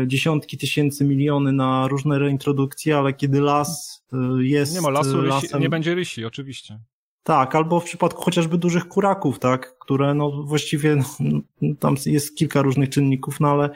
dziesiątki 0.08 0.58
tysięcy, 0.58 1.06
miliony 1.06 1.52
na 1.52 1.88
różne 1.88 2.20
reintrodukcje, 2.20 2.98
ale 2.98 3.14
kiedy 3.14 3.42
las 3.42 4.04
e, 4.14 4.18
jest 4.44 4.74
Nie 4.74 4.82
ma 4.82 4.90
lasu, 4.90 5.22
lasem, 5.22 5.50
rysi, 5.50 5.60
nie 5.60 5.70
będzie 5.70 5.96
rysi, 5.96 6.26
oczywiście. 6.26 6.80
Tak, 7.24 7.56
albo 7.56 7.80
w 7.80 7.84
przypadku 7.84 8.22
chociażby 8.22 8.58
dużych 8.58 8.88
kuraków, 8.88 9.40
tak, 9.40 9.80
które 9.80 10.14
no 10.14 10.44
właściwie 10.44 11.04
no, 11.20 11.42
tam 11.80 11.96
jest 12.06 12.38
kilka 12.38 12.62
różnych 12.62 12.90
czynników, 12.90 13.40
no 13.40 13.52
ale 13.52 13.70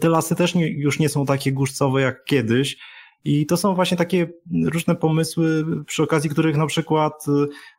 te 0.00 0.08
lasy 0.08 0.34
też 0.34 0.54
nie, 0.54 0.68
już 0.68 0.98
nie 0.98 1.08
są 1.08 1.26
takie 1.26 1.52
głuszcowe 1.52 2.00
jak 2.00 2.24
kiedyś. 2.24 2.78
I 3.24 3.46
to 3.46 3.56
są 3.56 3.74
właśnie 3.74 3.96
takie 3.96 4.28
różne 4.64 4.94
pomysły, 4.94 5.64
przy 5.86 6.02
okazji 6.02 6.30
których 6.30 6.56
na 6.56 6.66
przykład 6.66 7.24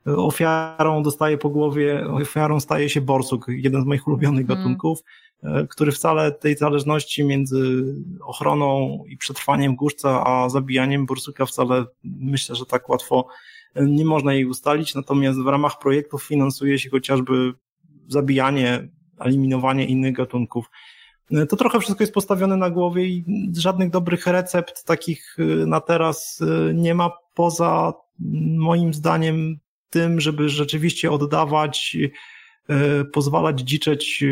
y, 0.08 0.16
ofiarą 0.16 1.04
dostaje 1.04 1.38
po 1.38 1.50
głowie, 1.50 2.08
ofiarą 2.08 2.60
staje 2.60 2.90
się 2.90 3.02
borsuk, 3.02 3.46
jeden 3.48 3.82
z 3.82 3.86
moich 3.86 4.08
ulubionych 4.08 4.42
mhm. 4.42 4.60
gatunków, 4.60 5.00
mm. 5.00 5.14
Który 5.70 5.91
wcale 5.91 6.32
tej 6.32 6.58
zależności 6.58 7.24
między 7.24 7.86
ochroną 8.22 9.00
i 9.08 9.18
przetrwaniem 9.18 9.76
głuszca, 9.76 10.24
a 10.26 10.50
zabijaniem 10.50 11.06
borsuka 11.06 11.46
wcale 11.46 11.86
myślę, 12.04 12.56
że 12.56 12.66
tak 12.66 12.89
łatwo 12.89 13.28
y, 13.78 13.86
nie 13.89 14.06
można 14.06 14.34
jej 14.34 14.46
ustalić, 14.46 14.96
natomiast 14.96 15.39
w 15.39 15.48
ramach 15.48 15.80
projektów 15.80 16.24
finansuje 16.24 16.80
się 16.80 16.89
chociażby 16.89 17.54
zabijanie, 18.08 18.88
eliminowanie 19.20 19.86
innych 19.86 20.14
gatunków. 20.14 20.70
To 21.50 21.56
trochę 21.56 21.80
wszystko 21.80 22.04
jest 22.04 22.14
postawione 22.14 22.58
na 22.58 22.70
głowie 22.70 23.06
i 23.06 23.26
żadnych 23.58 23.89
dobrych 23.89 24.28
recept 24.28 24.86
takich 24.86 25.38
na 25.68 25.82
teraz 25.82 26.44
nie 26.74 26.96
ma, 26.96 27.12
poza 27.34 27.94
moim 28.58 28.94
zdaniem 28.94 29.58
tym, 29.89 30.20
żeby 30.20 30.50
rzeczywiście 30.50 31.12
oddawać, 31.12 31.98
pozwalać 33.14 33.59
dziczeć 33.59 34.24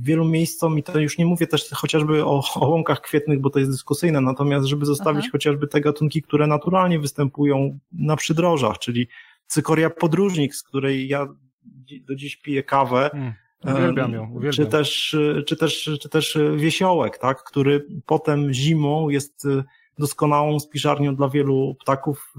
wielu 0.00 0.24
miejscom 0.24 0.78
i 0.78 0.82
to 0.82 0.98
już 0.98 1.18
nie 1.18 1.26
mówię 1.26 1.46
też 1.46 1.70
chociażby 1.70 2.24
o, 2.24 2.42
o 2.54 2.68
łąkach 2.68 3.00
kwietnych, 3.00 3.40
bo 3.40 3.50
to 3.50 3.58
jest 3.58 3.70
dyskusyjne, 3.70 4.20
natomiast 4.20 4.66
żeby 4.66 4.86
zostawić 4.86 5.22
Aha. 5.22 5.32
chociażby 5.32 5.68
te 5.68 5.80
gatunki, 5.80 6.22
które 6.22 6.46
naturalnie 6.46 6.98
występują 6.98 7.78
na 7.92 8.16
przydrożach, 8.16 8.78
czyli 8.78 9.08
cykoria 9.46 9.90
podróżnik, 9.90 10.54
z 10.54 10.62
której 10.62 11.08
ja 11.08 11.28
do 12.00 12.14
dziś 12.14 12.36
piję 12.36 12.62
kawę, 12.62 13.10
hmm. 13.12 13.32
Uwielbiam 13.64 14.12
ją, 14.12 14.30
uwielbiam. 14.30 14.52
Czy 14.52 14.66
też, 14.66 15.16
czy 15.46 15.56
też, 15.56 15.90
czy 16.00 16.08
też 16.08 16.38
wiesiołek, 16.56 17.18
tak, 17.18 17.42
który 17.42 17.86
potem 18.06 18.52
zimą 18.52 19.08
jest 19.08 19.46
doskonałą 19.98 20.60
spiżarnią 20.60 21.16
dla 21.16 21.28
wielu 21.28 21.76
ptaków, 21.80 22.34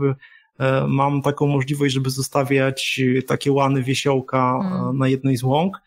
mam 0.87 1.21
taką 1.21 1.47
możliwość, 1.47 1.93
żeby 1.93 2.09
zostawiać 2.09 3.01
takie 3.27 3.51
łany 3.51 3.83
wiesiołka 3.83 4.59
hmm. 4.63 4.97
na 4.97 5.07
jednej 5.07 5.37
z 5.37 5.43
łąk 5.43 5.81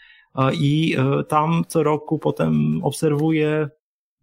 i 0.60 0.96
tam 1.28 1.64
co 1.68 1.82
roku 1.82 2.18
potem 2.18 2.80
obserwuję 2.82 3.48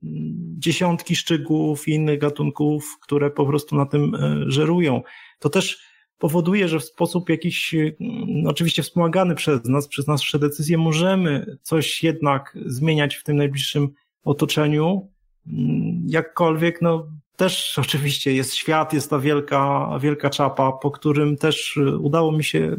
mm, 0.04 0.56
dziesiątki 0.60 1.16
szczegółów 1.16 1.88
i 1.88 1.92
innych 1.92 2.20
gatunków, 2.20 2.98
które 3.02 3.32
po 3.32 3.46
prostu 3.46 3.76
na 3.76 3.86
tym 3.86 4.18
żerują. 4.48 5.02
To 5.40 5.50
też 5.50 5.94
powoduje, 6.18 6.68
że 6.68 6.80
w 6.80 6.84
sposób 6.84 7.30
jakiś, 7.30 7.76
mm, 7.76 8.48
oczywiście 8.48 8.84
wspomagany 8.84 9.36
przez 9.36 9.66
nas, 9.66 9.88
przez 9.88 10.08
nasze 10.08 10.40
decyzje, 10.40 10.78
możemy 10.78 11.58
coś 11.62 12.04
jednak 12.04 12.58
zmieniać 12.66 13.16
w 13.16 13.24
tym 13.24 13.38
najbliższym 13.38 13.90
otoczeniu. 14.24 15.10
Mm, 15.48 16.04
jakkolwiek, 16.08 16.82
no 16.82 17.08
też 17.44 17.80
oczywiście 17.80 18.34
jest 18.34 18.56
świat, 18.56 18.94
jest 18.94 19.10
ta 19.10 19.20
wielka, 19.20 19.90
wielka 20.02 20.30
czapa, 20.30 20.72
po 20.72 20.92
którym 20.92 21.38
też 21.38 21.78
y, 21.78 21.98
udało 21.98 22.32
mi 22.32 22.44
się, 22.44 22.76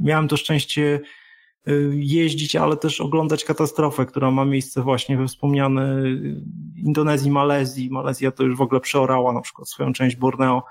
miałem 0.00 0.28
to 0.28 0.36
szczęście 0.36 1.00
y, 1.68 1.90
jeździć, 1.94 2.56
ale 2.56 2.76
też 2.76 3.00
oglądać 3.00 3.44
katastrofę, 3.44 4.06
która 4.06 4.30
ma 4.30 4.44
miejsce 4.44 4.82
właśnie 4.82 5.16
we 5.16 5.26
wspomnianej 5.26 6.20
Indonezji, 6.76 7.30
Malezji. 7.30 7.90
Malezja 7.90 8.30
to 8.30 8.42
już 8.44 8.56
w 8.56 8.60
ogóle 8.60 8.80
przeorała 8.80 9.32
na 9.32 9.40
przykład 9.40 9.68
swoją 9.68 9.92
część 9.92 10.16
Borneo 10.16 10.62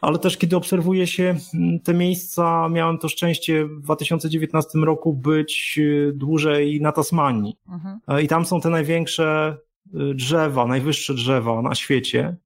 ale 0.00 0.18
też 0.18 0.36
kiedy 0.36 0.56
obserwuje 0.56 1.06
się 1.06 1.36
mm, 1.54 1.80
te 1.80 1.94
miejsca, 1.94 2.68
miałem 2.68 2.98
to 2.98 3.08
szczęście 3.08 3.64
w 3.64 3.80
2019 3.80 4.78
roku 4.78 5.12
być 5.12 5.74
y, 5.78 6.12
dłużej 6.14 6.80
na 6.80 6.92
Tasmanii. 6.92 7.56
Mhm. 7.68 8.00
E, 8.08 8.22
I 8.22 8.28
tam 8.28 8.44
są 8.44 8.60
te 8.60 8.70
największe 8.70 9.56
y, 9.58 9.73
drzewa, 10.14 10.66
najwyższe 10.66 11.14
drzewa 11.14 11.62
na 11.62 11.74
świecie. 11.74 12.36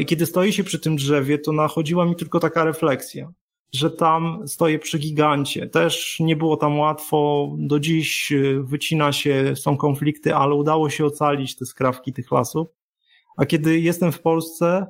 I 0.00 0.06
kiedy 0.06 0.26
stoi 0.26 0.52
się 0.52 0.64
przy 0.64 0.80
tym 0.80 0.96
drzewie, 0.96 1.38
to 1.38 1.52
nachodziła 1.52 2.06
mi 2.06 2.16
tylko 2.16 2.40
taka 2.40 2.64
refleksja, 2.64 3.32
że 3.74 3.90
tam 3.90 4.48
stoję 4.48 4.78
przy 4.78 4.98
gigancie. 4.98 5.66
Też 5.66 6.20
nie 6.20 6.36
było 6.36 6.56
tam 6.56 6.78
łatwo. 6.78 7.50
Do 7.58 7.80
dziś 7.80 8.32
y, 8.32 8.62
wycina 8.62 9.12
się, 9.12 9.56
są 9.56 9.76
konflikty, 9.76 10.34
ale 10.34 10.54
udało 10.54 10.90
się 10.90 11.04
ocalić 11.06 11.56
te 11.56 11.66
skrawki 11.66 12.12
tych 12.12 12.32
lasów. 12.32 12.68
A 13.36 13.46
kiedy 13.46 13.80
jestem 13.80 14.12
w 14.12 14.20
Polsce, 14.20 14.86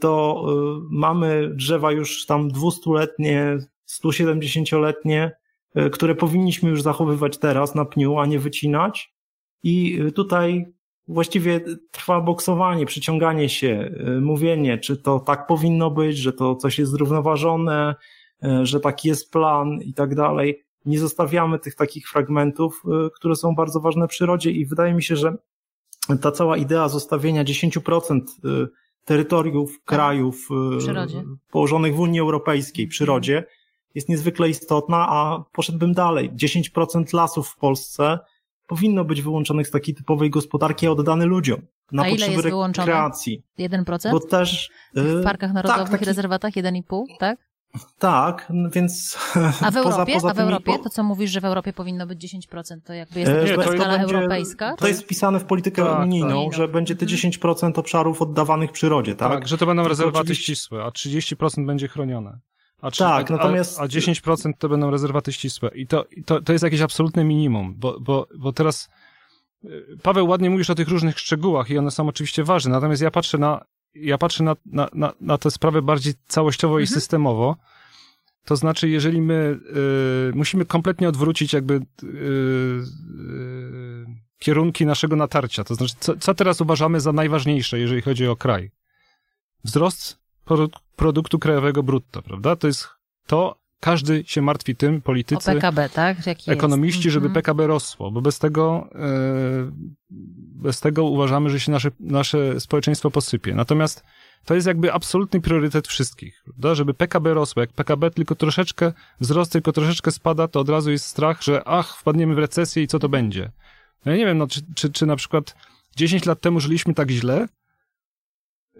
to 0.00 0.44
y, 0.48 0.86
mamy 0.90 1.50
drzewa 1.54 1.92
już 1.92 2.26
tam 2.26 2.50
200-letnie, 2.50 3.58
170-letnie, 3.88 5.32
y, 5.78 5.90
które 5.90 6.14
powinniśmy 6.14 6.70
już 6.70 6.82
zachowywać 6.82 7.38
teraz 7.38 7.74
na 7.74 7.84
pniu, 7.84 8.18
a 8.18 8.26
nie 8.26 8.38
wycinać. 8.38 9.14
I 9.62 10.00
y, 10.00 10.12
tutaj 10.12 10.66
właściwie 11.08 11.60
trwa 11.90 12.20
boksowanie, 12.20 12.86
przyciąganie 12.86 13.48
się, 13.48 13.92
mówienie, 14.20 14.78
czy 14.78 14.96
to 14.96 15.20
tak 15.20 15.46
powinno 15.46 15.90
być, 15.90 16.18
że 16.18 16.32
to 16.32 16.56
coś 16.56 16.78
jest 16.78 16.92
zrównoważone, 16.92 17.94
że 18.62 18.80
taki 18.80 19.08
jest 19.08 19.32
plan 19.32 19.78
i 19.82 19.94
tak 19.94 20.14
dalej. 20.14 20.64
Nie 20.84 20.98
zostawiamy 20.98 21.58
tych 21.58 21.74
takich 21.74 22.08
fragmentów, 22.08 22.82
które 23.14 23.36
są 23.36 23.54
bardzo 23.54 23.80
ważne 23.80 24.06
w 24.06 24.10
przyrodzie 24.10 24.50
i 24.50 24.66
wydaje 24.66 24.94
mi 24.94 25.02
się, 25.02 25.16
że 25.16 25.36
ta 26.20 26.32
cała 26.32 26.56
idea 26.56 26.88
zostawienia 26.88 27.44
10% 27.44 28.20
terytoriów 29.08 29.72
tak. 29.72 29.84
krajów 29.84 30.48
e, 30.86 31.24
położonych 31.50 31.94
w 31.94 32.00
Unii 32.00 32.20
Europejskiej, 32.20 32.88
przyrodzie, 32.88 33.44
jest 33.94 34.08
niezwykle 34.08 34.48
istotna, 34.48 35.06
a 35.08 35.44
poszedłbym 35.52 35.92
dalej. 35.92 36.30
10% 36.30 37.14
lasów 37.14 37.48
w 37.48 37.56
Polsce 37.56 38.18
powinno 38.68 39.04
być 39.04 39.22
wyłączonych 39.22 39.68
z 39.68 39.70
takiej 39.70 39.94
typowej 39.94 40.30
gospodarki, 40.30 40.86
a 40.86 40.90
oddane 40.90 41.26
ludziom. 41.26 41.60
Na 41.92 42.02
a 42.02 42.10
potrzeby 42.10 42.32
ile 42.32 42.50
jest 42.50 42.78
rekreacji. 42.78 43.42
1%? 43.58 44.10
Bo 44.10 44.20
też, 44.20 44.70
w 44.94 45.22
parkach 45.24 45.52
narodowych 45.52 45.82
tak, 45.82 45.90
taki, 45.90 46.04
rezerwatach 46.04 46.52
1,5, 46.52 47.02
tak? 47.18 47.48
Tak, 47.98 48.52
więc. 48.72 49.18
A 49.62 49.70
w 49.70 49.76
Europie? 49.84 50.12
Poza, 50.14 50.20
poza 50.20 50.30
a 50.30 50.34
w 50.34 50.38
Europie? 50.38 50.72
To 50.84 50.90
co 50.90 51.02
mówisz, 51.02 51.30
że 51.30 51.40
w 51.40 51.44
Europie 51.44 51.72
powinno 51.72 52.06
być 52.06 52.34
10%, 52.34 52.80
to 52.84 52.92
jakby 52.92 53.20
jest 53.20 53.32
e, 53.32 53.54
to 53.54 53.62
skala 53.62 53.98
będzie, 53.98 54.14
europejska? 54.14 54.76
To 54.76 54.88
jest 54.88 55.02
wpisane 55.02 55.40
w 55.40 55.44
politykę 55.44 55.84
tak, 55.84 56.02
unijną, 56.02 56.44
tak. 56.44 56.56
że 56.56 56.68
będzie 56.68 56.96
te 56.96 57.06
10% 57.06 57.50
mhm. 57.50 57.72
obszarów 57.76 58.22
oddawanych 58.22 58.72
przyrodzie, 58.72 59.14
tak? 59.14 59.32
Tak, 59.32 59.48
że 59.48 59.58
to 59.58 59.66
będą 59.66 59.88
rezerwaty 59.88 60.18
oczywiście... 60.18 60.42
ścisłe, 60.42 60.84
a 60.84 60.88
30% 60.88 61.66
będzie 61.66 61.88
chronione. 61.88 62.38
A, 62.82 62.90
tak, 62.90 63.30
a, 63.30 63.36
natomiast... 63.36 63.80
A 63.80 63.86
10% 63.86 64.52
to 64.58 64.68
będą 64.68 64.90
rezerwaty 64.90 65.32
ścisłe. 65.32 65.70
I 65.74 65.86
to, 65.86 66.06
to, 66.26 66.42
to 66.42 66.52
jest 66.52 66.64
jakieś 66.64 66.80
absolutne 66.80 67.24
minimum, 67.24 67.74
bo, 67.76 68.00
bo, 68.00 68.26
bo 68.38 68.52
teraz 68.52 68.88
e, 69.64 69.68
Paweł, 70.02 70.28
ładnie 70.28 70.50
mówisz 70.50 70.70
o 70.70 70.74
tych 70.74 70.88
różnych 70.88 71.18
szczegółach 71.18 71.70
i 71.70 71.78
one 71.78 71.90
są 71.90 72.08
oczywiście 72.08 72.44
ważne, 72.44 72.70
natomiast 72.70 73.02
ja 73.02 73.10
patrzę 73.10 73.38
na, 73.38 73.64
ja 73.94 74.18
patrzę 74.18 74.44
na, 74.44 74.56
na, 74.66 74.88
na, 74.92 75.12
na 75.20 75.38
tę 75.38 75.50
sprawę 75.50 75.82
bardziej 75.82 76.14
całościowo 76.26 76.74
mhm. 76.74 76.84
i 76.84 76.86
systemowo. 76.86 77.56
To 78.44 78.56
znaczy, 78.56 78.88
jeżeli 78.88 79.20
my 79.20 79.58
y, 80.30 80.36
musimy 80.36 80.64
kompletnie 80.64 81.08
odwrócić 81.08 81.52
jakby 81.52 81.74
y, 81.74 82.06
y, 82.06 82.82
kierunki 84.38 84.86
naszego 84.86 85.16
natarcia, 85.16 85.64
to 85.64 85.74
znaczy, 85.74 85.94
co, 86.00 86.16
co 86.16 86.34
teraz 86.34 86.60
uważamy 86.60 87.00
za 87.00 87.12
najważniejsze, 87.12 87.78
jeżeli 87.78 88.02
chodzi 88.02 88.26
o 88.26 88.36
kraj? 88.36 88.70
Wzrost 89.64 90.18
produktu 90.96 91.38
krajowego 91.38 91.82
brutto, 91.82 92.22
prawda? 92.22 92.56
To 92.56 92.66
jest 92.66 92.88
to, 93.26 93.58
każdy 93.80 94.24
się 94.26 94.42
martwi 94.42 94.76
tym, 94.76 95.02
politycy, 95.02 95.50
o 95.50 95.54
PKB, 95.54 95.88
tak? 95.88 96.26
Jaki 96.26 96.50
ekonomiści, 96.50 97.04
jest. 97.04 97.14
żeby 97.14 97.26
mhm. 97.26 97.34
PKB 97.34 97.66
rosło, 97.66 98.10
bo 98.10 98.20
bez 98.20 98.38
tego, 98.38 98.88
bez 100.54 100.80
tego 100.80 101.04
uważamy, 101.04 101.50
że 101.50 101.60
się 101.60 101.72
nasze, 101.72 101.90
nasze 102.00 102.60
społeczeństwo 102.60 103.10
posypie. 103.10 103.54
Natomiast 103.54 104.04
to 104.44 104.54
jest 104.54 104.66
jakby 104.66 104.92
absolutny 104.92 105.40
priorytet 105.40 105.88
wszystkich, 105.88 106.42
prawda? 106.44 106.74
żeby 106.74 106.94
PKB 106.94 107.34
rosło. 107.34 107.60
Jak 107.60 107.72
PKB 107.72 108.10
tylko 108.10 108.34
troszeczkę 108.34 108.92
wzrost, 109.20 109.52
tylko 109.52 109.72
troszeczkę 109.72 110.10
spada, 110.10 110.48
to 110.48 110.60
od 110.60 110.68
razu 110.68 110.90
jest 110.90 111.06
strach, 111.06 111.42
że 111.42 111.62
ach, 111.64 111.96
wpadniemy 111.96 112.34
w 112.34 112.38
recesję 112.38 112.82
i 112.82 112.86
co 112.86 112.98
to 112.98 113.08
będzie. 113.08 113.52
No 114.04 114.12
ja 114.12 114.18
nie 114.18 114.26
wiem, 114.26 114.38
no, 114.38 114.46
czy, 114.46 114.60
czy, 114.74 114.92
czy 114.92 115.06
na 115.06 115.16
przykład 115.16 115.54
10 115.96 116.24
lat 116.26 116.40
temu 116.40 116.60
żyliśmy 116.60 116.94
tak 116.94 117.10
źle, 117.10 117.48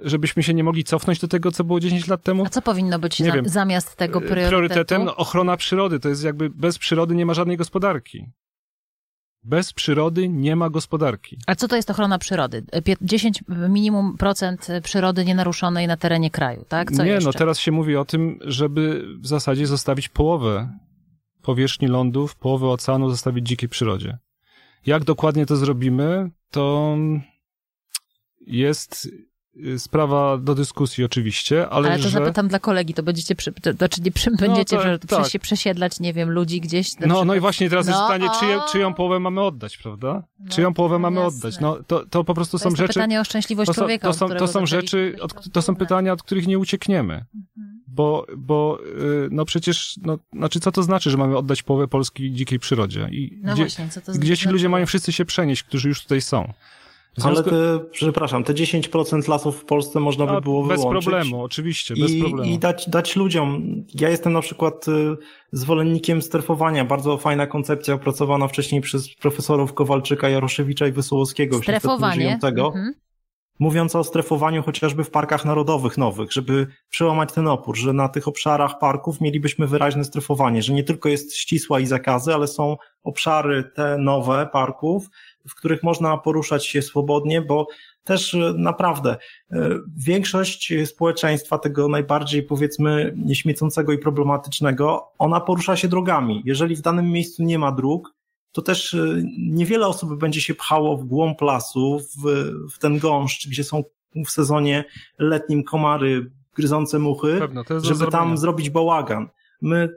żebyśmy 0.03 0.43
się 0.43 0.55
nie 0.55 0.65
mogli 0.65 0.85
cofnąć 0.85 1.21
do 1.21 1.29
tego, 1.29 1.53
co 1.53 1.65
było 1.65 1.81
10 1.81 2.09
lat 2.09 2.23
temu. 2.23 2.45
A 2.47 2.49
co 2.49 2.63
powinno 2.63 2.99
być 2.99 3.23
za, 3.23 3.33
zamiast 3.45 3.97
tego 3.97 4.21
priorytetu? 4.21 4.49
Priorytetem 4.49 5.05
no, 5.05 5.17
ochrona 5.17 5.57
przyrody. 5.57 6.01
To 6.01 6.09
jest 6.09 6.25
jakby 6.25 6.51
bez 6.51 6.79
przyrody 6.79 7.15
nie 7.15 7.27
ma 7.27 7.35
żadnej 7.35 7.57
gospodarki. 7.57 8.27
Bez 9.45 9.73
przyrody 9.73 10.29
nie 10.29 10.57
ma 10.57 10.71
gospodarki. 10.71 11.39
A 11.47 11.55
co 11.55 11.69
to 11.69 11.77
jest 11.77 11.91
ochrona 11.91 12.19
przyrody? 12.19 12.65
10 13.03 13.45
minimum 13.49 14.17
procent 14.17 14.69
przyrody 14.83 15.25
nienaruszonej 15.25 15.87
na 15.87 15.97
terenie 15.97 16.31
kraju, 16.31 16.65
tak? 16.69 16.93
Co 16.93 17.05
nie, 17.05 17.11
jeszcze? 17.11 17.29
no 17.29 17.33
teraz 17.33 17.59
się 17.59 17.73
mówi 17.73 17.97
o 17.97 18.05
tym, 18.05 18.39
żeby 18.45 19.07
w 19.21 19.27
zasadzie 19.27 19.67
zostawić 19.67 20.09
połowę 20.09 20.79
powierzchni 21.43 21.89
lądów, 21.89 22.37
połowę 22.37 22.69
oceanu 22.69 23.11
zostawić 23.11 23.47
dzikiej 23.47 23.69
przyrodzie. 23.69 24.19
Jak 24.87 25.05
dokładnie 25.05 25.47
to 25.47 25.57
zrobimy, 25.57 26.31
to 26.51 26.97
jest 28.47 29.09
sprawa 29.79 30.39
do 30.39 30.55
dyskusji 30.55 31.05
oczywiście, 31.05 31.69
ale 31.69 31.89
Ale 31.89 31.97
to 31.97 32.03
że... 32.03 32.11
zapytam 32.11 32.49
dla 32.49 32.59
kolegi, 32.59 32.95
to 32.95 33.03
będziecie, 33.03 33.35
przy, 33.35 33.53
to, 33.53 33.75
to, 33.75 33.89
czy 33.89 34.03
nie 34.03 34.13
przy, 34.13 34.31
będziecie 34.31 34.77
no, 34.77 34.99
to, 34.99 35.17
tak. 35.17 35.29
się 35.29 35.39
przesiedlać, 35.39 36.01
nie 36.01 36.13
wiem, 36.13 36.31
ludzi 36.31 36.61
gdzieś? 36.61 36.95
No, 36.95 37.01
przykład... 37.01 37.27
no 37.27 37.35
i 37.35 37.41
właśnie 37.41 37.71
teraz 37.71 37.87
no, 37.87 37.93
jest 37.93 38.05
pytanie, 38.05 38.31
czyją, 38.41 38.61
czyją 38.73 38.95
połowę 38.95 39.21
mamy 39.21 39.43
oddać, 39.43 39.79
prawda? 39.79 40.23
No, 40.41 40.51
czyją 40.51 40.75
połowę 40.75 40.99
mamy 40.99 41.21
jasne. 41.21 41.37
oddać? 41.39 41.61
No 41.61 41.79
to, 41.87 42.07
to 42.07 42.25
po 42.25 42.35
prostu 42.35 42.59
to 42.59 42.65
są 42.65 42.77
rzeczy... 42.77 42.89
pytanie 42.89 43.21
o 43.21 43.25
szczęśliwość 43.25 43.67
to 43.67 43.75
są, 43.75 43.81
człowieka, 43.81 44.09
To 44.09 44.15
są, 44.15 44.29
to 44.29 44.49
są 44.49 44.67
rzeczy, 44.67 45.17
od, 45.21 45.53
to 45.53 45.63
są 45.63 45.77
pytania, 45.77 46.13
od 46.13 46.23
których 46.23 46.47
nie 46.47 46.59
uciekniemy. 46.59 47.15
Mhm. 47.15 47.79
Bo, 47.87 48.27
bo 48.37 48.79
y, 49.27 49.29
no 49.31 49.45
przecież, 49.45 49.99
no, 50.03 50.19
znaczy 50.33 50.61
co 50.61 50.73
to 50.73 50.83
znaczy, 50.83 51.11
że 51.11 51.17
mamy 51.17 51.37
oddać 51.37 51.63
połowę 51.63 51.89
Polski 51.89 52.33
dzikiej 52.33 52.59
przyrodzie? 52.59 53.09
I 53.13 53.41
no 53.43 53.55
gdzie, 53.55 53.63
właśnie, 53.63 53.89
co 53.89 54.01
to 54.01 54.13
Gdzie 54.13 54.37
ci 54.37 54.49
ludzie 54.49 54.69
mają 54.69 54.87
wszyscy 54.87 55.13
się 55.13 55.25
przenieść, 55.25 55.63
którzy 55.63 55.89
już 55.89 56.03
tutaj 56.03 56.21
są? 56.21 56.53
Ale 57.25 57.45
te, 57.45 57.81
przepraszam, 57.91 58.45
te 58.45 58.55
10% 58.55 59.29
lasów 59.29 59.61
w 59.61 59.65
Polsce 59.65 60.01
można 60.01 60.27
by 60.27 60.41
było 60.41 60.67
bez 60.67 60.81
wyłączyć. 60.81 61.05
Bez 61.05 61.15
problemu, 61.15 61.45
oczywiście, 61.45 61.95
bez 61.97 62.11
i, 62.11 62.21
problemu. 62.21 62.51
I 62.51 62.59
dać, 62.59 62.89
dać 62.89 63.17
ludziom. 63.17 63.63
Ja 63.95 64.09
jestem 64.09 64.33
na 64.33 64.41
przykład 64.41 64.89
y, 64.89 65.17
zwolennikiem 65.53 66.23
strefowania. 66.23 66.85
Bardzo 66.85 67.17
fajna 67.17 67.47
koncepcja 67.47 67.95
opracowana 67.95 68.49
wcześniej 68.49 68.81
przez 68.81 69.15
profesorów 69.15 69.75
Kowalczyka, 69.75 70.29
Jaroszewicza 70.29 70.87
i 70.87 70.93
Wysołowskiego. 70.93 71.59
Strefowanie. 71.59 72.39
Mhm. 72.43 72.95
Mówiąc 73.59 73.97
o 73.97 74.05
strefowaniu 74.05 74.63
chociażby 74.63 75.05
w 75.05 75.11
parkach 75.11 75.45
narodowych 75.45 75.99
nowych, 75.99 76.33
żeby 76.33 76.67
przełamać 76.89 77.33
ten 77.33 77.49
opór, 77.49 77.77
że 77.77 77.93
na 77.93 78.09
tych 78.09 78.29
obszarach 78.29 78.79
parków 78.79 79.21
mielibyśmy 79.21 79.67
wyraźne 79.67 80.05
strefowanie, 80.05 80.63
że 80.63 80.73
nie 80.73 80.85
tylko 80.85 81.09
jest 81.09 81.37
ścisła 81.37 81.81
i 81.81 81.87
zakazy, 81.87 82.35
ale 82.35 82.47
są 82.47 82.77
obszary 83.03 83.65
te 83.75 83.99
nowe 83.99 84.49
parków, 84.53 85.07
w 85.49 85.55
których 85.55 85.83
można 85.83 86.19
poruszać 86.19 86.67
się 86.67 86.83
swobodnie, 86.83 87.43
bo 87.43 87.67
też 88.05 88.35
e, 88.35 88.55
naprawdę 88.57 89.17
e, 89.51 89.71
większość 89.97 90.73
społeczeństwa, 90.85 91.59
tego 91.59 91.89
najbardziej 91.89 92.43
powiedzmy 92.43 93.15
nieśmiecącego 93.17 93.93
i 93.93 93.99
problematycznego, 93.99 95.13
ona 95.19 95.41
porusza 95.41 95.77
się 95.77 95.89
drogami. 95.89 96.43
Jeżeli 96.45 96.77
w 96.77 96.81
danym 96.81 97.11
miejscu 97.11 97.43
nie 97.43 97.59
ma 97.59 97.73
dróg, 97.73 98.15
to 98.53 98.63
też 98.63 98.95
e, 98.95 99.23
niewiele 99.39 99.87
osób 99.87 100.19
będzie 100.19 100.41
się 100.41 100.55
pchało 100.55 100.97
w 100.97 101.05
głąb 101.05 101.41
lasu, 101.41 101.99
w, 102.01 102.51
w 102.75 102.79
ten 102.79 102.99
gąszcz, 102.99 103.49
gdzie 103.49 103.65
są 103.65 103.85
w 104.27 104.31
sezonie 104.31 104.85
letnim 105.19 105.65
komary, 105.65 106.31
gryzące 106.55 106.99
muchy, 106.99 107.37
Pewno, 107.39 107.65
żeby 107.83 108.07
tam 108.07 108.39
zrobić 108.39 108.71
bałagan. 108.71 109.29
My 109.63 109.89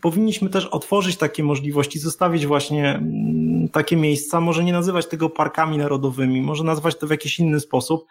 powinniśmy 0.00 0.50
też 0.50 0.66
otworzyć 0.66 1.16
takie 1.16 1.44
możliwości, 1.44 1.98
zostawić 1.98 2.46
właśnie 2.46 2.94
mm, 2.94 3.68
takie 3.68 3.96
miejsca, 3.96 4.40
może 4.40 4.64
nie 4.64 4.72
nazywać 4.72 5.06
tego 5.06 5.30
parkami 5.30 5.78
narodowymi, 5.78 6.42
może 6.42 6.64
nazwać 6.64 6.98
to 6.98 7.06
w 7.06 7.10
jakiś 7.10 7.38
inny 7.38 7.60
sposób, 7.60 8.06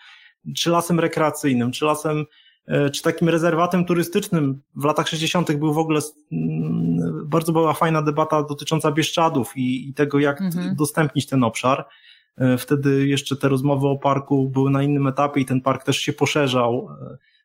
czy 0.56 0.70
lasem 0.70 1.00
rekreacyjnym, 1.00 1.72
czy 1.72 1.86
lasem, 1.86 2.26
e, 2.68 2.90
czy 2.90 3.02
takim 3.02 3.30
rezerwatem 3.30 3.86
turystycznym. 3.86 4.62
W 4.76 4.86
latach 4.86 5.08
60. 5.08 5.52
był 5.52 5.74
w 5.74 5.78
ogóle 5.78 6.00
mm, 6.32 7.30
bardzo 7.30 7.52
była 7.52 7.74
fajna 7.74 8.02
debata 8.02 8.44
dotycząca 8.44 8.92
Bieszczadów 8.92 9.58
i, 9.58 9.90
i 9.90 9.94
tego, 9.94 10.20
jak 10.20 10.42
mhm. 10.42 10.72
udostępnić 10.72 11.28
ten 11.28 11.44
obszar. 11.44 11.86
E, 12.38 12.58
wtedy 12.58 13.08
jeszcze 13.08 13.36
te 13.36 13.50
rozmowy 13.50 13.88
o 13.88 13.98
parku 13.98 14.50
były 14.50 14.72
na 14.72 14.84
innym 14.84 15.08
etapie 15.08 15.42
i 15.42 15.46
ten 15.46 15.62
park 15.62 15.84
też 15.84 15.98
się 15.98 16.14
poszerzał. 16.14 16.90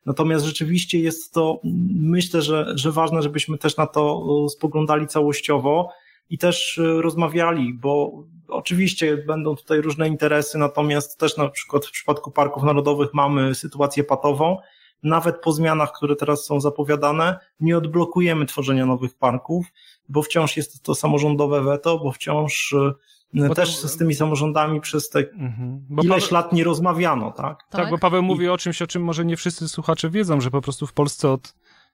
E, 0.09 0.11
natomiast 0.11 0.45
rzeczywiście 0.45 0.99
jest 0.99 1.33
to, 1.33 1.59
myślę, 1.93 2.41
że, 2.41 2.65
że 2.75 2.91
ważne, 2.91 3.21
żebyśmy 3.21 3.57
też 3.57 3.77
na 3.77 3.87
to 3.87 4.25
spoglądali 4.49 5.07
całościowo 5.07 5.89
i 6.29 6.37
też 6.37 6.79
rozmawiali, 6.97 7.73
bo 7.73 8.23
oczywiście 8.47 9.17
będą 9.17 9.55
tutaj 9.55 9.81
różne 9.81 10.07
interesy, 10.07 10.57
natomiast 10.57 11.19
też 11.19 11.37
na 11.37 11.49
przykład 11.49 11.85
w 11.85 11.91
przypadku 11.91 12.31
parków 12.31 12.63
narodowych 12.63 13.13
mamy 13.13 13.55
sytuację 13.55 14.03
patową. 14.03 14.57
Nawet 15.03 15.41
po 15.41 15.51
zmianach, 15.51 15.91
które 15.91 16.15
teraz 16.15 16.45
są 16.45 16.59
zapowiadane, 16.59 17.39
nie 17.59 17.77
odblokujemy 17.77 18.45
tworzenia 18.45 18.85
nowych 18.85 19.13
parków, 19.17 19.65
bo 20.09 20.21
wciąż 20.21 20.57
jest 20.57 20.83
to 20.83 20.95
samorządowe 20.95 21.63
weto, 21.63 21.99
bo 21.99 22.11
wciąż 22.11 22.73
e, 22.73 22.93
bo 23.33 23.55
też 23.55 23.77
z 23.77 23.97
tymi 23.97 24.15
samorządami 24.15 24.81
przez 24.81 25.09
te 25.09 25.19
mhm. 25.19 25.85
ileś 26.03 26.23
Paweł... 26.23 26.33
lat 26.33 26.53
nie 26.53 26.63
rozmawiano, 26.63 27.31
tak? 27.31 27.63
tak? 27.63 27.81
Tak, 27.81 27.89
bo 27.89 27.97
Paweł 27.97 28.23
mówi 28.23 28.49
o 28.49 28.57
czymś, 28.57 28.81
o 28.81 28.87
czym 28.87 29.03
może 29.03 29.25
nie 29.25 29.37
wszyscy 29.37 29.69
słuchacze 29.69 30.09
wiedzą, 30.09 30.41
że 30.41 30.51
po 30.51 30.61
prostu 30.61 30.87
w 30.87 30.93
Polsce 30.93 31.31
od 31.31 31.53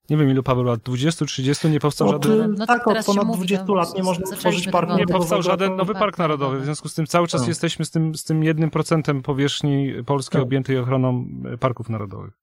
nie 0.09 0.17
wiem 0.17 0.29
ilu 0.29 0.43
Paweł 0.43 0.63
lat, 0.63 0.79
20, 0.79 1.25
30 1.25 1.69
nie 1.69 1.79
powstał 1.79 2.09
od, 2.09 2.25
żaden... 2.25 2.55
No 2.57 2.65
tak, 2.65 2.87
od 2.87 3.05
ponad 3.05 3.27
20 3.37 3.65
no, 3.67 3.75
lat 3.75 3.95
nie 3.95 4.03
można 4.03 4.37
tworzyć 4.37 4.67
parku 4.67 4.97
Nie 4.97 5.07
powstał 5.07 5.41
żaden 5.41 5.75
nowy 5.75 5.93
park 5.93 6.17
narodowy, 6.17 6.59
w 6.59 6.63
związku 6.63 6.89
z 6.89 6.93
tym 6.93 7.07
cały 7.07 7.27
czas 7.27 7.41
tak. 7.41 7.47
jesteśmy 7.47 7.85
z 7.85 7.91
tym, 7.91 8.15
z 8.15 8.23
tym 8.23 8.43
jednym 8.43 8.69
procentem 8.69 9.21
powierzchni 9.21 9.93
Polski 10.05 10.33
tak. 10.33 10.41
objętej 10.41 10.77
ochroną 10.77 11.25
parków 11.59 11.89
narodowych. 11.89 12.33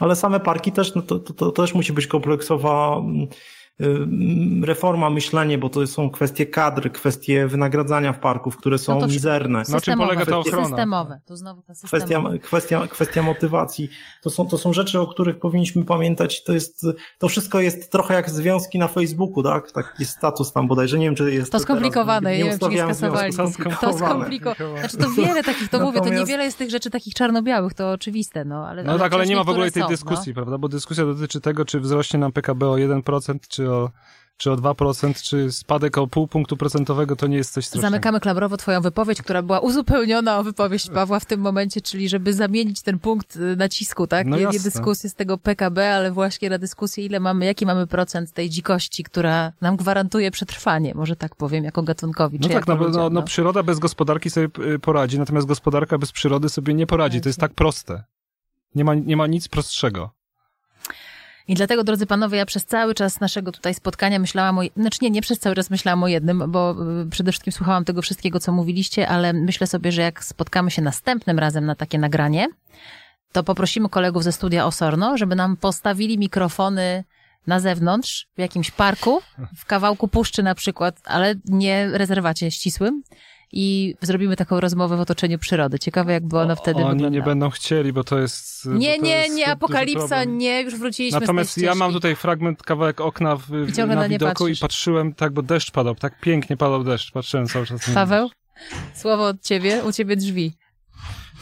Ale 0.00 0.16
same 0.16 0.40
parki 0.40 0.72
też, 0.72 0.94
no 0.94 1.02
to, 1.02 1.18
to, 1.18 1.34
to 1.34 1.52
też 1.52 1.74
musi 1.74 1.92
być 1.92 2.06
kompleksowa 2.06 3.02
Y, 3.02 3.28
reforma, 4.62 5.10
myślenie, 5.10 5.58
bo 5.58 5.68
to 5.68 5.86
są 5.86 6.10
kwestie 6.10 6.46
kadry, 6.46 6.90
kwestie 6.90 7.46
wynagradzania 7.46 8.12
w 8.12 8.18
parków, 8.18 8.56
które 8.56 8.78
są 8.78 9.00
no 9.00 9.06
mizerne. 9.06 9.62
Na 9.68 9.80
czym 9.80 9.98
polega 9.98 10.26
ta 10.26 10.38
ochrona? 10.38 10.66
Systemowe. 10.66 11.20
To 11.26 11.36
znowu 11.36 11.62
ta 11.62 11.72
kwestia, 11.84 12.22
kwestia, 12.42 12.86
kwestia 12.86 13.22
motywacji. 13.22 13.88
To 14.22 14.30
są, 14.30 14.46
to 14.46 14.58
są 14.58 14.72
rzeczy, 14.72 15.00
o 15.00 15.06
których 15.06 15.38
powinniśmy 15.38 15.84
pamiętać. 15.84 16.44
To 16.44 16.52
jest, 16.52 16.86
to 17.18 17.28
wszystko 17.28 17.60
jest 17.60 17.92
trochę 17.92 18.14
jak 18.14 18.30
związki 18.30 18.78
na 18.78 18.88
Facebooku, 18.88 19.42
tak? 19.42 19.72
Taki 19.72 20.04
status 20.04 20.52
tam 20.52 20.68
bodajże. 20.68 20.98
Nie 20.98 21.06
wiem, 21.06 21.14
czy 21.14 21.34
jest 21.34 21.52
to 21.52 21.60
skomplikowane. 21.60 22.30
Teraz, 22.30 22.38
nie, 22.38 22.44
nie 22.44 22.50
wiem, 22.50 22.58
czy 22.58 22.68
nie 22.68 22.94
skasowali. 22.94 23.32
To 23.80 23.92
skomplikowane. 23.92 24.78
Znaczy 24.78 24.96
to 24.96 25.10
wiele 25.10 25.42
takich, 25.42 25.68
to 25.68 25.78
Natomiast... 25.78 25.98
mówię, 25.98 26.10
to 26.10 26.20
niewiele 26.20 26.44
jest 26.44 26.58
tych 26.58 26.70
rzeczy 26.70 26.90
takich 26.90 27.14
czarno-białych, 27.14 27.74
to 27.74 27.90
oczywiste, 27.90 28.44
no. 28.44 28.66
Ale, 28.66 28.84
no 28.84 28.90
ale 28.90 29.00
tak, 29.00 29.14
ale 29.14 29.26
nie 29.26 29.36
ma 29.36 29.44
w 29.44 29.48
ogóle 29.48 29.70
tej 29.70 29.82
są, 29.82 29.88
dyskusji, 29.88 30.32
no. 30.32 30.34
prawda? 30.34 30.58
Bo 30.58 30.68
dyskusja 30.68 31.04
dotyczy 31.04 31.40
tego, 31.40 31.64
czy 31.64 31.80
wzrośnie 31.80 32.18
nam 32.18 32.32
PKB 32.32 32.68
o 32.68 32.74
1%, 32.74 33.38
czy 33.48 33.71
o, 33.72 33.90
czy 34.36 34.50
o 34.50 34.56
2%, 34.56 35.22
czy 35.22 35.52
spadek 35.52 35.98
o 35.98 36.06
pół 36.06 36.26
punktu 36.26 36.56
procentowego, 36.56 37.16
to 37.16 37.26
nie 37.26 37.36
jest 37.36 37.52
coś 37.52 37.66
strasznego. 37.66 37.90
Zamykamy 37.90 38.20
klamrowo 38.20 38.56
twoją 38.56 38.80
wypowiedź, 38.80 39.22
która 39.22 39.42
była 39.42 39.60
uzupełniona 39.60 40.38
o 40.38 40.44
wypowiedź 40.44 40.90
Pawła 40.90 41.20
w 41.20 41.24
tym 41.24 41.40
momencie, 41.40 41.80
czyli 41.80 42.08
żeby 42.08 42.34
zamienić 42.34 42.82
ten 42.82 42.98
punkt 42.98 43.36
y, 43.36 43.56
nacisku, 43.56 44.06
tak? 44.06 44.26
No 44.26 44.36
nie, 44.36 44.46
nie 44.46 44.60
dyskusję 44.60 45.10
z 45.10 45.14
tego 45.14 45.38
PKB, 45.38 45.94
ale 45.94 46.12
właśnie 46.12 46.50
na 46.50 46.58
dyskusję, 46.58 47.04
ile 47.06 47.20
mamy, 47.20 47.44
jaki 47.44 47.66
mamy 47.66 47.86
procent 47.86 48.32
tej 48.32 48.50
dzikości, 48.50 49.04
która 49.04 49.52
nam 49.60 49.76
gwarantuje 49.76 50.30
przetrwanie, 50.30 50.94
może 50.94 51.16
tak 51.16 51.36
powiem, 51.36 51.64
jako 51.64 51.82
gatunkowi. 51.82 52.38
No 52.40 52.48
tak, 52.48 52.66
no, 52.66 52.76
no, 52.76 52.88
no, 52.88 53.10
no, 53.10 53.22
przyroda 53.22 53.62
bez 53.62 53.78
gospodarki 53.78 54.30
sobie 54.30 54.48
y, 54.74 54.78
poradzi, 54.78 55.18
natomiast 55.18 55.46
gospodarka 55.46 55.98
bez 55.98 56.12
przyrody 56.12 56.48
sobie 56.48 56.74
nie 56.74 56.86
poradzi. 56.86 57.20
To 57.20 57.28
jest 57.28 57.40
tak 57.40 57.54
proste. 57.54 58.04
Nie 58.74 58.84
ma, 58.84 58.94
nie 58.94 59.16
ma 59.16 59.26
nic 59.26 59.48
prostszego. 59.48 60.10
I 61.48 61.54
dlatego, 61.54 61.84
drodzy 61.84 62.06
panowie, 62.06 62.38
ja 62.38 62.46
przez 62.46 62.64
cały 62.64 62.94
czas 62.94 63.20
naszego 63.20 63.52
tutaj 63.52 63.74
spotkania 63.74 64.18
myślałam 64.18 64.58
o, 64.58 64.62
znaczy 64.76 64.98
nie, 65.02 65.10
nie 65.10 65.22
przez 65.22 65.38
cały 65.38 65.56
czas 65.56 65.70
myślałam 65.70 66.02
o 66.02 66.08
jednym, 66.08 66.44
bo 66.48 66.76
y, 67.02 67.10
przede 67.10 67.32
wszystkim 67.32 67.52
słuchałam 67.52 67.84
tego 67.84 68.02
wszystkiego, 68.02 68.40
co 68.40 68.52
mówiliście, 68.52 69.08
ale 69.08 69.32
myślę 69.32 69.66
sobie, 69.66 69.92
że 69.92 70.02
jak 70.02 70.24
spotkamy 70.24 70.70
się 70.70 70.82
następnym 70.82 71.38
razem 71.38 71.66
na 71.66 71.74
takie 71.74 71.98
nagranie, 71.98 72.48
to 73.32 73.42
poprosimy 73.42 73.88
kolegów 73.88 74.24
ze 74.24 74.32
studia 74.32 74.66
Osorno, 74.66 75.16
żeby 75.16 75.34
nam 75.34 75.56
postawili 75.56 76.18
mikrofony 76.18 77.04
na 77.46 77.60
zewnątrz, 77.60 78.26
w 78.36 78.40
jakimś 78.40 78.70
parku, 78.70 79.20
w 79.56 79.66
kawałku 79.66 80.08
puszczy 80.08 80.42
na 80.42 80.54
przykład, 80.54 81.00
ale 81.04 81.34
nie 81.44 81.88
rezerwacie 81.92 82.50
ścisłym, 82.50 83.02
i 83.52 83.94
zrobimy 84.00 84.36
taką 84.36 84.60
rozmowę 84.60 84.96
w 84.96 85.00
otoczeniu 85.00 85.38
przyrody. 85.38 85.78
Ciekawe, 85.78 86.12
jakby 86.12 86.38
ona 86.38 86.54
wtedy 86.54 86.84
Oni 86.84 87.10
nie 87.10 87.22
będą 87.22 87.50
chcieli, 87.50 87.92
bo 87.92 88.04
to 88.04 88.18
jest... 88.18 88.66
Nie, 88.66 88.96
to 88.96 89.02
nie, 89.04 89.10
jest 89.10 89.36
nie, 89.36 89.46
apokalipsa, 89.46 90.24
nie, 90.24 90.62
już 90.62 90.76
wróciliśmy 90.76 91.20
Natomiast 91.20 91.58
ja 91.58 91.74
mam 91.74 91.92
tutaj 91.92 92.16
fragment, 92.16 92.62
kawałek 92.62 93.00
okna 93.00 93.36
w, 93.36 93.50
na, 93.78 93.86
na 93.86 94.08
widoku 94.08 94.48
i 94.48 94.56
patrzyłem, 94.56 95.14
tak, 95.14 95.32
bo 95.32 95.42
deszcz 95.42 95.70
padał, 95.70 95.94
tak 95.94 96.20
pięknie 96.20 96.56
padał 96.56 96.84
deszcz, 96.84 97.12
patrzyłem 97.12 97.46
cały 97.46 97.66
czas. 97.66 97.90
Paweł, 97.94 98.30
słowo 98.94 99.26
od 99.26 99.42
ciebie, 99.42 99.82
u 99.84 99.92
ciebie 99.92 100.16
drzwi. 100.16 100.61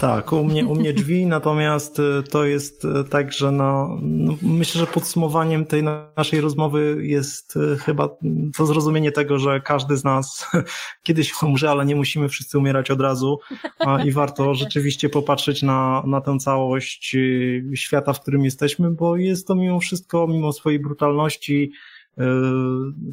Tak, 0.01 0.33
u 0.33 0.45
mnie, 0.45 0.67
u 0.67 0.75
mnie 0.75 0.93
drzwi, 0.93 1.27
natomiast 1.37 1.99
y, 1.99 2.23
to 2.31 2.45
jest 2.45 2.85
y, 2.85 3.05
tak, 3.11 3.33
że 3.33 3.53
no, 3.53 3.99
no, 4.03 4.37
myślę, 4.43 4.81
że 4.81 4.87
podsumowaniem 4.87 5.67
tej 5.67 5.83
naszej 6.17 6.41
rozmowy 6.41 6.99
jest 7.01 7.57
y, 7.57 7.77
chyba 7.79 8.09
to 8.57 8.67
zrozumienie 8.67 9.13
tego, 9.13 9.39
że 9.39 9.61
każdy 9.61 9.97
z 9.97 10.05
nas 10.05 10.51
kiedyś 11.03 11.43
umrze, 11.43 11.71
ale 11.71 11.87
nie 11.87 11.97
musimy 11.97 12.29
wszyscy 12.29 12.59
umierać 12.59 12.91
od 12.91 13.01
razu. 13.01 13.39
I 14.05 14.13
warto 14.13 14.55
rzeczywiście 14.65 15.09
popatrzeć 15.09 15.63
na, 15.63 16.03
na 16.07 16.21
tę 16.21 16.39
całość 16.39 17.17
świata, 17.75 18.13
w 18.13 18.21
którym 18.21 18.45
jesteśmy, 18.45 18.91
bo 18.91 19.17
jest 19.17 19.47
to 19.47 19.55
mimo 19.55 19.81
wszystko, 19.81 20.27
mimo 20.27 20.53
swojej 20.53 20.79
brutalności, 20.79 21.73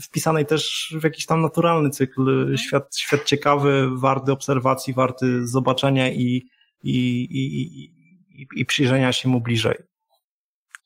wpisanej 0.01 0.45
też 0.45 0.95
w 1.01 1.03
jakiś 1.03 1.25
tam 1.25 1.41
naturalny 1.41 1.89
cykl, 1.89 2.55
świat, 2.57 2.97
świat 2.97 3.25
ciekawy, 3.25 3.89
warty 3.91 4.31
obserwacji, 4.31 4.93
warty 4.93 5.47
zobaczenia 5.47 6.11
i 6.11 6.47
i, 6.83 6.97
i, 7.21 7.83
i, 8.41 8.47
i 8.55 8.65
przyjrzenia 8.65 9.11
się 9.13 9.29
mu 9.29 9.41
bliżej. 9.41 9.75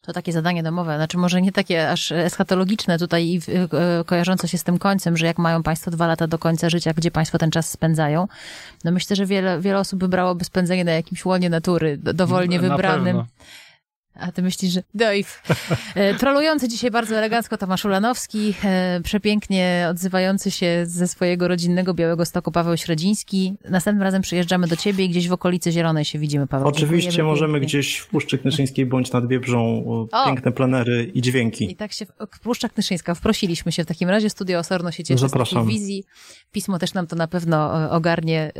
To 0.01 0.13
takie 0.13 0.31
zadanie 0.31 0.63
domowe, 0.63 0.95
znaczy 0.95 1.17
może 1.17 1.41
nie 1.41 1.51
takie 1.51 1.89
aż 1.89 2.11
eschatologiczne 2.11 2.99
tutaj 2.99 3.25
i 3.27 3.37
e, 3.37 4.03
kojarzące 4.05 4.47
się 4.47 4.57
z 4.57 4.63
tym 4.63 4.79
końcem, 4.79 5.17
że 5.17 5.25
jak 5.25 5.37
mają 5.37 5.63
Państwo 5.63 5.91
dwa 5.91 6.07
lata 6.07 6.27
do 6.27 6.39
końca 6.39 6.69
życia, 6.69 6.93
gdzie 6.93 7.11
Państwo 7.11 7.37
ten 7.37 7.51
czas 7.51 7.69
spędzają, 7.69 8.27
no 8.83 8.91
myślę, 8.91 9.15
że 9.15 9.25
wiele, 9.25 9.59
wiele 9.59 9.79
osób 9.79 9.99
wybrałoby 9.99 10.45
spędzenie 10.45 10.83
na 10.83 10.91
jakimś 10.91 11.25
łonie 11.25 11.49
natury, 11.49 11.97
dowolnie 11.97 12.61
na 12.61 12.69
wybranym. 12.69 13.05
Pewno. 13.05 13.25
A 14.15 14.31
ty 14.31 14.41
myślisz, 14.41 14.73
że 14.73 14.83
Dave. 14.93 15.41
E, 15.95 16.15
trolujący 16.15 16.67
dzisiaj 16.67 16.91
bardzo 16.91 17.15
elegancko 17.17 17.57
Tomasz 17.57 17.85
Ulanowski, 17.85 18.53
e, 18.63 19.01
przepięknie 19.03 19.87
odzywający 19.89 20.51
się 20.51 20.83
ze 20.85 21.07
swojego 21.07 21.47
rodzinnego 21.47 21.93
Białego 21.93 22.25
Stoku 22.25 22.51
Paweł 22.51 22.77
Średziński. 22.77 23.53
Następnym 23.69 24.03
razem 24.03 24.21
przyjeżdżamy 24.21 24.67
do 24.67 24.75
ciebie 24.75 25.05
i 25.05 25.09
gdzieś 25.09 25.27
w 25.27 25.33
okolicy 25.33 25.71
Zielonej 25.71 26.05
się 26.05 26.19
widzimy, 26.19 26.47
Paweł. 26.47 26.67
Oczywiście 26.67 27.23
możemy 27.23 27.53
pięknie. 27.53 27.67
gdzieś 27.67 27.97
w 27.97 28.07
Puszczy 28.07 28.37
Knyszyńskiej 28.37 28.85
bądź 28.85 29.11
nad 29.11 29.27
Wiebrzą 29.27 29.83
piękne 30.25 30.51
plenery 30.51 31.11
i 31.13 31.21
dźwięki. 31.21 31.71
I 31.71 31.75
tak 31.75 31.93
się, 31.93 32.05
Puszcza 32.43 32.69
Knyszyńska, 32.69 33.15
wprosiliśmy 33.15 33.71
się 33.71 33.83
w 33.83 33.85
takim 33.85 34.09
razie, 34.09 34.29
Studio 34.29 34.59
Osorno 34.59 34.91
się 34.91 35.03
cieszy 35.03 35.21
Zapraszam. 35.21 35.65
z 35.65 35.67
wizji. 35.67 36.03
Pismo 36.51 36.79
też 36.79 36.93
nam 36.93 37.07
to 37.07 37.15
na 37.15 37.27
pewno 37.27 37.83
e, 37.85 37.89
ogarnie. 37.89 38.51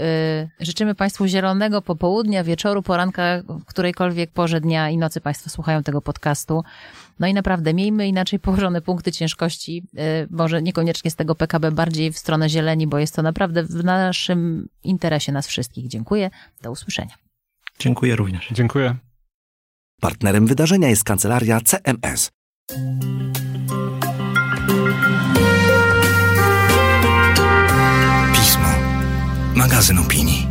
Życzymy 0.60 0.96
Państwu 0.96 1.28
zielonego 1.28 1.82
popołudnia, 1.82 2.44
wieczoru, 2.44 2.84
poranka, 2.84 3.42
w 3.48 3.66
którejkolwiek 3.66 4.32
porze 4.32 4.62
dnia 4.62 4.90
i 4.90 4.98
nocy 4.98 5.22
Państwo 5.42 5.56
słuchają 5.56 5.84
tego 5.84 6.02
podcastu. 6.02 6.64
No 7.20 7.28
i 7.28 7.34
naprawdę 7.34 7.74
miejmy 7.74 8.08
inaczej 8.08 8.40
położone 8.40 8.82
punkty 8.82 9.12
ciężkości, 9.12 9.84
y, 9.94 10.28
może 10.30 10.62
niekoniecznie 10.62 11.12
z 11.12 11.16
tego 11.16 11.36
PKB, 11.36 11.72
bardziej 11.72 12.12
w 12.12 12.18
stronę 12.18 12.50
zieleni, 12.50 12.88
bo 12.88 13.00
jest 13.00 13.16
to 13.16 13.22
naprawdę 13.22 13.64
w 13.64 13.84
naszym 13.84 14.70
interesie 14.84 15.32
nas 15.32 15.48
wszystkich. 15.48 15.88
Dziękuję. 15.88 16.30
Do 16.62 16.72
usłyszenia. 16.72 17.16
Dziękuję 17.80 18.16
również. 18.16 18.50
Dziękuję. 18.52 18.96
Partnerem 20.02 20.48
wydarzenia 20.48 20.90
jest 20.90 21.04
kancelaria 21.04 21.62
CMS. 21.62 22.32
Pismo. 28.34 28.68
Magazyn 29.56 30.00
opinii. 30.00 30.51